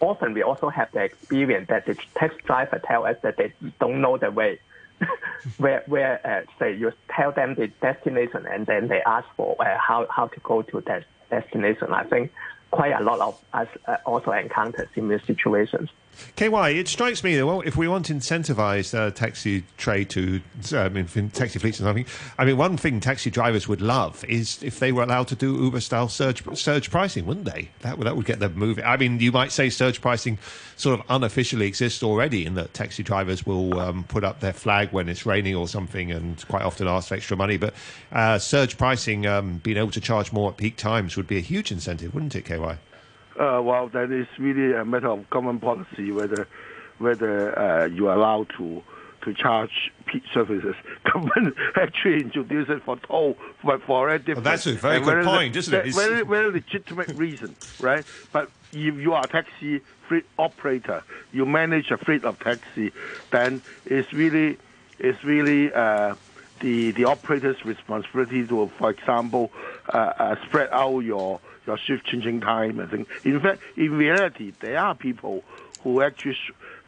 often 0.00 0.34
we 0.34 0.42
also 0.42 0.68
have 0.68 0.90
the 0.92 1.02
experience 1.02 1.68
that 1.68 1.86
the 1.86 1.94
taxi 2.14 2.38
driver 2.44 2.80
tell 2.84 3.06
us 3.06 3.16
that 3.22 3.36
they 3.36 3.52
don't 3.80 4.00
know 4.00 4.16
the 4.16 4.30
way. 4.30 4.58
where 5.58 5.82
where 5.86 6.26
uh, 6.26 6.50
say 6.58 6.74
you 6.74 6.90
tell 7.10 7.30
them 7.30 7.54
the 7.54 7.66
destination 7.82 8.46
and 8.50 8.64
then 8.64 8.88
they 8.88 9.02
ask 9.02 9.28
for 9.36 9.54
uh, 9.60 9.76
how 9.78 10.06
how 10.08 10.26
to 10.26 10.40
go 10.40 10.62
to 10.62 10.80
that 10.82 11.04
destination. 11.30 11.92
I 11.92 12.04
think 12.04 12.32
quite 12.76 12.92
a 12.92 13.02
lot 13.02 13.20
of 13.20 13.34
us 13.52 13.68
uh, 13.86 13.96
also 14.04 14.30
encounter 14.32 14.88
similar 14.94 15.20
situations. 15.26 15.88
KY, 16.36 16.78
it 16.78 16.88
strikes 16.88 17.22
me 17.22 17.36
that 17.36 17.46
well, 17.46 17.60
if 17.62 17.76
we 17.76 17.88
want 17.88 18.06
to 18.06 18.14
incentivise 18.14 18.96
uh, 18.96 19.10
taxi 19.10 19.64
trade 19.76 20.10
to, 20.10 20.40
I 20.72 20.88
mean, 20.88 21.06
taxi 21.30 21.58
fleets 21.58 21.80
and 21.80 21.86
something, 21.86 22.06
I 22.38 22.44
mean, 22.44 22.56
one 22.56 22.76
thing 22.76 23.00
taxi 23.00 23.30
drivers 23.30 23.68
would 23.68 23.80
love 23.80 24.24
is 24.24 24.62
if 24.62 24.78
they 24.78 24.92
were 24.92 25.02
allowed 25.02 25.28
to 25.28 25.34
do 25.34 25.56
Uber-style 25.56 26.08
surge 26.08 26.42
surge 26.56 26.90
pricing, 26.90 27.26
wouldn't 27.26 27.46
they? 27.46 27.70
That 27.80 27.98
would 27.98 28.06
that 28.06 28.16
would 28.16 28.26
get 28.26 28.40
them 28.40 28.54
moving. 28.54 28.84
I 28.84 28.96
mean, 28.96 29.20
you 29.20 29.32
might 29.32 29.52
say 29.52 29.68
surge 29.70 30.00
pricing 30.00 30.38
sort 30.76 30.98
of 30.98 31.06
unofficially 31.08 31.66
exists 31.66 32.02
already, 32.02 32.46
in 32.46 32.54
that 32.54 32.74
taxi 32.74 33.02
drivers 33.02 33.46
will 33.46 33.78
um, 33.78 34.04
put 34.04 34.24
up 34.24 34.40
their 34.40 34.52
flag 34.52 34.92
when 34.92 35.08
it's 35.08 35.26
raining 35.26 35.54
or 35.54 35.68
something, 35.68 36.10
and 36.12 36.46
quite 36.48 36.62
often 36.62 36.86
ask 36.86 37.08
for 37.08 37.14
extra 37.14 37.36
money. 37.36 37.56
But 37.56 37.74
uh, 38.12 38.38
surge 38.38 38.76
pricing, 38.76 39.26
um, 39.26 39.58
being 39.58 39.76
able 39.76 39.90
to 39.92 40.00
charge 40.00 40.32
more 40.32 40.50
at 40.50 40.56
peak 40.56 40.76
times, 40.76 41.16
would 41.16 41.26
be 41.26 41.38
a 41.38 41.40
huge 41.40 41.72
incentive, 41.72 42.14
wouldn't 42.14 42.36
it, 42.36 42.44
KY? 42.44 42.76
Uh, 43.38 43.60
well, 43.62 43.88
that 43.88 44.10
is 44.10 44.26
really 44.38 44.74
a 44.74 44.84
matter 44.84 45.08
of 45.08 45.28
common 45.30 45.58
policy 45.60 46.10
whether 46.10 46.48
whether 46.98 47.58
uh, 47.58 47.84
you 47.86 48.08
are 48.08 48.14
allowed 48.16 48.48
to 48.56 48.82
to 49.22 49.34
charge 49.34 49.90
peak 50.06 50.22
services. 50.32 50.74
Government 51.12 51.54
actually 51.76 52.20
introduced 52.22 52.70
it 52.70 52.82
for 52.84 52.96
toll, 52.98 53.36
but 53.64 53.82
for 53.82 54.08
a 54.08 54.18
different. 54.18 54.44
Well, 54.44 54.52
that's 54.52 54.66
a 54.66 54.72
very 54.74 55.00
good 55.00 55.24
point, 55.24 55.54
le- 55.54 55.58
isn't 55.58 55.74
it? 55.74 55.86
It's- 55.88 55.94
Very 55.96 56.24
very 56.24 56.50
legitimate 56.52 57.08
reason, 57.14 57.56
right? 57.80 58.04
But 58.32 58.50
if 58.72 58.94
you 58.94 59.12
are 59.14 59.24
a 59.24 59.28
taxi 59.28 59.80
fleet 60.08 60.24
operator, 60.38 61.02
you 61.32 61.44
manage 61.44 61.90
a 61.90 61.98
fleet 61.98 62.24
of 62.24 62.38
taxi, 62.38 62.92
then 63.32 63.62
it's 63.84 64.12
really 64.12 64.58
it's 64.98 65.22
really. 65.24 65.72
Uh, 65.72 66.14
the, 66.60 66.90
the 66.92 67.04
operator's 67.04 67.62
responsibility 67.66 68.46
to, 68.46 68.70
for 68.78 68.88
example, 68.88 69.52
uh, 69.92 69.98
uh, 70.18 70.36
spread 70.46 70.70
out 70.72 71.00
your 71.00 71.38
your 71.66 71.78
shift 71.78 72.06
changing 72.06 72.40
time. 72.40 72.80
I 72.80 72.86
think, 72.86 73.08
in 73.24 73.40
fact, 73.40 73.60
in 73.76 73.92
reality, 73.92 74.52
there 74.60 74.78
are 74.78 74.94
people 74.94 75.42
who 75.82 76.02
actually 76.02 76.36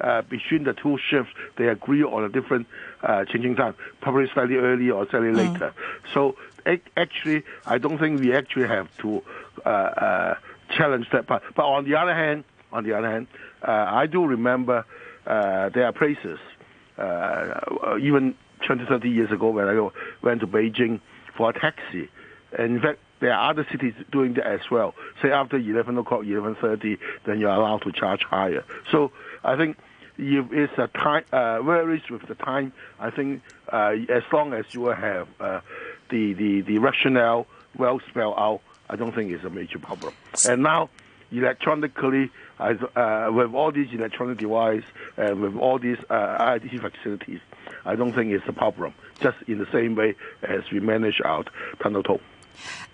uh, 0.01 0.23
between 0.23 0.65
the 0.65 0.73
two 0.73 0.99
shifts 0.99 1.33
they 1.57 1.69
agree 1.69 2.03
on 2.03 2.25
a 2.25 2.29
different 2.29 2.67
uh, 3.03 3.25
changing 3.25 3.57
time, 3.57 3.75
probably 4.01 4.29
slightly 4.33 4.57
early 4.57 4.91
or 4.91 5.09
slightly 5.09 5.33
later. 5.33 5.73
So 6.15 6.37
actually, 6.97 7.45
I 7.67 7.79
don't 7.79 7.99
think 7.99 8.21
we 8.21 8.35
actually 8.35 8.69
have 8.69 8.89
to 8.99 9.23
uh, 9.65 9.69
uh, 9.69 10.35
challenge 10.77 11.07
that 11.13 11.27
part. 11.27 11.43
But 11.55 11.65
on 11.65 11.85
the 11.85 11.97
other 11.97 12.15
hand, 12.15 12.45
on 12.73 12.85
the 12.85 12.93
other 12.95 13.11
hand, 13.11 13.27
uh, 13.67 13.71
I 13.71 14.07
do 14.07 14.25
remember 14.27 14.85
uh, 15.27 15.69
there 15.71 15.87
are 15.87 15.93
places 15.93 16.39
uh, 16.99 17.97
even 18.01 18.35
20, 18.67 18.85
30 18.87 19.09
years 19.09 19.31
ago 19.31 19.51
when 19.51 19.69
I 19.69 19.89
went 20.23 20.41
to 20.41 20.47
Beijing 20.47 21.01
for 21.37 21.51
a 21.51 21.53
taxi. 21.53 22.09
And 22.57 22.77
in 22.77 22.83
fact, 22.83 22.99
there 23.21 23.33
are 23.33 23.51
other 23.51 23.67
cities 23.71 23.95
doing 24.11 24.35
that 24.35 24.47
as 24.47 24.71
well. 24.71 24.95
Say 25.23 25.31
after 25.31 25.57
11 25.57 25.99
o'clock, 25.99 26.23
11.30, 26.23 26.99
then 27.25 27.41
you're 27.41 27.51
allowed 27.51 27.83
to 27.83 27.93
charge 27.93 28.23
higher. 28.23 28.65
So 28.91 29.13
I 29.45 29.57
think 29.57 29.77
if 30.19 30.53
it's 30.53 30.73
a 30.79 30.89
time, 30.89 31.25
uh, 31.33 31.63
varies 31.63 32.09
with 32.11 32.27
the 32.27 32.35
time, 32.35 32.73
I 32.99 33.11
think 33.11 33.43
uh, 33.73 33.95
as 34.09 34.23
long 34.33 34.53
as 34.53 34.65
you 34.73 34.87
have 34.87 35.29
uh, 35.41 35.61
the, 36.11 36.33
the, 36.35 36.61
the 36.63 36.79
rationale 36.79 37.47
well 37.77 38.01
spelled 38.09 38.35
out, 38.37 38.61
I 38.91 38.97
don't 38.97 39.15
think 39.15 39.33
it's 39.33 39.45
a 39.45 39.51
major 39.51 39.79
problem. 39.79 40.15
And 40.49 40.63
now, 40.63 40.91
electronically, 41.31 42.31
uh, 42.59 43.31
with 43.33 43.55
all 43.55 43.71
these 43.71 43.93
electronic 43.93 44.39
devices 44.39 44.85
and 45.17 45.41
with 45.41 45.57
all 45.57 45.79
these 45.79 45.99
uh, 46.11 46.59
IT 46.61 46.81
facilities, 46.81 47.41
I 47.85 47.95
don't 47.95 48.13
think 48.13 48.33
it's 48.33 48.49
a 48.49 48.53
problem. 48.53 48.95
Just 49.21 49.37
in 49.47 49.59
the 49.59 49.71
same 49.71 49.95
way 49.95 50.15
as 50.43 50.63
we 50.73 50.81
manage 50.81 51.21
out 51.25 51.51
tunnel 51.81 52.03
toll. 52.03 52.21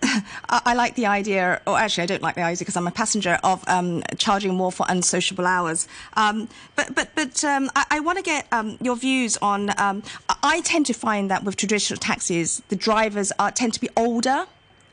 I, 0.02 0.74
like 0.74 0.94
the 0.96 1.06
idea, 1.06 1.60
or 1.66 1.78
actually, 1.78 2.02
I 2.02 2.06
don't 2.06 2.22
like 2.22 2.34
the 2.34 2.42
idea 2.42 2.58
because 2.58 2.76
I'm 2.76 2.86
a 2.86 2.90
passenger 2.90 3.38
of 3.42 3.66
um, 3.68 4.02
charging 4.18 4.54
more 4.54 4.70
for 4.70 4.84
unsociable 4.88 5.46
hours. 5.46 5.88
Um, 6.14 6.48
but 6.76 6.94
but 6.94 7.08
but 7.14 7.42
um, 7.44 7.70
I, 7.74 7.84
I 7.92 8.00
want 8.00 8.18
to 8.18 8.24
get 8.24 8.46
um, 8.52 8.76
your 8.80 8.96
views 8.96 9.36
on. 9.38 9.70
Um, 9.80 10.02
I- 10.42 10.60
tend 10.64 10.86
to 10.86 10.94
find 10.94 11.30
that 11.30 11.44
with 11.44 11.56
traditional 11.56 11.98
taxis, 11.98 12.62
the 12.68 12.76
drivers 12.76 13.32
are, 13.38 13.50
tend 13.50 13.74
to 13.74 13.80
be 13.80 13.88
older. 13.96 14.46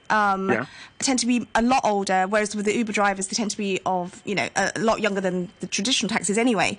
Um, 0.09 0.49
Yeah. 0.49 0.65
Tend 0.99 1.19
to 1.19 1.25
be 1.25 1.47
a 1.55 1.61
lot 1.61 1.81
older, 1.85 2.25
whereas 2.27 2.55
with 2.55 2.65
the 2.65 2.75
Uber 2.75 2.91
drivers, 2.91 3.27
they 3.27 3.35
tend 3.35 3.51
to 3.51 3.57
be 3.57 3.79
of 3.85 4.21
you 4.25 4.35
know 4.35 4.49
a 4.55 4.79
lot 4.79 4.99
younger 5.01 5.21
than 5.21 5.49
the 5.61 5.67
traditional 5.67 6.09
taxis 6.09 6.37
anyway. 6.37 6.77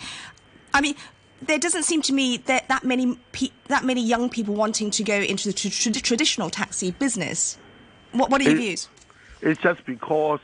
I 0.74 0.80
mean, 0.80 0.94
there 1.40 1.58
doesn't 1.58 1.84
seem 1.84 2.02
to 2.02 2.12
me 2.12 2.36
that 2.38 2.68
that 2.68 2.84
many 2.84 3.16
pe- 3.32 3.50
that 3.68 3.84
many 3.84 4.02
young 4.04 4.28
people 4.28 4.54
wanting 4.54 4.90
to 4.92 5.02
go 5.02 5.16
into 5.16 5.48
the 5.48 5.54
tr- 5.54 5.68
tr- 5.68 6.00
traditional 6.00 6.50
taxi 6.50 6.90
business. 6.92 7.56
What, 8.12 8.30
what 8.30 8.40
are 8.40 8.44
your 8.44 8.54
It- 8.54 8.58
views? 8.58 8.88
It's 9.40 9.60
just 9.60 9.84
because 9.86 10.38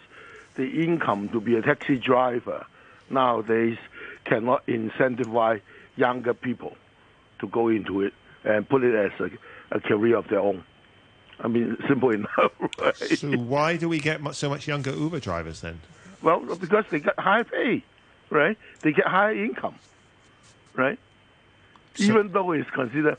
the 0.56 0.82
income 0.84 1.28
to 1.28 1.40
be 1.40 1.54
a 1.56 1.62
taxi 1.62 1.96
driver 1.96 2.66
nowadays 3.10 3.78
cannot 4.24 4.66
incentivize 4.66 5.60
younger 5.96 6.34
people 6.34 6.76
to 7.38 7.46
go 7.46 7.68
into 7.68 8.02
it 8.02 8.12
and 8.44 8.68
put 8.68 8.82
it 8.82 8.94
as 8.94 9.12
a, 9.20 9.30
a 9.76 9.80
career 9.80 10.16
of 10.16 10.26
their 10.28 10.40
own. 10.40 10.64
I 11.40 11.46
mean, 11.48 11.76
simple 11.88 12.10
enough. 12.10 12.52
Right? 12.80 12.96
So 12.96 13.30
why 13.36 13.76
do 13.76 13.88
we 13.88 13.98
get 14.00 14.20
so 14.34 14.48
much 14.48 14.66
younger 14.66 14.90
Uber 14.90 15.20
drivers 15.20 15.60
then? 15.60 15.80
Well, 16.22 16.40
because 16.56 16.84
they 16.90 16.98
get 17.00 17.18
high 17.18 17.44
pay, 17.44 17.84
right? 18.30 18.58
They 18.82 18.92
get 18.92 19.06
higher 19.06 19.34
income, 19.36 19.76
right? 20.74 20.98
Even 22.00 22.32
though 22.32 22.52
it's 22.52 22.68
considered, 22.70 23.16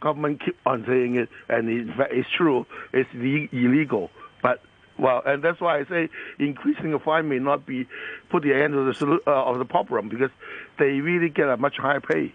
government 0.00 0.42
keep 0.44 0.56
on 0.66 0.84
saying 0.86 1.16
it, 1.16 1.28
and 1.48 1.68
in 1.68 1.92
fact 1.96 2.12
it's 2.12 2.28
true, 2.36 2.66
it's 2.92 3.08
le- 3.14 3.48
illegal. 3.52 4.10
But 4.42 4.60
well, 4.98 5.22
and 5.24 5.42
that's 5.42 5.60
why 5.60 5.80
I 5.80 5.84
say 5.84 6.08
increasing 6.38 6.92
the 6.92 6.98
fine 6.98 7.28
may 7.28 7.38
not 7.38 7.66
be 7.66 7.86
put 8.30 8.42
the 8.42 8.54
end 8.54 8.74
of 8.74 8.86
the 8.86 9.20
uh, 9.26 9.30
of 9.30 9.58
the 9.58 9.64
problem 9.64 10.08
because 10.08 10.30
they 10.78 11.00
really 11.00 11.28
get 11.28 11.48
a 11.48 11.56
much 11.56 11.76
higher 11.76 12.00
pay, 12.00 12.32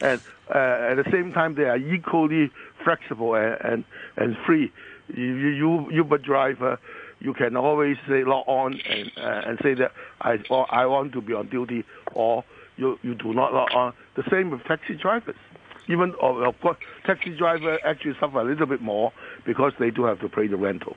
and 0.00 0.20
uh, 0.54 0.58
at 0.90 0.94
the 0.96 1.08
same 1.10 1.32
time 1.32 1.54
they 1.54 1.64
are 1.64 1.78
equally 1.78 2.50
flexible 2.84 3.34
and 3.34 3.56
and, 3.60 3.84
and 4.16 4.36
free. 4.46 4.72
You, 5.14 5.22
you 5.24 5.92
Uber 5.92 6.18
driver 6.18 6.78
you 7.20 7.32
can 7.32 7.56
always 7.56 7.96
say 8.08 8.24
log 8.24 8.44
on 8.46 8.80
and 8.88 9.10
uh, 9.16 9.42
and 9.46 9.58
say 9.62 9.74
that 9.74 9.92
I 10.20 10.38
I 10.70 10.86
want 10.86 11.12
to 11.12 11.20
be 11.20 11.32
on 11.32 11.48
duty, 11.48 11.84
or 12.12 12.44
you 12.76 12.98
you 13.02 13.14
do 13.14 13.32
not 13.32 13.52
log 13.52 13.72
on. 13.72 13.94
The 14.16 14.24
same 14.30 14.50
with 14.50 14.64
taxi 14.64 14.94
drivers. 14.94 15.36
Even 15.88 16.14
of 16.20 16.42
of 16.42 16.60
course, 16.60 16.78
taxi 17.04 17.36
driver 17.36 17.78
actually 17.84 18.16
suffer 18.18 18.40
a 18.40 18.44
little 18.44 18.66
bit 18.66 18.80
more 18.80 19.12
because 19.44 19.72
they 19.78 19.90
do 19.90 20.04
have 20.04 20.20
to 20.20 20.28
pay 20.28 20.46
the 20.46 20.56
rental. 20.56 20.96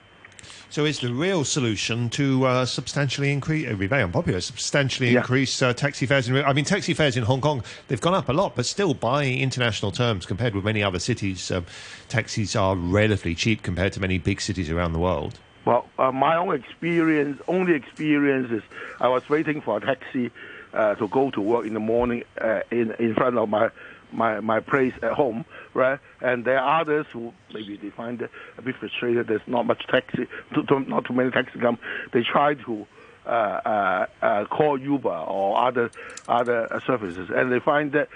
So 0.69 0.85
is 0.85 0.99
the 0.99 1.11
real 1.11 1.43
solution 1.43 2.09
to 2.11 2.45
uh, 2.45 2.65
substantially 2.65 3.31
increase? 3.31 3.65
It 3.65 3.69
would 3.71 3.79
be 3.79 3.87
very 3.87 4.03
unpopular. 4.03 4.39
Substantially 4.39 5.09
Yeah. 5.11 5.19
increase 5.19 5.61
uh, 5.61 5.73
taxi 5.73 6.05
fares. 6.05 6.29
In, 6.29 6.37
I 6.37 6.53
mean, 6.53 6.63
taxi 6.63 6.93
fares 6.93 7.17
in 7.17 7.23
Hong 7.23 7.41
Kong 7.41 7.63
they've 7.87 7.99
gone 7.99 8.13
up 8.13 8.29
a 8.29 8.33
lot, 8.33 8.55
but 8.55 8.65
still, 8.65 8.93
by 8.93 9.25
international 9.25 9.91
terms, 9.91 10.25
compared 10.25 10.55
with 10.55 10.63
many 10.63 10.81
other 10.81 10.99
cities, 10.99 11.51
um, 11.51 11.65
taxis 12.07 12.55
are 12.55 12.75
relatively 12.75 13.35
cheap 13.35 13.63
compared 13.63 13.93
to 13.93 13.99
many 13.99 14.17
big 14.17 14.39
cities 14.39 14.69
around 14.69 14.93
the 14.93 14.99
world. 14.99 15.39
Well, 15.65 15.87
uh, 15.99 16.11
my 16.11 16.37
own 16.37 16.55
experience, 16.55 17.41
only 17.47 17.73
experience 17.73 18.49
is 18.51 18.63
I 19.01 19.07
was 19.09 19.27
waiting 19.29 19.61
for 19.61 19.77
a 19.77 19.81
taxi 19.81 20.31
uh, 20.73 20.95
to 20.95 21.07
go 21.07 21.31
to 21.31 21.41
work 21.41 21.65
in 21.65 21.73
the 21.73 21.79
morning 21.79 22.23
uh, 22.39 22.61
in 22.71 22.91
in 22.99 23.13
front 23.15 23.37
of 23.37 23.49
my, 23.49 23.69
my 24.11 24.39
my 24.39 24.59
place 24.59 24.93
at 25.01 25.13
home, 25.13 25.45
right? 25.73 25.99
And 26.21 26.45
there 26.45 26.59
are 26.59 26.81
others 26.81 27.05
who 27.11 27.33
maybe 27.53 27.77
they 27.77 27.89
find 27.89 28.21
it 28.21 28.29
a 28.57 28.61
bit 28.61 28.75
frustrated. 28.75 29.27
There's 29.27 29.47
not 29.47 29.65
much 29.65 29.85
taxi, 29.87 30.27
too, 30.53 30.63
too, 30.63 30.79
not 30.81 31.05
too 31.05 31.13
many 31.13 31.31
taxi 31.31 31.59
come. 31.59 31.79
They 32.11 32.23
try 32.23 32.53
to 32.53 32.87
uh, 33.25 33.29
uh, 33.29 34.05
uh, 34.21 34.45
call 34.45 34.79
Uber 34.79 35.09
or 35.09 35.57
other 35.67 35.91
other 36.27 36.81
services, 36.85 37.29
and 37.33 37.51
they 37.51 37.59
find 37.59 37.91
that 37.91 38.09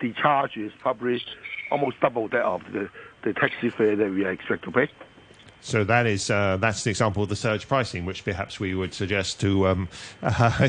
the 0.00 0.12
charge 0.12 0.56
is 0.56 0.72
probably 0.78 1.22
almost 1.70 2.00
double 2.00 2.28
that 2.28 2.42
of 2.42 2.62
the, 2.72 2.88
the 3.22 3.32
taxi 3.32 3.70
fare 3.70 3.96
that 3.96 4.10
we 4.10 4.26
expect 4.26 4.64
to 4.64 4.70
pay. 4.70 4.88
So 5.62 5.84
that 5.84 6.06
is 6.06 6.30
uh, 6.30 6.56
that's 6.58 6.84
the 6.84 6.90
example 6.90 7.22
of 7.22 7.28
the 7.28 7.36
surge 7.36 7.68
pricing, 7.68 8.04
which 8.06 8.24
perhaps 8.24 8.58
we 8.58 8.74
would 8.74 8.94
suggest 8.94 9.40
to 9.40 9.68
um, 9.68 9.88
uh, 10.22 10.68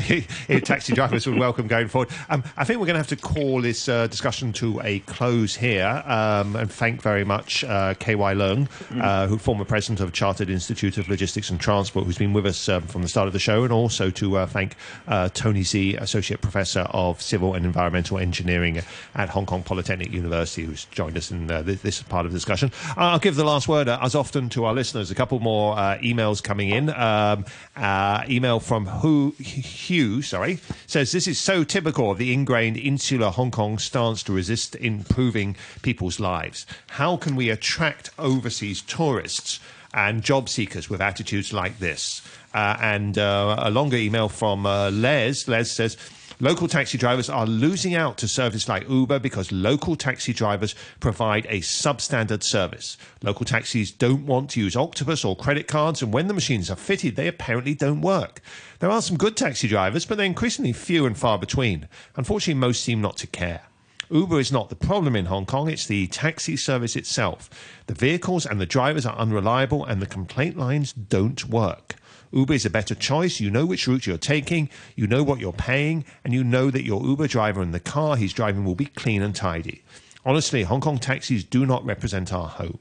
taxi 0.64 0.94
drivers 0.94 1.26
would 1.26 1.38
welcome 1.38 1.66
going 1.66 1.88
forward. 1.88 2.10
Um, 2.28 2.44
I 2.56 2.64
think 2.64 2.78
we're 2.78 2.86
going 2.86 2.94
to 2.94 3.00
have 3.00 3.08
to 3.08 3.16
call 3.16 3.62
this 3.62 3.88
uh, 3.88 4.06
discussion 4.06 4.52
to 4.54 4.80
a 4.82 5.00
close 5.00 5.54
here, 5.54 6.02
um, 6.06 6.56
and 6.56 6.70
thank 6.70 7.00
very 7.00 7.24
much 7.24 7.64
uh, 7.64 7.94
K.Y. 7.94 8.34
Leung, 8.34 8.68
uh, 9.00 9.26
who 9.26 9.38
former 9.38 9.64
president 9.64 10.00
of 10.00 10.12
Chartered 10.12 10.50
Institute 10.50 10.98
of 10.98 11.08
Logistics 11.08 11.50
and 11.50 11.60
Transport, 11.60 12.06
who's 12.06 12.18
been 12.18 12.32
with 12.32 12.46
us 12.46 12.68
um, 12.68 12.82
from 12.82 13.02
the 13.02 13.08
start 13.08 13.26
of 13.26 13.32
the 13.32 13.38
show, 13.38 13.64
and 13.64 13.72
also 13.72 14.10
to 14.10 14.36
uh, 14.36 14.46
thank 14.46 14.76
uh, 15.08 15.28
Tony 15.30 15.64
Sze, 15.64 15.94
associate 15.98 16.40
professor 16.40 16.80
of 16.90 17.22
civil 17.22 17.54
and 17.54 17.64
environmental 17.64 18.18
engineering 18.18 18.82
at 19.14 19.28
Hong 19.30 19.46
Kong 19.46 19.62
Polytechnic 19.62 20.12
University, 20.12 20.64
who's 20.64 20.84
joined 20.86 21.16
us 21.16 21.30
in 21.30 21.50
uh, 21.50 21.62
this, 21.62 21.80
this 21.80 22.02
part 22.02 22.26
of 22.26 22.32
the 22.32 22.36
discussion. 22.36 22.70
I'll 22.96 23.18
give 23.18 23.36
the 23.36 23.44
last 23.44 23.68
word, 23.68 23.88
uh, 23.88 23.98
as 24.02 24.14
often, 24.14 24.48
to 24.50 24.64
our 24.64 24.74
listeners. 24.74 24.81
There's 24.90 25.12
a 25.12 25.14
couple 25.14 25.38
more 25.38 25.78
uh, 25.78 25.98
emails 25.98 26.42
coming 26.42 26.70
in. 26.70 26.90
Um, 26.90 27.44
uh, 27.76 28.24
email 28.28 28.58
from 28.58 28.86
Hu, 28.86 29.30
Hugh, 29.38 30.22
sorry, 30.22 30.58
says 30.88 31.12
this 31.12 31.28
is 31.28 31.38
so 31.38 31.62
typical 31.62 32.10
of 32.10 32.18
the 32.18 32.32
ingrained 32.32 32.76
insular 32.76 33.30
Hong 33.30 33.52
Kong 33.52 33.78
stance 33.78 34.24
to 34.24 34.32
resist 34.32 34.74
improving 34.74 35.54
people's 35.82 36.18
lives. 36.18 36.66
How 36.88 37.16
can 37.16 37.36
we 37.36 37.50
attract 37.50 38.10
overseas 38.18 38.82
tourists? 38.82 39.60
and 39.94 40.22
job 40.22 40.48
seekers 40.48 40.88
with 40.88 41.00
attitudes 41.00 41.52
like 41.52 41.78
this. 41.78 42.22
Uh, 42.54 42.76
and 42.80 43.18
uh, 43.18 43.56
a 43.58 43.70
longer 43.70 43.96
email 43.96 44.28
from 44.28 44.66
uh, 44.66 44.90
Les. 44.90 45.46
Les 45.48 45.70
says, 45.70 45.96
Local 46.40 46.68
taxi 46.68 46.98
drivers 46.98 47.28
are 47.28 47.46
losing 47.46 47.94
out 47.94 48.18
to 48.18 48.28
service 48.28 48.68
like 48.68 48.88
Uber 48.88 49.18
because 49.18 49.52
local 49.52 49.96
taxi 49.96 50.32
drivers 50.32 50.74
provide 51.00 51.46
a 51.48 51.60
substandard 51.60 52.42
service. 52.42 52.96
Local 53.22 53.44
taxis 53.44 53.90
don't 53.90 54.26
want 54.26 54.50
to 54.50 54.60
use 54.60 54.76
Octopus 54.76 55.24
or 55.24 55.36
credit 55.36 55.68
cards, 55.68 56.02
and 56.02 56.12
when 56.12 56.28
the 56.28 56.34
machines 56.34 56.70
are 56.70 56.76
fitted, 56.76 57.16
they 57.16 57.28
apparently 57.28 57.74
don't 57.74 58.00
work. 58.00 58.40
There 58.78 58.90
are 58.90 59.02
some 59.02 59.16
good 59.16 59.36
taxi 59.36 59.68
drivers, 59.68 60.06
but 60.06 60.16
they're 60.16 60.26
increasingly 60.26 60.72
few 60.72 61.06
and 61.06 61.16
far 61.16 61.38
between. 61.38 61.88
Unfortunately, 62.16 62.58
most 62.58 62.82
seem 62.82 63.00
not 63.00 63.16
to 63.18 63.26
care. 63.26 63.62
Uber 64.10 64.40
is 64.40 64.52
not 64.52 64.68
the 64.68 64.76
problem 64.76 65.16
in 65.16 65.26
Hong 65.26 65.46
Kong, 65.46 65.70
it's 65.70 65.86
the 65.86 66.06
taxi 66.08 66.56
service 66.56 66.96
itself. 66.96 67.48
The 67.86 67.94
vehicles 67.94 68.44
and 68.44 68.60
the 68.60 68.66
drivers 68.66 69.06
are 69.06 69.16
unreliable 69.16 69.84
and 69.84 70.02
the 70.02 70.06
complaint 70.06 70.58
lines 70.58 70.92
don't 70.92 71.48
work. 71.48 71.96
Uber 72.32 72.54
is 72.54 72.66
a 72.66 72.70
better 72.70 72.94
choice. 72.94 73.40
You 73.40 73.50
know 73.50 73.66
which 73.66 73.86
route 73.86 74.06
you're 74.06 74.18
taking, 74.18 74.68
you 74.96 75.06
know 75.06 75.22
what 75.22 75.40
you're 75.40 75.52
paying, 75.52 76.04
and 76.24 76.32
you 76.32 76.42
know 76.42 76.70
that 76.70 76.84
your 76.84 77.02
Uber 77.02 77.28
driver 77.28 77.62
and 77.62 77.72
the 77.74 77.80
car 77.80 78.16
he's 78.16 78.32
driving 78.32 78.64
will 78.64 78.74
be 78.74 78.86
clean 78.86 79.22
and 79.22 79.34
tidy. 79.34 79.82
Honestly, 80.24 80.62
Hong 80.62 80.80
Kong 80.80 80.98
taxis 80.98 81.44
do 81.44 81.66
not 81.66 81.84
represent 81.84 82.32
our 82.32 82.48
home. 82.48 82.78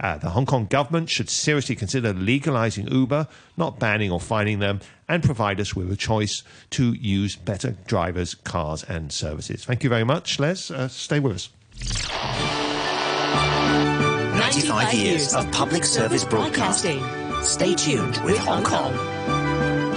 Uh, 0.00 0.16
the 0.16 0.30
Hong 0.30 0.46
Kong 0.46 0.66
government 0.66 1.10
should 1.10 1.28
seriously 1.28 1.76
consider 1.76 2.12
legalizing 2.12 2.88
Uber, 2.88 3.28
not 3.56 3.78
banning 3.78 4.10
or 4.10 4.20
fining 4.20 4.58
them, 4.58 4.80
and 5.08 5.22
provide 5.22 5.60
us 5.60 5.74
with 5.74 5.90
a 5.90 5.96
choice 5.96 6.42
to 6.70 6.92
use 6.94 7.36
better 7.36 7.76
drivers, 7.86 8.34
cars, 8.34 8.82
and 8.84 9.12
services. 9.12 9.64
Thank 9.64 9.84
you 9.84 9.90
very 9.90 10.04
much, 10.04 10.38
Les. 10.38 10.70
Uh, 10.70 10.88
stay 10.88 11.20
with 11.20 11.34
us. 11.36 11.48
95 14.38 14.94
years 14.94 15.34
of 15.34 15.50
public 15.52 15.84
service 15.84 16.24
broadcasting. 16.24 17.23
Stay 17.44 17.74
tuned 17.74 18.16
with 18.24 18.38
Hong 18.38 18.64
Kong. 18.64 18.94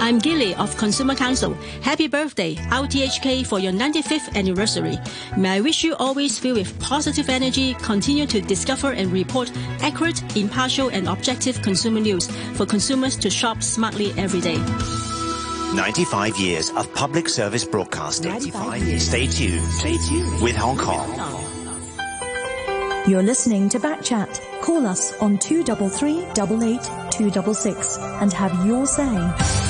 I'm 0.00 0.18
Gilly 0.18 0.54
of 0.56 0.76
Consumer 0.76 1.14
Council. 1.14 1.54
Happy 1.82 2.06
birthday, 2.06 2.56
RTHK, 2.56 3.46
for 3.46 3.58
your 3.58 3.72
95th 3.72 4.36
anniversary. 4.36 4.98
May 5.36 5.56
I 5.56 5.60
wish 5.60 5.82
you 5.82 5.96
always 5.96 6.38
filled 6.38 6.58
with 6.58 6.78
positive 6.78 7.30
energy, 7.30 7.72
continue 7.74 8.26
to 8.26 8.42
discover 8.42 8.92
and 8.92 9.10
report 9.10 9.50
accurate, 9.80 10.36
impartial, 10.36 10.88
and 10.88 11.08
objective 11.08 11.60
consumer 11.62 12.00
news 12.00 12.28
for 12.54 12.66
consumers 12.66 13.16
to 13.16 13.30
shop 13.30 13.62
smartly 13.62 14.12
every 14.18 14.42
day. 14.42 14.58
95 15.74 16.38
years 16.38 16.70
of 16.70 16.92
public 16.94 17.28
service 17.30 17.64
broadcasting. 17.64 18.30
95 18.30 18.82
years. 18.82 19.02
Stay 19.04 19.26
tuned. 19.26 19.64
Stay 19.72 19.96
tuned 20.08 20.42
with 20.42 20.56
Hong 20.56 20.76
Kong. 20.76 21.47
You're 23.06 23.22
listening 23.22 23.68
to 23.70 23.78
Backchat. 23.78 24.60
Call 24.60 24.86
us 24.86 25.16
on 25.20 25.38
233 25.38 26.26
88 26.32 26.82
266 27.10 27.98
and 27.98 28.32
have 28.32 28.66
your 28.66 28.86
say. 28.86 29.67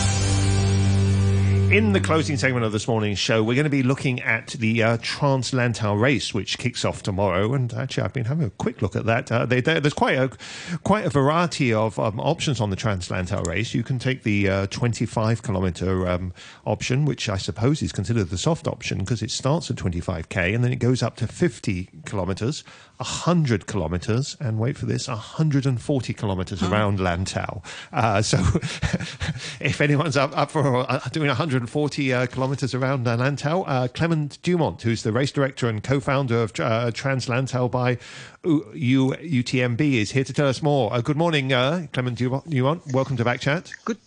In 1.70 1.92
the 1.92 2.00
closing 2.00 2.38
segment 2.38 2.64
of 2.64 2.72
this 2.72 2.88
morning's 2.88 3.18
show, 3.18 3.44
we're 3.44 3.54
going 3.54 3.64
to 3.64 3.70
be 3.70 3.82
looking 3.82 4.22
at 4.22 4.48
the 4.48 4.82
uh, 4.82 4.96
TransLantau 4.96 6.00
race, 6.00 6.32
which 6.32 6.56
kicks 6.56 6.82
off 6.82 7.02
tomorrow. 7.02 7.52
And 7.52 7.74
actually, 7.74 8.04
I've 8.04 8.14
been 8.14 8.24
having 8.24 8.46
a 8.46 8.50
quick 8.50 8.80
look 8.80 8.96
at 8.96 9.04
that. 9.04 9.30
Uh, 9.30 9.44
they, 9.44 9.60
there's 9.60 9.92
quite 9.92 10.16
a 10.16 10.30
quite 10.78 11.04
a 11.04 11.10
variety 11.10 11.74
of 11.74 11.98
um, 11.98 12.20
options 12.20 12.62
on 12.62 12.70
the 12.70 12.76
TransLantau 12.76 13.46
race. 13.46 13.74
You 13.74 13.82
can 13.82 13.98
take 13.98 14.22
the 14.22 14.48
uh, 14.48 14.66
25 14.68 15.42
kilometer 15.42 16.08
um, 16.08 16.32
option, 16.64 17.04
which 17.04 17.28
I 17.28 17.36
suppose 17.36 17.82
is 17.82 17.92
considered 17.92 18.30
the 18.30 18.38
soft 18.38 18.66
option 18.66 19.00
because 19.00 19.22
it 19.22 19.30
starts 19.30 19.70
at 19.70 19.76
25k 19.76 20.54
and 20.54 20.64
then 20.64 20.72
it 20.72 20.76
goes 20.76 21.02
up 21.02 21.16
to 21.16 21.26
50 21.26 21.90
kilometers, 22.06 22.64
100 22.96 23.66
kilometers, 23.66 24.38
and 24.40 24.58
wait 24.58 24.78
for 24.78 24.86
this, 24.86 25.06
140 25.06 26.14
kilometers 26.14 26.62
around 26.62 26.98
Lantau. 26.98 27.62
Uh, 27.92 28.22
so, 28.22 28.38
if 29.60 29.82
anyone's 29.82 30.16
up, 30.16 30.34
up 30.36 30.50
for 30.50 30.90
uh, 30.90 30.98
doing 31.12 31.28
140 31.58 32.12
uh, 32.12 32.26
kilometers 32.26 32.72
around 32.72 33.06
uh, 33.08 33.16
Lantau, 33.16 33.64
uh, 33.66 33.88
Clement 33.88 34.40
Dumont, 34.44 34.80
who's 34.82 35.02
the 35.02 35.10
race 35.10 35.32
director 35.32 35.68
and 35.68 35.82
co-founder 35.82 36.40
of 36.40 36.50
uh, 36.60 36.92
TransLantau 36.92 37.68
by 37.68 37.98
U- 38.44 38.64
U- 38.74 39.42
UTMB, 39.42 39.80
is 39.80 40.12
here 40.12 40.22
to 40.22 40.32
tell 40.32 40.46
us 40.46 40.62
more. 40.62 40.92
Uh, 40.94 41.00
good 41.00 41.16
morning, 41.16 41.52
uh, 41.52 41.88
Clement 41.92 42.16
Dumont. 42.16 42.48
Dumont. 42.48 42.82
Welcome 42.92 43.16
to 43.16 43.24
Backchat. 43.24 43.72
Good. 43.84 43.98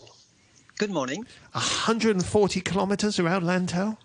Good 0.78 0.92
morning. 0.92 1.26
140 1.52 2.62
kilometers 2.62 3.20
around 3.20 3.44
Lantau. 3.44 3.98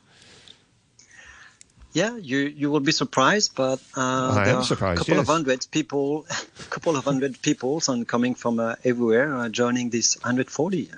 Yeah, 1.97 2.15
you 2.19 2.53
you 2.61 2.71
will 2.71 2.85
be 2.85 2.93
surprised, 2.93 3.55
but 3.57 3.81
uh, 3.97 4.45
there 4.45 4.57
are 4.57 4.63
surprised, 4.63 5.01
A 5.01 5.05
couple 5.07 5.19
of 5.19 5.27
hundred 5.29 5.67
people, 5.71 6.27
a 6.29 6.63
couple 6.65 6.95
of 6.95 7.05
hundred 7.05 7.41
people, 7.41 7.81
and 7.89 8.07
coming 8.07 8.35
from 8.35 8.61
uh, 8.61 8.75
everywhere, 8.85 9.35
uh, 9.35 9.49
joining 9.49 9.89
this 9.89 10.15
140. 10.17 10.91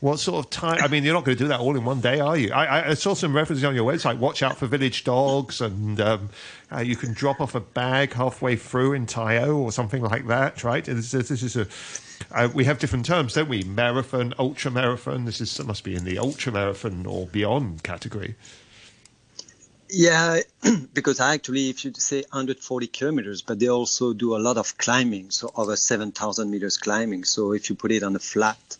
What 0.00 0.18
sort 0.18 0.44
of 0.44 0.50
time? 0.50 0.82
I 0.82 0.88
mean, 0.88 1.04
you're 1.04 1.14
not 1.14 1.24
going 1.24 1.38
to 1.38 1.44
do 1.44 1.48
that 1.50 1.60
all 1.60 1.76
in 1.76 1.84
one 1.84 2.00
day, 2.00 2.18
are 2.18 2.36
you? 2.36 2.52
I, 2.52 2.90
I- 2.90 2.94
saw 2.94 3.14
some 3.14 3.32
references 3.32 3.62
on 3.62 3.76
your 3.76 3.86
website. 3.88 4.18
Watch 4.18 4.42
out 4.42 4.56
for 4.56 4.66
village 4.66 5.04
dogs, 5.04 5.60
and 5.60 6.00
um, 6.00 6.30
uh, 6.72 6.80
you 6.80 6.96
can 6.96 7.12
drop 7.12 7.40
off 7.40 7.54
a 7.54 7.60
bag 7.60 8.14
halfway 8.14 8.56
through 8.56 8.94
in 8.94 9.06
Tai 9.06 9.38
O 9.44 9.56
or 9.56 9.70
something 9.70 10.02
like 10.02 10.26
that, 10.26 10.64
right? 10.64 10.84
This, 10.84 11.12
this 11.12 11.28
this 11.28 11.44
is 11.44 11.56
a. 11.56 11.68
Uh, 12.32 12.48
we 12.52 12.64
have 12.64 12.80
different 12.80 13.06
terms, 13.06 13.34
don't 13.34 13.48
we? 13.48 13.62
Marathon, 13.62 14.34
ultra 14.36 14.72
marathon. 14.72 15.26
This 15.26 15.40
is 15.40 15.64
must 15.64 15.84
be 15.84 15.94
in 15.94 16.04
the 16.04 16.18
ultra 16.18 16.50
marathon 16.50 17.06
or 17.06 17.28
beyond 17.28 17.84
category. 17.84 18.34
Yeah, 19.96 20.40
because 20.92 21.20
actually, 21.20 21.70
if 21.70 21.84
you 21.84 21.92
say 21.94 22.22
140 22.22 22.88
kilometers, 22.88 23.42
but 23.42 23.60
they 23.60 23.68
also 23.68 24.12
do 24.12 24.34
a 24.34 24.38
lot 24.38 24.56
of 24.56 24.76
climbing, 24.76 25.30
so 25.30 25.52
over 25.54 25.76
7,000 25.76 26.50
meters 26.50 26.78
climbing. 26.78 27.22
So 27.22 27.52
if 27.52 27.70
you 27.70 27.76
put 27.76 27.92
it 27.92 28.02
on 28.02 28.16
a 28.16 28.18
flat 28.18 28.76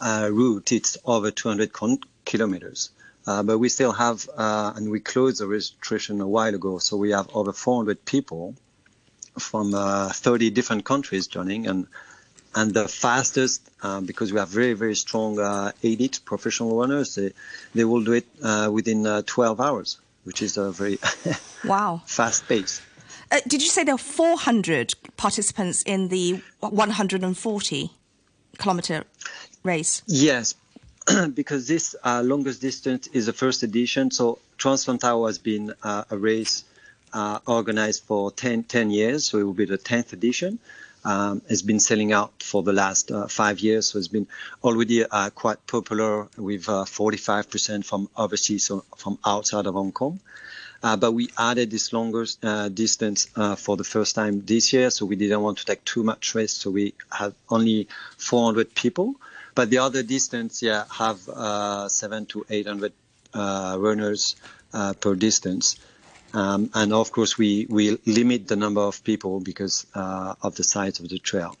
uh, 0.00 0.30
route, 0.32 0.72
it's 0.72 0.96
over 1.04 1.30
200 1.30 1.70
con- 1.70 1.98
kilometers. 2.24 2.88
Uh, 3.26 3.42
but 3.42 3.58
we 3.58 3.68
still 3.68 3.92
have, 3.92 4.26
uh, 4.38 4.72
and 4.74 4.90
we 4.90 5.00
closed 5.00 5.38
the 5.42 5.46
registration 5.46 6.22
a 6.22 6.26
while 6.26 6.54
ago, 6.54 6.78
so 6.78 6.96
we 6.96 7.10
have 7.10 7.28
over 7.34 7.52
400 7.52 8.02
people 8.06 8.54
from 9.38 9.74
uh, 9.74 10.08
30 10.14 10.48
different 10.48 10.86
countries 10.86 11.26
joining, 11.26 11.66
and 11.66 11.86
and 12.54 12.72
the 12.72 12.88
fastest 12.88 13.68
uh, 13.82 14.00
because 14.00 14.32
we 14.32 14.38
have 14.38 14.48
very 14.48 14.74
very 14.74 14.94
strong 14.94 15.38
uh, 15.40 15.72
elite 15.82 16.20
professional 16.24 16.78
runners. 16.78 17.16
They 17.16 17.32
they 17.74 17.84
will 17.84 18.02
do 18.02 18.12
it 18.12 18.26
within 18.70 19.06
uh, 19.06 19.22
12 19.26 19.60
hours, 19.60 19.98
which 20.24 20.42
is 20.42 20.56
a 20.56 20.70
very 20.72 20.98
Wow. 21.64 22.02
fast 22.06 22.48
pace. 22.48 22.80
Uh, 23.30 23.40
did 23.46 23.62
you 23.62 23.68
say 23.68 23.84
there 23.84 23.94
were 23.94 23.98
400 23.98 24.92
participants 25.16 25.82
in 25.82 26.08
the 26.08 26.40
140 26.60 27.90
kilometer 28.58 29.04
race? 29.62 30.02
Yes, 30.06 30.54
because 31.34 31.66
this 31.68 31.94
uh, 32.04 32.22
longest 32.24 32.60
distance 32.60 33.06
is 33.08 33.26
the 33.26 33.32
first 33.32 33.62
edition. 33.62 34.10
So 34.10 34.38
TransLantau 34.58 35.26
has 35.26 35.38
been 35.38 35.74
uh, 35.82 36.04
a 36.10 36.16
race 36.18 36.64
uh, 37.12 37.38
organized 37.46 38.02
for 38.04 38.30
10, 38.30 38.64
10 38.64 38.90
years, 38.90 39.24
so 39.24 39.38
it 39.38 39.44
will 39.44 39.52
be 39.54 39.64
the 39.66 39.78
10th 39.78 40.12
edition. 40.12 40.58
Um, 41.04 41.42
it's 41.48 41.62
been 41.62 41.80
selling 41.80 42.12
out 42.12 42.42
for 42.42 42.62
the 42.62 42.72
last 42.72 43.10
uh, 43.10 43.28
five 43.28 43.60
years, 43.60 43.86
so 43.86 43.98
it's 43.98 44.08
been 44.08 44.26
already 44.62 45.04
uh, 45.04 45.30
quite 45.30 45.66
popular 45.66 46.28
with 46.36 46.68
uh, 46.68 46.84
45% 46.84 47.84
from 47.84 48.08
overseas, 48.16 48.66
so 48.66 48.84
from 48.96 49.18
outside 49.24 49.66
of 49.66 49.74
Hong 49.74 49.92
Kong. 49.92 50.20
Uh, 50.82 50.96
but 50.96 51.12
we 51.12 51.30
added 51.38 51.70
this 51.70 51.92
longer 51.92 52.26
uh, 52.42 52.68
distance 52.68 53.28
uh, 53.36 53.56
for 53.56 53.76
the 53.76 53.84
first 53.84 54.14
time 54.14 54.44
this 54.44 54.72
year, 54.72 54.90
so 54.90 55.06
we 55.06 55.16
didn't 55.16 55.40
want 55.40 55.58
to 55.58 55.64
take 55.64 55.82
too 55.84 56.02
much 56.02 56.34
risk. 56.34 56.60
So 56.60 56.70
we 56.70 56.94
had 57.10 57.34
only 57.48 57.88
400 58.18 58.74
people, 58.74 59.14
but 59.54 59.70
the 59.70 59.78
other 59.78 60.02
distance, 60.02 60.62
yeah, 60.62 60.84
have 60.90 61.26
uh, 61.28 61.88
seven 61.88 62.26
to 62.26 62.44
800 62.50 62.92
uh, 63.32 63.76
runners 63.78 64.36
uh, 64.74 64.92
per 64.94 65.14
distance. 65.14 65.76
Um, 66.34 66.70
and 66.74 66.92
of 66.92 67.12
course, 67.12 67.38
we, 67.38 67.66
we 67.70 67.98
limit 68.06 68.48
the 68.48 68.56
number 68.56 68.80
of 68.80 69.02
people 69.04 69.40
because 69.40 69.86
uh, 69.94 70.34
of 70.42 70.56
the 70.56 70.64
size 70.64 71.00
of 71.00 71.08
the 71.08 71.18
trail. 71.18 71.56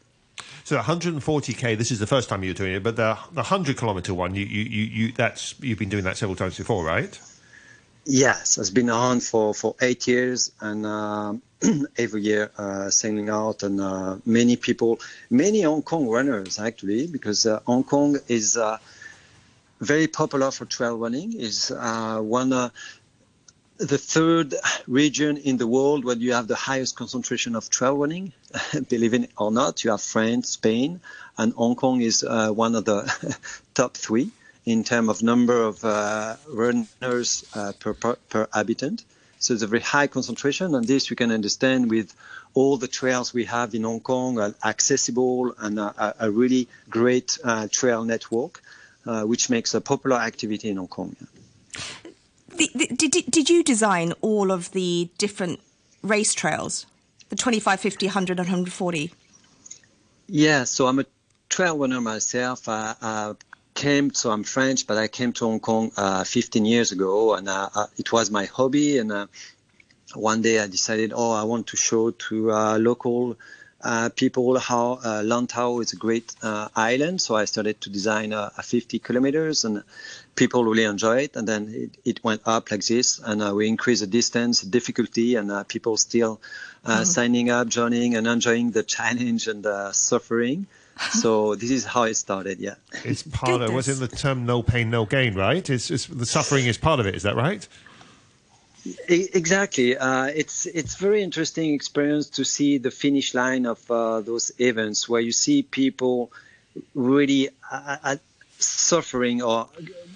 So 0.64 0.78
140k. 0.78 1.78
This 1.78 1.90
is 1.90 1.98
the 2.00 2.06
first 2.06 2.28
time 2.28 2.42
you're 2.42 2.54
doing 2.54 2.74
it, 2.74 2.82
but 2.82 2.96
the 2.96 3.18
the 3.32 3.42
100 3.42 3.76
kilometer 3.76 4.14
one, 4.14 4.34
you, 4.34 4.44
you, 4.44 4.62
you, 4.62 4.82
you 4.82 5.12
that's 5.12 5.54
you've 5.60 5.78
been 5.78 5.90
doing 5.90 6.04
that 6.04 6.16
several 6.16 6.36
times 6.36 6.56
before, 6.56 6.84
right? 6.84 7.18
Yes, 8.06 8.58
it's 8.58 8.70
been 8.70 8.90
on 8.90 9.20
for, 9.20 9.54
for 9.54 9.74
eight 9.80 10.06
years, 10.08 10.52
and 10.60 10.84
um 10.84 11.42
every 11.98 12.22
year 12.22 12.50
uh, 12.58 12.90
sailing 12.90 13.28
out, 13.28 13.62
and 13.62 13.80
uh, 13.80 14.16
many 14.26 14.56
people, 14.56 15.00
many 15.30 15.62
Hong 15.62 15.82
Kong 15.82 16.08
runners 16.08 16.58
actually, 16.58 17.06
because 17.06 17.46
uh, 17.46 17.60
Hong 17.66 17.84
Kong 17.84 18.18
is 18.28 18.56
uh, 18.56 18.78
very 19.80 20.06
popular 20.06 20.50
for 20.50 20.64
trail 20.64 20.96
running. 20.96 21.32
is 21.34 21.70
uh, 21.70 22.18
one 22.20 22.52
uh, 22.52 22.70
the 23.78 23.98
third 23.98 24.54
region 24.86 25.36
in 25.36 25.56
the 25.56 25.66
world 25.66 26.04
where 26.04 26.16
you 26.16 26.32
have 26.32 26.46
the 26.46 26.54
highest 26.54 26.96
concentration 26.96 27.56
of 27.56 27.68
trail 27.70 27.96
running. 27.96 28.32
Believe 28.88 29.14
it 29.14 29.30
or 29.36 29.50
not, 29.50 29.82
you 29.84 29.90
have 29.90 30.00
France, 30.02 30.50
Spain, 30.50 31.00
and 31.36 31.52
Hong 31.54 31.74
Kong 31.76 32.00
is 32.00 32.22
uh, 32.22 32.50
one 32.50 32.74
of 32.74 32.84
the 32.84 33.36
top 33.74 33.96
three 33.96 34.30
in 34.64 34.84
terms 34.84 35.08
of 35.08 35.22
number 35.22 35.60
of 35.62 35.84
uh, 35.84 36.36
runners 36.48 37.44
uh, 37.54 37.72
per, 37.78 37.92
per 37.94 38.14
per 38.28 38.48
habitant. 38.52 39.04
So 39.40 39.52
it's 39.52 39.62
a 39.62 39.66
very 39.66 39.82
high 39.82 40.06
concentration, 40.06 40.74
and 40.74 40.86
this 40.86 41.10
you 41.10 41.16
can 41.16 41.30
understand 41.30 41.90
with 41.90 42.14
all 42.54 42.76
the 42.78 42.88
trails 42.88 43.34
we 43.34 43.44
have 43.46 43.74
in 43.74 43.82
Hong 43.82 44.00
Kong 44.00 44.38
are 44.38 44.54
accessible 44.64 45.54
and 45.58 45.78
a, 45.78 45.94
a- 45.98 46.14
a 46.28 46.30
really 46.30 46.68
great 46.88 47.36
uh, 47.44 47.66
trail 47.70 48.04
network, 48.04 48.62
uh, 49.06 49.24
which 49.24 49.50
makes 49.50 49.74
a 49.74 49.80
popular 49.80 50.16
activity 50.16 50.70
in 50.70 50.76
Hong 50.76 50.88
Kong. 50.88 51.16
Did, 52.56 53.30
did- 53.30 53.50
you 53.50 53.62
design 53.62 54.12
all 54.20 54.50
of 54.50 54.70
the 54.72 55.10
different 55.18 55.60
race 56.02 56.34
trails? 56.34 56.86
The 57.28 57.36
25, 57.36 57.80
50, 57.80 58.06
100, 58.06 58.38
and 58.38 58.46
140? 58.46 59.12
Yeah, 60.28 60.64
so 60.64 60.86
I'm 60.86 60.98
a 60.98 61.04
trail 61.48 61.78
runner 61.78 62.00
myself. 62.00 62.68
I, 62.68 62.94
I 63.00 63.34
came, 63.74 64.12
so 64.14 64.30
I'm 64.30 64.44
French, 64.44 64.86
but 64.86 64.96
I 64.98 65.08
came 65.08 65.32
to 65.34 65.44
Hong 65.44 65.60
Kong 65.60 65.92
uh, 65.96 66.24
15 66.24 66.64
years 66.64 66.92
ago, 66.92 67.34
and 67.34 67.48
uh, 67.48 67.68
uh, 67.74 67.86
it 67.96 68.12
was 68.12 68.30
my 68.30 68.44
hobby. 68.46 68.98
And 68.98 69.12
uh, 69.12 69.26
one 70.14 70.42
day 70.42 70.60
I 70.60 70.66
decided, 70.66 71.12
oh, 71.14 71.32
I 71.32 71.44
want 71.44 71.68
to 71.68 71.76
show 71.76 72.10
to 72.10 72.52
uh, 72.52 72.78
local 72.78 73.36
uh, 73.84 74.08
people 74.16 74.58
how 74.58 74.98
uh, 75.04 75.22
Lantau 75.22 75.80
is 75.82 75.92
a 75.92 75.96
great 75.96 76.34
uh, 76.42 76.68
island. 76.74 77.20
So 77.20 77.36
I 77.36 77.44
started 77.44 77.80
to 77.82 77.90
design 77.90 78.32
uh, 78.32 78.50
a 78.58 78.62
50 78.62 78.98
kilometers, 78.98 79.64
and 79.64 79.82
people 80.34 80.64
really 80.64 80.84
enjoy 80.84 81.18
it. 81.24 81.36
And 81.36 81.46
then 81.46 81.68
it, 81.68 81.90
it 82.04 82.24
went 82.24 82.40
up 82.46 82.70
like 82.70 82.84
this, 82.84 83.20
and 83.20 83.42
uh, 83.42 83.52
we 83.54 83.68
increased 83.68 84.00
the 84.00 84.06
distance, 84.08 84.62
difficulty, 84.62 85.36
and 85.36 85.50
uh, 85.52 85.64
people 85.64 85.96
still 85.96 86.40
uh, 86.84 87.00
Mhm. 87.00 87.06
signing 87.06 87.50
up, 87.50 87.68
joining, 87.68 88.14
and 88.16 88.26
enjoying 88.26 88.72
the 88.72 88.82
challenge 88.82 89.46
and 89.48 89.62
the 89.62 89.92
suffering. 89.92 90.66
So 91.22 91.54
this 91.56 91.70
is 91.70 91.84
how 91.84 92.04
it 92.04 92.14
started. 92.14 92.60
Yeah. 92.60 92.76
It's 93.04 93.22
part 93.22 93.62
of 93.62 93.72
what's 93.74 93.88
in 93.88 93.98
the 93.98 94.08
term 94.08 94.46
"no 94.46 94.62
pain, 94.62 94.90
no 94.90 95.04
gain," 95.06 95.34
right? 95.34 95.68
It's, 95.68 95.90
it's 95.90 96.06
the 96.06 96.26
suffering 96.26 96.66
is 96.66 96.78
part 96.78 97.00
of 97.00 97.06
it. 97.06 97.14
Is 97.16 97.22
that 97.24 97.34
right? 97.36 97.66
Exactly. 99.08 99.96
Uh, 99.96 100.26
it's 100.26 100.66
it's 100.66 100.96
very 100.96 101.22
interesting 101.22 101.72
experience 101.72 102.28
to 102.30 102.44
see 102.44 102.78
the 102.78 102.90
finish 102.90 103.32
line 103.34 103.64
of 103.64 103.78
uh, 103.90 104.20
those 104.20 104.52
events 104.58 105.08
where 105.08 105.22
you 105.22 105.32
see 105.32 105.62
people 105.62 106.30
really 106.94 107.48
uh, 107.70 107.96
uh, 108.02 108.16
suffering 108.58 109.42
or 109.42 109.68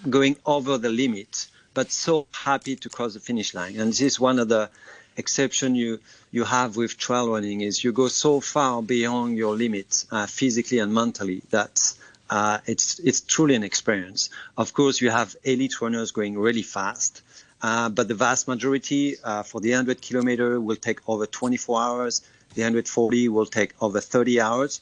going 0.09 0.37
over 0.45 0.77
the 0.77 0.91
limit, 0.91 1.49
but 1.73 1.91
so 1.91 2.27
happy 2.33 2.77
to 2.77 2.89
cross 2.91 3.15
the 3.15 3.21
finish 3.21 3.55
line. 3.55 3.79
And 3.81 3.91
this 3.91 4.03
is 4.03 4.21
one 4.21 4.39
of 4.39 4.49
the 4.49 4.69
exception 5.17 5.75
you 5.75 6.01
you 6.31 6.45
have 6.45 6.77
with 6.77 6.99
trail 6.99 7.31
running 7.31 7.63
is 7.63 7.83
you 7.83 7.93
go 7.93 8.09
so 8.09 8.41
far 8.41 8.83
beyond 8.83 9.39
your 9.39 9.57
limits 9.57 10.07
uh, 10.11 10.27
physically 10.27 10.79
and 10.79 10.93
mentally 10.93 11.43
that 11.51 11.95
uh, 12.29 12.59
it's 12.67 12.99
it's 12.99 13.23
truly 13.23 13.55
an 13.55 13.65
experience. 13.65 14.29
Of 14.59 14.75
course, 14.75 15.01
you 15.01 15.09
have 15.11 15.35
elite 15.43 15.81
runners 15.81 16.11
going 16.11 16.39
really 16.39 16.63
fast, 16.63 17.23
uh, 17.63 17.89
but 17.89 18.09
the 18.09 18.15
vast 18.15 18.47
majority 18.47 19.17
uh, 19.23 19.43
for 19.43 19.61
the 19.61 19.71
100 19.71 20.01
kilometer 20.01 20.61
will 20.61 20.77
take 20.77 21.01
over 21.09 21.27
24 21.27 21.81
hours. 21.81 22.21
The 22.55 22.63
140 22.63 23.29
will 23.29 23.47
take 23.47 23.75
over 23.83 24.01
30 24.01 24.41
hours, 24.41 24.81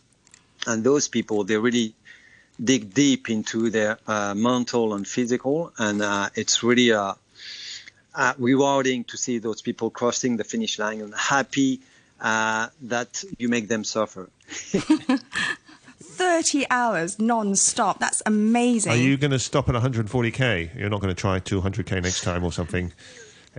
and 0.67 0.85
those 0.85 1.09
people 1.09 1.45
they 1.45 1.57
really 1.57 1.95
dig 2.63 2.95
deep 2.95 3.29
into 3.29 3.71
their 3.71 3.99
uh, 4.07 4.35
mental 4.35 4.95
and 4.95 5.07
physical, 5.07 5.73
and 5.79 6.01
uh, 6.01 6.29
it's 6.35 6.63
really 6.63 6.93
uh, 6.93 7.15
rewarding 8.39 9.05
to 9.05 9.17
see 9.17 9.39
those 9.39 9.63
people 9.63 9.91
crossing 9.91 10.37
the 10.37 10.45
finish 10.45 10.79
line 10.79 11.01
and 11.01 11.15
happy 11.15 11.81
that 12.21 13.25
you 13.39 13.49
make 13.49 13.69
them 13.69 13.85
suffer. 13.85 14.31
30 16.17 16.67
hours 16.71 17.19
non-stop. 17.19 17.99
That's 18.01 18.23
amazing. 18.25 18.93
Are 18.93 18.97
you 18.97 19.17
going 19.17 19.33
to 19.33 19.39
stop 19.39 19.69
at 19.69 19.75
140k? 19.75 20.75
You're 20.75 20.89
not 20.89 21.01
going 21.01 21.15
to 21.15 21.21
try 21.21 21.39
200k 21.41 22.03
next 22.03 22.23
time 22.23 22.43
or 22.43 22.51
something? 22.53 22.93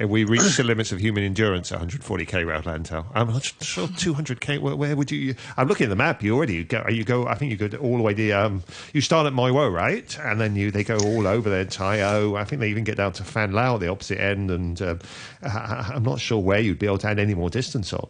Uh, 0.01 0.07
We 0.07 0.23
reached 0.23 0.57
the 0.57 0.63
limits 0.63 0.91
of 0.91 0.99
human 0.99 1.23
endurance 1.23 1.71
at 1.71 1.79
140k 1.79 2.45
round 2.47 2.65
Lantau. 2.65 3.05
I'm 3.13 3.27
not 3.27 3.45
sure 3.61 3.87
200k. 3.87 4.59
Where, 4.59 4.75
where 4.75 4.95
would 4.95 5.11
you? 5.11 5.35
I'm 5.55 5.67
looking 5.67 5.85
at 5.85 5.89
the 5.89 5.95
map. 5.95 6.23
You 6.23 6.35
already 6.35 6.63
go. 6.63 6.83
You 6.89 7.03
go. 7.03 7.27
I 7.27 7.35
think 7.35 7.51
you 7.51 7.57
go 7.67 7.77
all 7.77 7.97
the 7.97 8.03
way. 8.03 8.13
The 8.13 8.33
um, 8.33 8.63
you 8.93 9.01
start 9.01 9.27
at 9.27 9.33
Mui 9.33 9.53
Wo, 9.53 9.67
right? 9.69 10.17
And 10.19 10.39
then 10.41 10.55
you 10.55 10.71
they 10.71 10.83
go 10.83 10.97
all 10.97 11.27
over 11.27 11.49
there. 11.49 11.65
Tai 11.65 12.33
I 12.35 12.43
think 12.43 12.59
they 12.59 12.69
even 12.69 12.83
get 12.83 12.97
down 12.97 13.13
to 13.13 13.23
Fan 13.23 13.51
Lau 13.51 13.75
at 13.75 13.81
the 13.81 13.87
opposite 13.87 14.19
end. 14.19 14.51
And 14.51 14.81
um, 14.81 14.99
I, 15.43 15.91
I'm 15.95 16.03
not 16.03 16.19
sure 16.19 16.39
where 16.39 16.59
you'd 16.59 16.79
be 16.79 16.85
able 16.87 16.99
to 16.99 17.07
add 17.07 17.19
any 17.19 17.33
more 17.35 17.49
distance 17.49 17.93
on. 17.93 18.07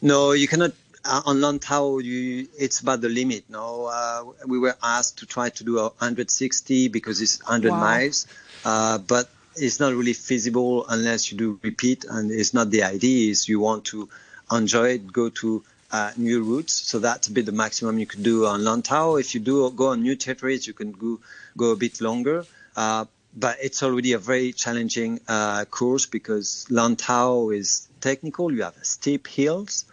No, 0.00 0.32
you 0.32 0.46
cannot. 0.46 0.72
Uh, 1.04 1.22
on 1.26 1.36
Lantau, 1.40 2.02
you, 2.02 2.48
it's 2.58 2.80
about 2.80 3.00
the 3.00 3.08
limit. 3.08 3.44
No, 3.48 3.86
uh, 3.86 4.24
we 4.46 4.58
were 4.58 4.76
asked 4.82 5.18
to 5.18 5.26
try 5.26 5.48
to 5.50 5.64
do 5.64 5.76
160 5.76 6.88
because 6.88 7.20
it's 7.20 7.38
100 7.40 7.72
Wow. 7.72 7.78
miles, 7.78 8.26
uh, 8.64 8.98
but 8.98 9.30
it's 9.56 9.80
not 9.80 9.94
really 9.94 10.12
feasible 10.12 10.86
unless 10.88 11.30
you 11.30 11.38
do 11.38 11.58
repeat, 11.62 12.04
and 12.04 12.30
it's 12.30 12.52
not 12.52 12.70
the 12.70 12.82
idea. 12.82 13.30
Is 13.30 13.48
you 13.48 13.60
want 13.60 13.84
to 13.86 14.08
enjoy 14.50 14.88
it, 14.90 15.12
go 15.12 15.28
to 15.30 15.62
uh, 15.90 16.12
new 16.16 16.42
routes. 16.42 16.72
So 16.74 16.98
that's 16.98 17.28
a 17.28 17.32
bit 17.32 17.46
the 17.46 17.52
maximum 17.52 17.98
you 17.98 18.06
could 18.06 18.22
do 18.22 18.46
on 18.46 18.60
Lantau. 18.60 19.18
If 19.20 19.34
you 19.34 19.40
do 19.40 19.70
go 19.70 19.88
on 19.88 20.02
new 20.02 20.16
territories, 20.16 20.66
you 20.66 20.74
can 20.74 20.92
go 20.92 21.20
go 21.56 21.70
a 21.72 21.76
bit 21.76 22.00
longer. 22.00 22.44
Uh, 22.76 23.06
but 23.36 23.56
it's 23.62 23.82
already 23.82 24.12
a 24.12 24.18
very 24.18 24.52
challenging 24.52 25.20
uh, 25.28 25.64
course 25.66 26.06
because 26.06 26.66
Lantau 26.70 27.54
is 27.54 27.88
technical. 28.00 28.52
You 28.52 28.62
have 28.62 28.74
steep 28.82 29.26
hills, 29.28 29.84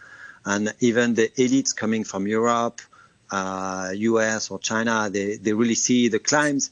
and 0.46 0.72
even 0.80 1.14
the 1.14 1.28
elites 1.36 1.74
coming 1.74 2.04
from 2.04 2.26
Europe, 2.26 2.80
uh, 3.30 3.90
US 3.92 4.50
or 4.50 4.58
China, 4.60 5.10
they, 5.10 5.36
they 5.36 5.52
really 5.52 5.74
see 5.74 6.08
the 6.08 6.20
climbs. 6.20 6.70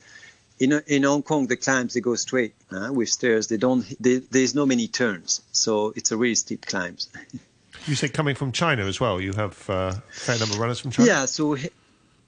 In, 0.60 0.80
in 0.86 1.02
Hong 1.02 1.24
Kong, 1.24 1.48
the 1.48 1.56
climbs 1.56 1.94
they 1.94 2.00
go 2.00 2.14
straight 2.14 2.54
uh, 2.70 2.92
with 2.92 3.08
stairs. 3.08 3.48
They 3.48 3.56
don't. 3.56 3.84
They, 4.00 4.18
there's 4.18 4.54
no 4.54 4.64
many 4.64 4.86
turns, 4.86 5.42
so 5.50 5.92
it's 5.96 6.12
a 6.12 6.16
really 6.16 6.36
steep 6.36 6.64
climbs. 6.64 7.08
you 7.86 7.96
said 7.96 8.14
coming 8.14 8.36
from 8.36 8.52
China 8.52 8.84
as 8.84 9.00
well. 9.00 9.20
You 9.20 9.32
have 9.32 9.68
uh, 9.68 9.72
a 9.72 10.02
fair 10.12 10.38
number 10.38 10.54
of 10.54 10.60
runners 10.60 10.78
from 10.78 10.92
China. 10.92 11.08
Yeah, 11.08 11.24
so 11.26 11.56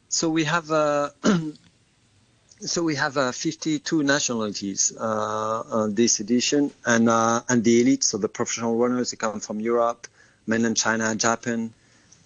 so 0.09 0.29
we 0.29 0.43
have 0.43 0.73
uh, 0.73 1.11
so 2.61 2.83
we 2.83 2.97
have 2.97 3.17
uh, 3.17 3.31
52 3.31 4.03
nationalities 4.03 4.93
uh, 4.99 5.63
on 5.71 5.95
this 5.95 6.19
edition, 6.19 6.73
and 6.85 7.09
uh, 7.09 7.43
and 7.49 7.63
the 7.63 7.85
elites, 7.85 8.05
so 8.05 8.19
the 8.19 8.29
professional 8.29 8.77
runners, 8.77 9.13
they 9.13 9.17
come 9.17 9.39
from 9.39 9.61
Europe, 9.61 10.09
mainland 10.47 10.77
China, 10.77 11.15
Japan. 11.15 11.73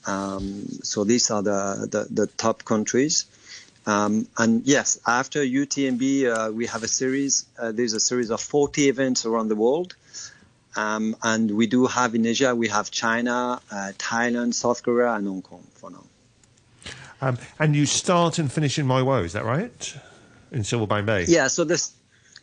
Um, 0.06 0.66
so 0.82 1.04
these 1.04 1.30
are 1.30 1.42
the 1.42 1.88
the, 1.90 2.06
the 2.10 2.26
top 2.26 2.64
countries. 2.64 3.26
Um, 3.86 4.28
and 4.36 4.66
yes, 4.66 5.00
after 5.06 5.40
UTMB, 5.40 6.26
uh, 6.26 6.52
we 6.52 6.66
have 6.66 6.82
a 6.82 6.88
series. 6.88 7.46
Uh, 7.58 7.72
there's 7.72 7.94
a 7.94 8.00
series 8.00 8.30
of 8.30 8.40
40 8.40 8.88
events 8.88 9.24
around 9.24 9.48
the 9.48 9.56
world. 9.56 9.96
Um, 10.76 11.16
and 11.22 11.50
we 11.50 11.66
do 11.66 11.86
have 11.86 12.14
in 12.14 12.26
Asia, 12.26 12.54
we 12.54 12.68
have 12.68 12.90
China, 12.90 13.60
uh, 13.70 13.92
Thailand, 13.98 14.54
South 14.54 14.82
Korea, 14.82 15.14
and 15.14 15.26
Hong 15.26 15.42
Kong 15.42 15.66
for 15.74 15.90
now. 15.90 16.04
Um, 17.20 17.38
and 17.58 17.74
you 17.74 17.86
start 17.86 18.38
and 18.38 18.50
finish 18.50 18.78
in 18.78 18.86
Wo, 18.88 19.22
is 19.24 19.32
that 19.32 19.44
right? 19.44 19.96
In 20.52 20.62
Silvermine 20.62 21.06
Bay? 21.06 21.24
Yeah, 21.26 21.48
so 21.48 21.64
the, 21.64 21.84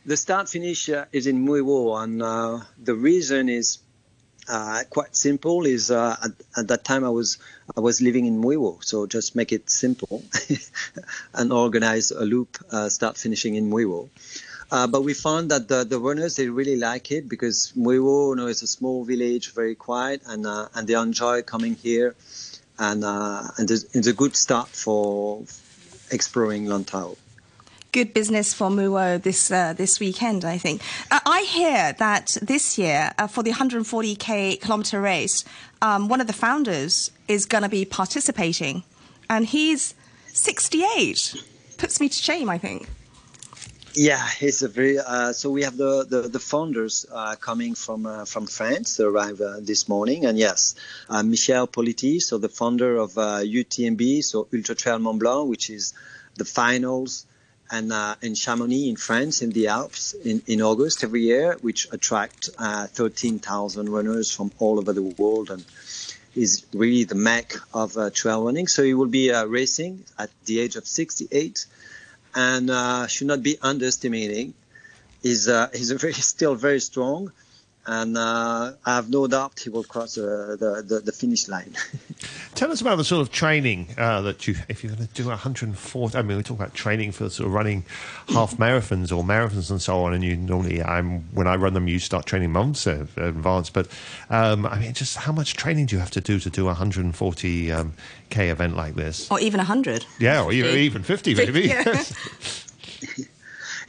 the 0.05 0.17
start 0.17 0.49
finish 0.49 0.89
uh, 0.89 1.05
is 1.11 1.25
in 1.25 1.45
Mui 1.45 1.63
Wo, 1.63 1.95
and 1.95 2.21
uh, 2.21 2.59
the 2.77 2.93
reason 2.93 3.49
is 3.49 3.79
uh, 4.47 4.83
quite 4.89 5.15
simple. 5.15 5.65
Is 5.65 5.91
uh, 5.91 6.15
at, 6.23 6.31
at, 6.57 6.67
that 6.69 6.83
time 6.83 7.03
I 7.03 7.09
was 7.09 7.37
I 7.75 7.81
was 7.81 8.01
living 8.01 8.25
in 8.25 8.41
Mui 8.41 8.57
Wo, 8.57 8.79
so 8.81 9.05
just 9.07 9.35
make 9.35 9.51
it 9.51 9.69
simple 9.69 10.23
and 11.33 11.51
organize 11.51 12.11
a 12.11 12.25
loop, 12.25 12.57
uh, 12.71 12.89
start 12.89 13.17
finishing 13.17 13.55
in 13.55 13.69
Mui 13.69 13.87
Wo. 13.87 14.09
Uh, 14.69 14.87
but 14.87 15.01
we 15.03 15.13
found 15.13 15.51
that 15.51 15.67
the, 15.69 15.85
the 15.85 15.97
runners 15.97 16.35
they 16.35 16.49
really 16.49 16.75
like 16.75 17.11
it 17.11 17.29
because 17.29 17.71
Mui 17.77 18.03
Wo, 18.03 18.31
you 18.31 18.35
know, 18.35 18.47
it's 18.47 18.61
a 18.61 18.67
small 18.67 19.05
village, 19.05 19.53
very 19.53 19.75
quiet, 19.75 20.21
and 20.25 20.45
uh, 20.45 20.67
and 20.75 20.87
they 20.87 20.95
enjoy 20.95 21.41
coming 21.41 21.75
here, 21.75 22.15
and 22.79 23.03
uh, 23.03 23.43
and 23.57 23.69
it's 23.71 24.07
a 24.07 24.13
good 24.13 24.35
start 24.35 24.69
for 24.69 25.43
exploring 26.11 26.65
Lantau. 26.65 27.17
Good 27.91 28.13
business 28.13 28.53
for 28.53 28.69
Mui 28.69 28.91
Wo 28.91 29.17
this 29.17 29.49
uh, 29.49 29.73
this 29.73 29.99
weekend, 29.99 30.43
I 30.43 30.57
think. 30.57 30.81
Uh, 31.09 31.19
I 31.25 31.41
hear 31.43 31.93
that 31.93 32.37
this 32.41 32.77
year 32.77 33.13
uh, 33.17 33.27
for 33.27 33.43
the 33.43 33.51
140k 33.51 34.59
kilometer 34.61 34.99
race, 34.99 35.45
um, 35.81 36.09
one 36.09 36.19
of 36.21 36.27
the 36.27 36.33
founders 36.33 37.11
is 37.27 37.45
going 37.45 37.63
to 37.63 37.69
be 37.69 37.85
participating, 37.85 38.83
and 39.29 39.45
he's 39.45 39.95
68. 40.27 41.43
Puts 41.77 41.99
me 41.99 42.09
to 42.09 42.15
shame, 42.15 42.49
I 42.49 42.57
think. 42.57 42.87
Yeah, 43.93 44.23
it's 44.41 44.61
a 44.61 44.67
very. 44.67 44.99
Uh, 44.99 45.33
so 45.33 45.49
we 45.49 45.63
have 45.63 45.77
the 45.77 46.05
the, 46.05 46.21
the 46.29 46.39
founders 46.39 47.05
uh, 47.11 47.35
coming 47.35 47.73
from 47.73 48.05
uh, 48.05 48.25
from 48.25 48.45
France. 48.45 48.97
They 48.97 49.05
arrived 49.05 49.41
uh, 49.41 49.59
this 49.59 49.89
morning, 49.89 50.25
and 50.25 50.37
yes, 50.37 50.75
uh, 51.09 51.23
Michel 51.23 51.67
Poletti, 51.67 52.21
so 52.21 52.37
the 52.37 52.49
founder 52.49 52.97
of 52.97 53.13
UTMB, 53.13 54.19
uh, 54.19 54.21
so 54.21 54.47
Ultra 54.53 54.75
Trail 54.75 54.99
Mont 54.99 55.19
Blanc, 55.19 55.49
which 55.49 55.69
is 55.69 55.93
the 56.35 56.45
finals, 56.45 57.25
and 57.69 57.91
in 58.21 58.35
Chamonix 58.35 58.89
in 58.89 58.95
France 58.95 59.41
in 59.41 59.51
the 59.51 59.67
Alps 59.67 60.13
in, 60.13 60.41
in 60.47 60.61
August 60.61 61.03
every 61.03 61.23
year, 61.23 61.57
which 61.61 61.87
attract 61.91 62.49
13,000 62.57 63.89
runners 63.89 64.31
from 64.31 64.51
all 64.59 64.79
over 64.79 64.93
the 64.93 65.01
world 65.01 65.49
and 65.49 65.65
is 66.35 66.65
really 66.73 67.03
the 67.03 67.15
mecca 67.15 67.59
of 67.73 67.97
trail 68.13 68.45
running. 68.45 68.67
So 68.67 68.83
he 68.83 68.93
will 68.93 69.07
be 69.07 69.31
racing 69.31 70.03
at 70.17 70.29
the 70.45 70.59
age 70.59 70.75
of 70.75 70.87
68 70.87 71.65
and 72.37 72.69
uh, 72.69 73.07
should 73.07 73.27
not 73.27 73.41
be 73.41 73.57
underestimating. 73.61 74.53
He's, 75.23 75.47
uh, 75.47 75.69
he's 75.73 75.91
very, 75.91 76.13
still 76.13 76.55
very 76.55 76.79
strong, 76.79 77.31
and 77.87 78.17
uh, 78.17 78.73
I 78.85 78.95
have 78.95 79.09
no 79.09 79.27
doubt 79.27 79.61
he 79.61 79.69
will 79.69 79.85
cross 79.85 80.15
the, 80.15 80.83
the, 80.85 80.99
the, 80.99 81.11
finish 81.13 81.47
line. 81.47 81.73
Tell 82.55 82.69
us 82.69 82.81
about 82.81 82.97
the 82.97 83.05
sort 83.05 83.21
of 83.21 83.31
training 83.31 83.87
uh, 83.97 84.21
that 84.23 84.45
you, 84.45 84.55
if 84.67 84.83
you're 84.83 84.93
going 84.93 85.07
to 85.07 85.13
do 85.13 85.27
140, 85.27 86.17
I 86.17 86.21
mean, 86.21 86.35
we 86.35 86.43
talk 86.43 86.57
about 86.57 86.73
training 86.73 87.13
for 87.13 87.29
sort 87.29 87.47
of 87.47 87.53
running 87.53 87.85
half 88.27 88.57
marathons 88.57 89.15
or 89.15 89.23
marathons 89.23 89.71
and 89.71 89.81
so 89.81 90.03
on, 90.03 90.13
and 90.13 90.21
you 90.21 90.35
normally, 90.35 90.83
I'm, 90.83 91.21
when 91.33 91.47
I 91.47 91.55
run 91.55 91.73
them, 91.73 91.87
you 91.87 91.99
start 91.99 92.25
training 92.25 92.51
months 92.51 92.85
in 92.87 93.07
advance, 93.15 93.69
but 93.69 93.87
um, 94.29 94.65
I 94.65 94.79
mean, 94.79 94.93
just 94.93 95.15
how 95.15 95.31
much 95.31 95.55
training 95.55 95.85
do 95.85 95.95
you 95.95 95.99
have 96.01 96.11
to 96.11 96.21
do 96.21 96.39
to 96.39 96.49
do 96.49 96.63
a 96.63 96.67
140 96.67 97.71
um, 97.71 97.93
K 98.29 98.49
event 98.49 98.75
like 98.75 98.95
this? 98.95 99.31
Or 99.31 99.39
even 99.39 99.59
100. 99.59 100.05
Yeah, 100.19 100.43
or 100.43 100.51
even, 100.51 100.75
even 100.75 101.03
50 101.03 101.35
maybe. 101.35 101.73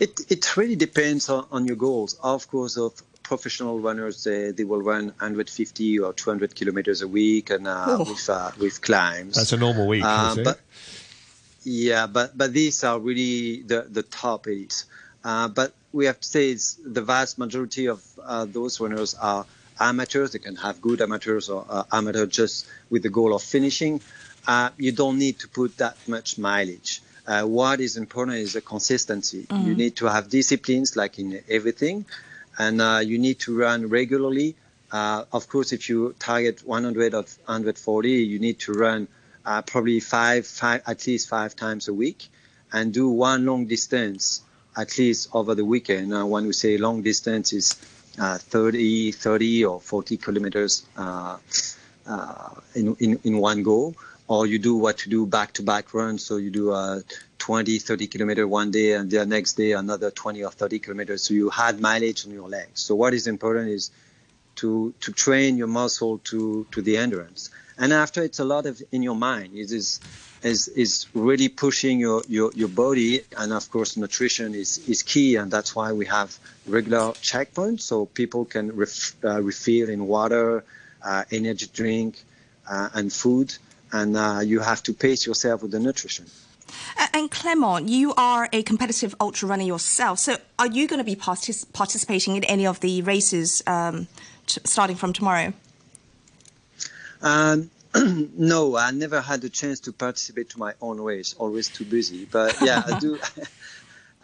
It, 0.00 0.20
it 0.28 0.56
really 0.56 0.76
depends 0.76 1.28
on, 1.28 1.46
on 1.50 1.66
your 1.66 1.74
goals. 1.74 2.16
Of 2.22 2.48
course, 2.48 2.76
of 2.76 3.02
professional 3.28 3.78
runners 3.78 4.24
they, 4.24 4.52
they 4.52 4.64
will 4.64 4.80
run 4.80 5.04
150 5.08 5.98
or 5.98 6.14
200 6.14 6.54
kilometers 6.54 7.02
a 7.02 7.08
week 7.08 7.50
and 7.50 7.68
uh, 7.68 7.84
oh. 7.88 7.98
with 7.98 8.28
uh, 8.30 8.50
with 8.58 8.80
climbs. 8.80 9.34
That's 9.36 9.52
a 9.52 9.58
normal 9.58 9.86
week. 9.86 10.02
Uh, 10.02 10.36
but 10.42 10.58
yeah, 11.62 12.06
but 12.06 12.36
but 12.36 12.54
these 12.54 12.82
are 12.84 12.98
really 12.98 13.62
the 13.62 13.82
the 13.82 14.02
top 14.02 14.48
eight. 14.48 14.84
Uh, 15.22 15.48
but 15.48 15.74
we 15.92 16.06
have 16.06 16.18
to 16.18 16.26
say 16.26 16.50
it's 16.50 16.78
the 16.82 17.02
vast 17.02 17.38
majority 17.38 17.86
of 17.86 18.02
uh, 18.24 18.46
those 18.46 18.80
runners 18.80 19.14
are 19.14 19.44
amateurs. 19.78 20.32
They 20.32 20.38
can 20.38 20.56
have 20.56 20.80
good 20.80 21.02
amateurs 21.02 21.50
or 21.50 21.66
uh, 21.68 21.82
amateur 21.92 22.24
just 22.24 22.66
with 22.88 23.02
the 23.02 23.10
goal 23.10 23.34
of 23.34 23.42
finishing. 23.42 24.00
you 24.78 24.92
don't 24.92 25.18
need 25.18 25.36
to 25.40 25.48
put 25.48 25.76
that 25.76 25.96
much 26.08 26.38
mileage. 26.38 27.02
what 27.58 27.78
is 27.86 27.98
important 27.98 28.38
is 28.38 28.54
the 28.54 28.62
consistency. 28.62 29.42
Mm. 29.44 29.66
You 29.66 29.74
need 29.74 29.94
to 29.96 30.06
have 30.14 30.24
disciplines 30.30 30.96
like 30.96 31.18
in 31.18 31.28
everything 31.58 32.06
and 32.58 32.80
uh, 32.80 33.00
you 33.02 33.18
need 33.18 33.38
to 33.40 33.56
run 33.56 33.88
regularly. 33.88 34.56
Uh, 34.90 35.24
of 35.32 35.48
course, 35.48 35.72
if 35.72 35.88
you 35.88 36.14
target 36.18 36.66
100 36.66 37.14
or 37.14 37.22
140, 37.22 38.10
you 38.10 38.38
need 38.38 38.58
to 38.58 38.72
run 38.72 39.08
uh, 39.46 39.62
probably 39.62 40.00
five, 40.00 40.46
five, 40.46 40.82
at 40.86 41.06
least 41.06 41.28
five 41.28 41.54
times 41.54 41.88
a 41.88 41.94
week, 41.94 42.28
and 42.72 42.92
do 42.92 43.08
one 43.08 43.46
long 43.46 43.66
distance 43.66 44.42
at 44.76 44.98
least 44.98 45.28
over 45.32 45.54
the 45.54 45.64
weekend. 45.64 46.12
Uh, 46.12 46.24
when 46.26 46.46
we 46.46 46.52
say 46.52 46.76
long 46.78 47.02
distance, 47.02 47.52
is 47.52 47.76
uh, 48.20 48.38
30, 48.38 49.12
30 49.12 49.64
or 49.64 49.80
40 49.80 50.16
kilometers 50.16 50.84
uh, 50.96 51.38
in, 52.74 52.96
in 52.98 53.20
in 53.24 53.38
one 53.38 53.62
go 53.62 53.94
or 54.28 54.46
you 54.46 54.58
do 54.58 54.76
what 54.76 55.04
you 55.04 55.10
do 55.10 55.26
back-to-back 55.26 55.92
runs. 55.94 56.22
So 56.22 56.36
you 56.36 56.50
do 56.50 56.72
a 56.72 57.02
20, 57.38 57.78
30 57.78 58.06
kilometer 58.06 58.46
one 58.46 58.70
day, 58.70 58.92
and 58.92 59.10
the 59.10 59.24
next 59.24 59.54
day 59.54 59.72
another 59.72 60.10
20 60.10 60.44
or 60.44 60.50
30 60.50 60.78
kilometers. 60.78 61.22
So 61.22 61.34
you 61.34 61.50
had 61.50 61.80
mileage 61.80 62.26
on 62.26 62.32
your 62.32 62.48
legs. 62.48 62.80
So 62.80 62.94
what 62.94 63.14
is 63.14 63.26
important 63.26 63.70
is 63.70 63.90
to 64.56 64.92
to 65.00 65.12
train 65.12 65.56
your 65.56 65.68
muscle 65.68 66.18
to 66.30 66.66
to 66.72 66.82
the 66.82 66.96
endurance. 66.96 67.50
And 67.78 67.92
after 67.92 68.22
it's 68.22 68.40
a 68.40 68.44
lot 68.44 68.66
of 68.66 68.82
in 68.90 69.02
your 69.02 69.16
mind. 69.16 69.54
It 69.54 69.70
is 69.70 70.00
is 70.42 70.68
is 70.68 71.06
really 71.14 71.48
pushing 71.48 71.98
your, 71.98 72.22
your, 72.28 72.52
your 72.54 72.68
body 72.68 73.22
and 73.36 73.52
of 73.52 73.70
course 73.70 73.96
nutrition 73.96 74.54
is, 74.54 74.78
is 74.88 75.02
key 75.02 75.36
and 75.36 75.50
that's 75.50 75.74
why 75.74 75.92
we 75.92 76.06
have 76.06 76.36
regular 76.66 77.12
checkpoints 77.20 77.80
so 77.80 78.06
people 78.06 78.44
can 78.44 78.74
ref, 78.76 79.16
uh, 79.24 79.42
refill 79.42 79.88
in 79.88 80.06
water 80.06 80.64
uh, 81.02 81.24
energy 81.32 81.66
drink 81.72 82.22
uh, 82.70 82.88
and 82.94 83.12
food 83.12 83.52
and 83.92 84.16
uh, 84.16 84.40
you 84.44 84.60
have 84.60 84.82
to 84.82 84.92
pace 84.92 85.26
yourself 85.26 85.62
with 85.62 85.70
the 85.70 85.80
nutrition. 85.80 86.26
And 87.12 87.30
Clement, 87.30 87.88
you 87.88 88.14
are 88.16 88.48
a 88.52 88.62
competitive 88.62 89.14
ultra 89.20 89.48
runner 89.48 89.64
yourself. 89.64 90.18
So, 90.18 90.36
are 90.58 90.66
you 90.66 90.86
going 90.88 90.98
to 90.98 91.04
be 91.04 91.16
partic- 91.16 91.72
participating 91.72 92.36
in 92.36 92.44
any 92.44 92.66
of 92.66 92.80
the 92.80 93.02
races 93.02 93.62
um, 93.66 94.08
t- 94.46 94.60
starting 94.64 94.96
from 94.96 95.12
tomorrow? 95.12 95.52
Um, 97.22 97.70
no, 98.36 98.76
I 98.76 98.90
never 98.90 99.20
had 99.20 99.40
the 99.40 99.48
chance 99.48 99.80
to 99.80 99.92
participate 99.92 100.50
to 100.50 100.58
my 100.58 100.74
own 100.80 101.00
race. 101.00 101.34
Always 101.38 101.68
too 101.68 101.84
busy. 101.84 102.24
But 102.24 102.56
yeah, 102.62 102.82
I 102.86 102.98
do. 102.98 103.18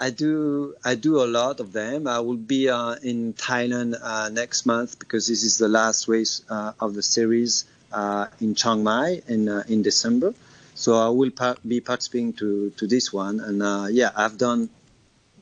I 0.01 0.11
do. 0.11 0.75
I 0.85 0.97
do 0.97 1.23
a 1.23 1.27
lot 1.27 1.61
of 1.61 1.73
them. 1.73 2.09
I 2.09 2.21
will 2.21 2.37
be 2.37 2.69
uh, 2.69 2.97
in 3.03 3.33
Thailand 3.33 3.97
uh, 4.03 4.29
next 4.29 4.67
month 4.67 4.99
because 4.99 5.29
this 5.29 5.45
is 5.45 5.59
the 5.59 5.69
last 5.69 6.09
race 6.09 6.43
uh, 6.51 6.73
of 6.81 6.95
the 6.95 7.03
series 7.03 7.65
uh, 7.93 8.27
in 8.41 8.55
Chiang 8.55 8.83
Mai 8.83 9.23
in 9.29 9.49
uh, 9.49 9.63
in 9.69 9.83
December. 9.83 10.35
So 10.75 10.95
I 10.97 11.09
will 11.09 11.31
par- 11.31 11.57
be 11.67 11.81
participating 11.81 12.33
to 12.35 12.71
to 12.71 12.87
this 12.87 13.13
one, 13.13 13.41
and 13.41 13.63
uh, 13.63 13.87
yeah, 13.91 14.11
I've 14.15 14.37
done 14.37 14.71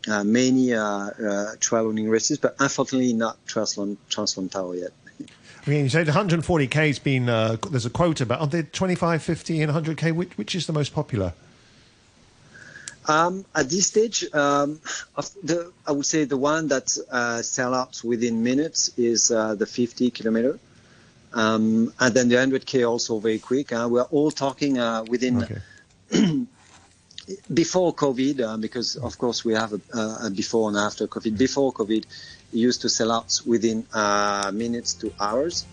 uh, 0.09 0.24
many 0.24 0.74
uh, 0.74 0.83
uh, 0.85 1.57
trail 1.61 1.87
running 1.87 2.09
races, 2.09 2.39
but 2.39 2.57
unfortunately 2.59 3.12
not 3.12 3.45
Triathlon, 3.47 3.97
TransLantau 4.11 4.78
yet. 4.78 4.93
I 5.64 5.70
mean, 5.70 5.85
you 5.85 5.91
said 5.91 6.09
140k 6.09 6.74
has 6.89 6.99
been. 6.99 7.28
Uh, 7.28 7.57
there's 7.70 7.87
a 7.87 7.91
quota, 7.91 8.26
but 8.26 8.41
are 8.41 8.49
there 8.49 8.64
25, 8.64 9.22
50, 9.22 9.62
and 9.62 9.72
100k? 9.72 10.12
Which, 10.12 10.37
which 10.37 10.55
is 10.55 10.66
the 10.66 10.72
most 10.72 10.93
popular? 10.93 11.35
Um, 13.07 13.45
at 13.55 13.70
this 13.70 13.87
stage, 13.87 14.24
um, 14.33 14.80
the, 15.43 15.72
I 15.87 15.93
would 15.93 16.07
say 16.07 16.24
the 16.24 16.37
one 16.37 16.68
that 16.68 16.97
uh, 17.11 17.43
sell 17.43 17.74
out 17.74 18.01
within 18.05 18.43
minutes 18.43 18.91
is 18.97 19.30
uh, 19.30 19.55
the 19.55 19.66
50 19.66 20.11
kilometer. 20.11 20.59
Um, 21.35 21.93
and 21.99 22.14
then 22.14 22.28
the 22.28 22.37
100k 22.37 22.89
also 22.89 23.18
very 23.18 23.39
quick. 23.39 23.72
Uh, 23.72 23.89
we're 23.91 24.03
all 24.03 24.30
talking 24.30 24.78
uh, 24.78 25.05
within 25.05 25.43
Okay. 25.43 25.61
before 27.55 27.95
COVID, 27.95 28.41
uh, 28.41 28.57
because 28.57 28.97
of 28.97 29.16
course 29.18 29.45
we 29.45 29.55
have 29.55 29.72
a, 29.72 29.99
a 30.26 30.30
before 30.30 30.68
and 30.68 30.76
after 30.76 31.07
COVID. 31.07 31.39
Before 31.39 31.72
COVID, 31.72 32.05
used 32.53 32.83
to 32.83 32.89
sell 32.89 33.11
out 33.11 33.41
within 33.47 33.87
uh, 33.93 34.51
minutes 34.55 34.95
to 34.95 35.12
hours. 35.18 35.64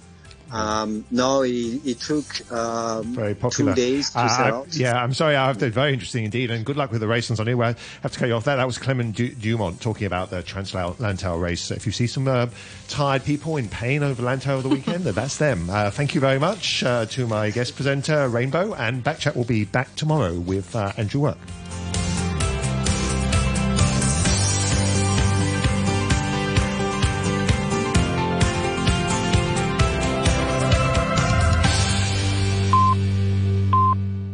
Um, 0.51 1.05
now 1.11 1.41
it, 1.41 1.51
it 1.85 1.99
took 1.99 2.25
um, 2.51 3.13
Very 3.15 3.35
popular. 3.35 3.73
two 3.73 3.75
days 3.81 4.09
to 4.11 4.19
Uh, 4.19 4.27
sell 4.29 4.61
I- 4.63 4.65
yeah, 4.73 5.01
I'm 5.01 5.13
sorry. 5.13 5.35
I 5.35 5.47
have 5.47 5.57
to, 5.59 5.69
very 5.69 5.93
interesting 5.93 6.25
indeed, 6.25 6.51
and 6.51 6.65
good 6.65 6.77
luck 6.77 6.91
with 6.91 7.01
the 7.01 7.07
race 7.07 7.29
on. 7.31 7.37
Well, 7.57 7.69
I 7.69 7.75
have 8.01 8.11
to 8.11 8.19
cut 8.19 8.27
you 8.27 8.35
off 8.35 8.45
there. 8.45 8.57
That 8.57 8.65
was 8.67 8.77
Clement 8.77 9.15
du- 9.15 9.33
Dumont 9.35 9.81
talking 9.81 10.07
about 10.07 10.29
the 10.29 10.41
TransLantau 10.43 11.39
race. 11.41 11.61
So 11.61 11.75
if 11.75 11.85
you 11.85 11.91
see 11.91 12.07
some 12.07 12.27
uh, 12.27 12.47
tired 12.87 13.23
people 13.23 13.57
in 13.57 13.69
pain 13.69 14.03
over 14.03 14.21
Lantau 14.23 14.49
over 14.53 14.63
the 14.63 14.69
weekend, 14.69 15.03
that's 15.05 15.37
them. 15.37 15.69
Uh, 15.69 15.91
thank 15.91 16.15
you 16.15 16.21
very 16.21 16.39
much 16.39 16.83
uh, 16.83 17.05
to 17.07 17.27
my 17.27 17.49
guest 17.51 17.75
presenter, 17.75 18.27
Rainbow, 18.29 18.73
and 18.73 19.03
Backchat 19.03 19.35
will 19.35 19.43
be 19.45 19.65
back 19.65 19.95
tomorrow 19.95 20.33
with 20.39 20.75
uh, 20.75 20.91
Andrew 20.97 21.21
Work. 21.21 21.37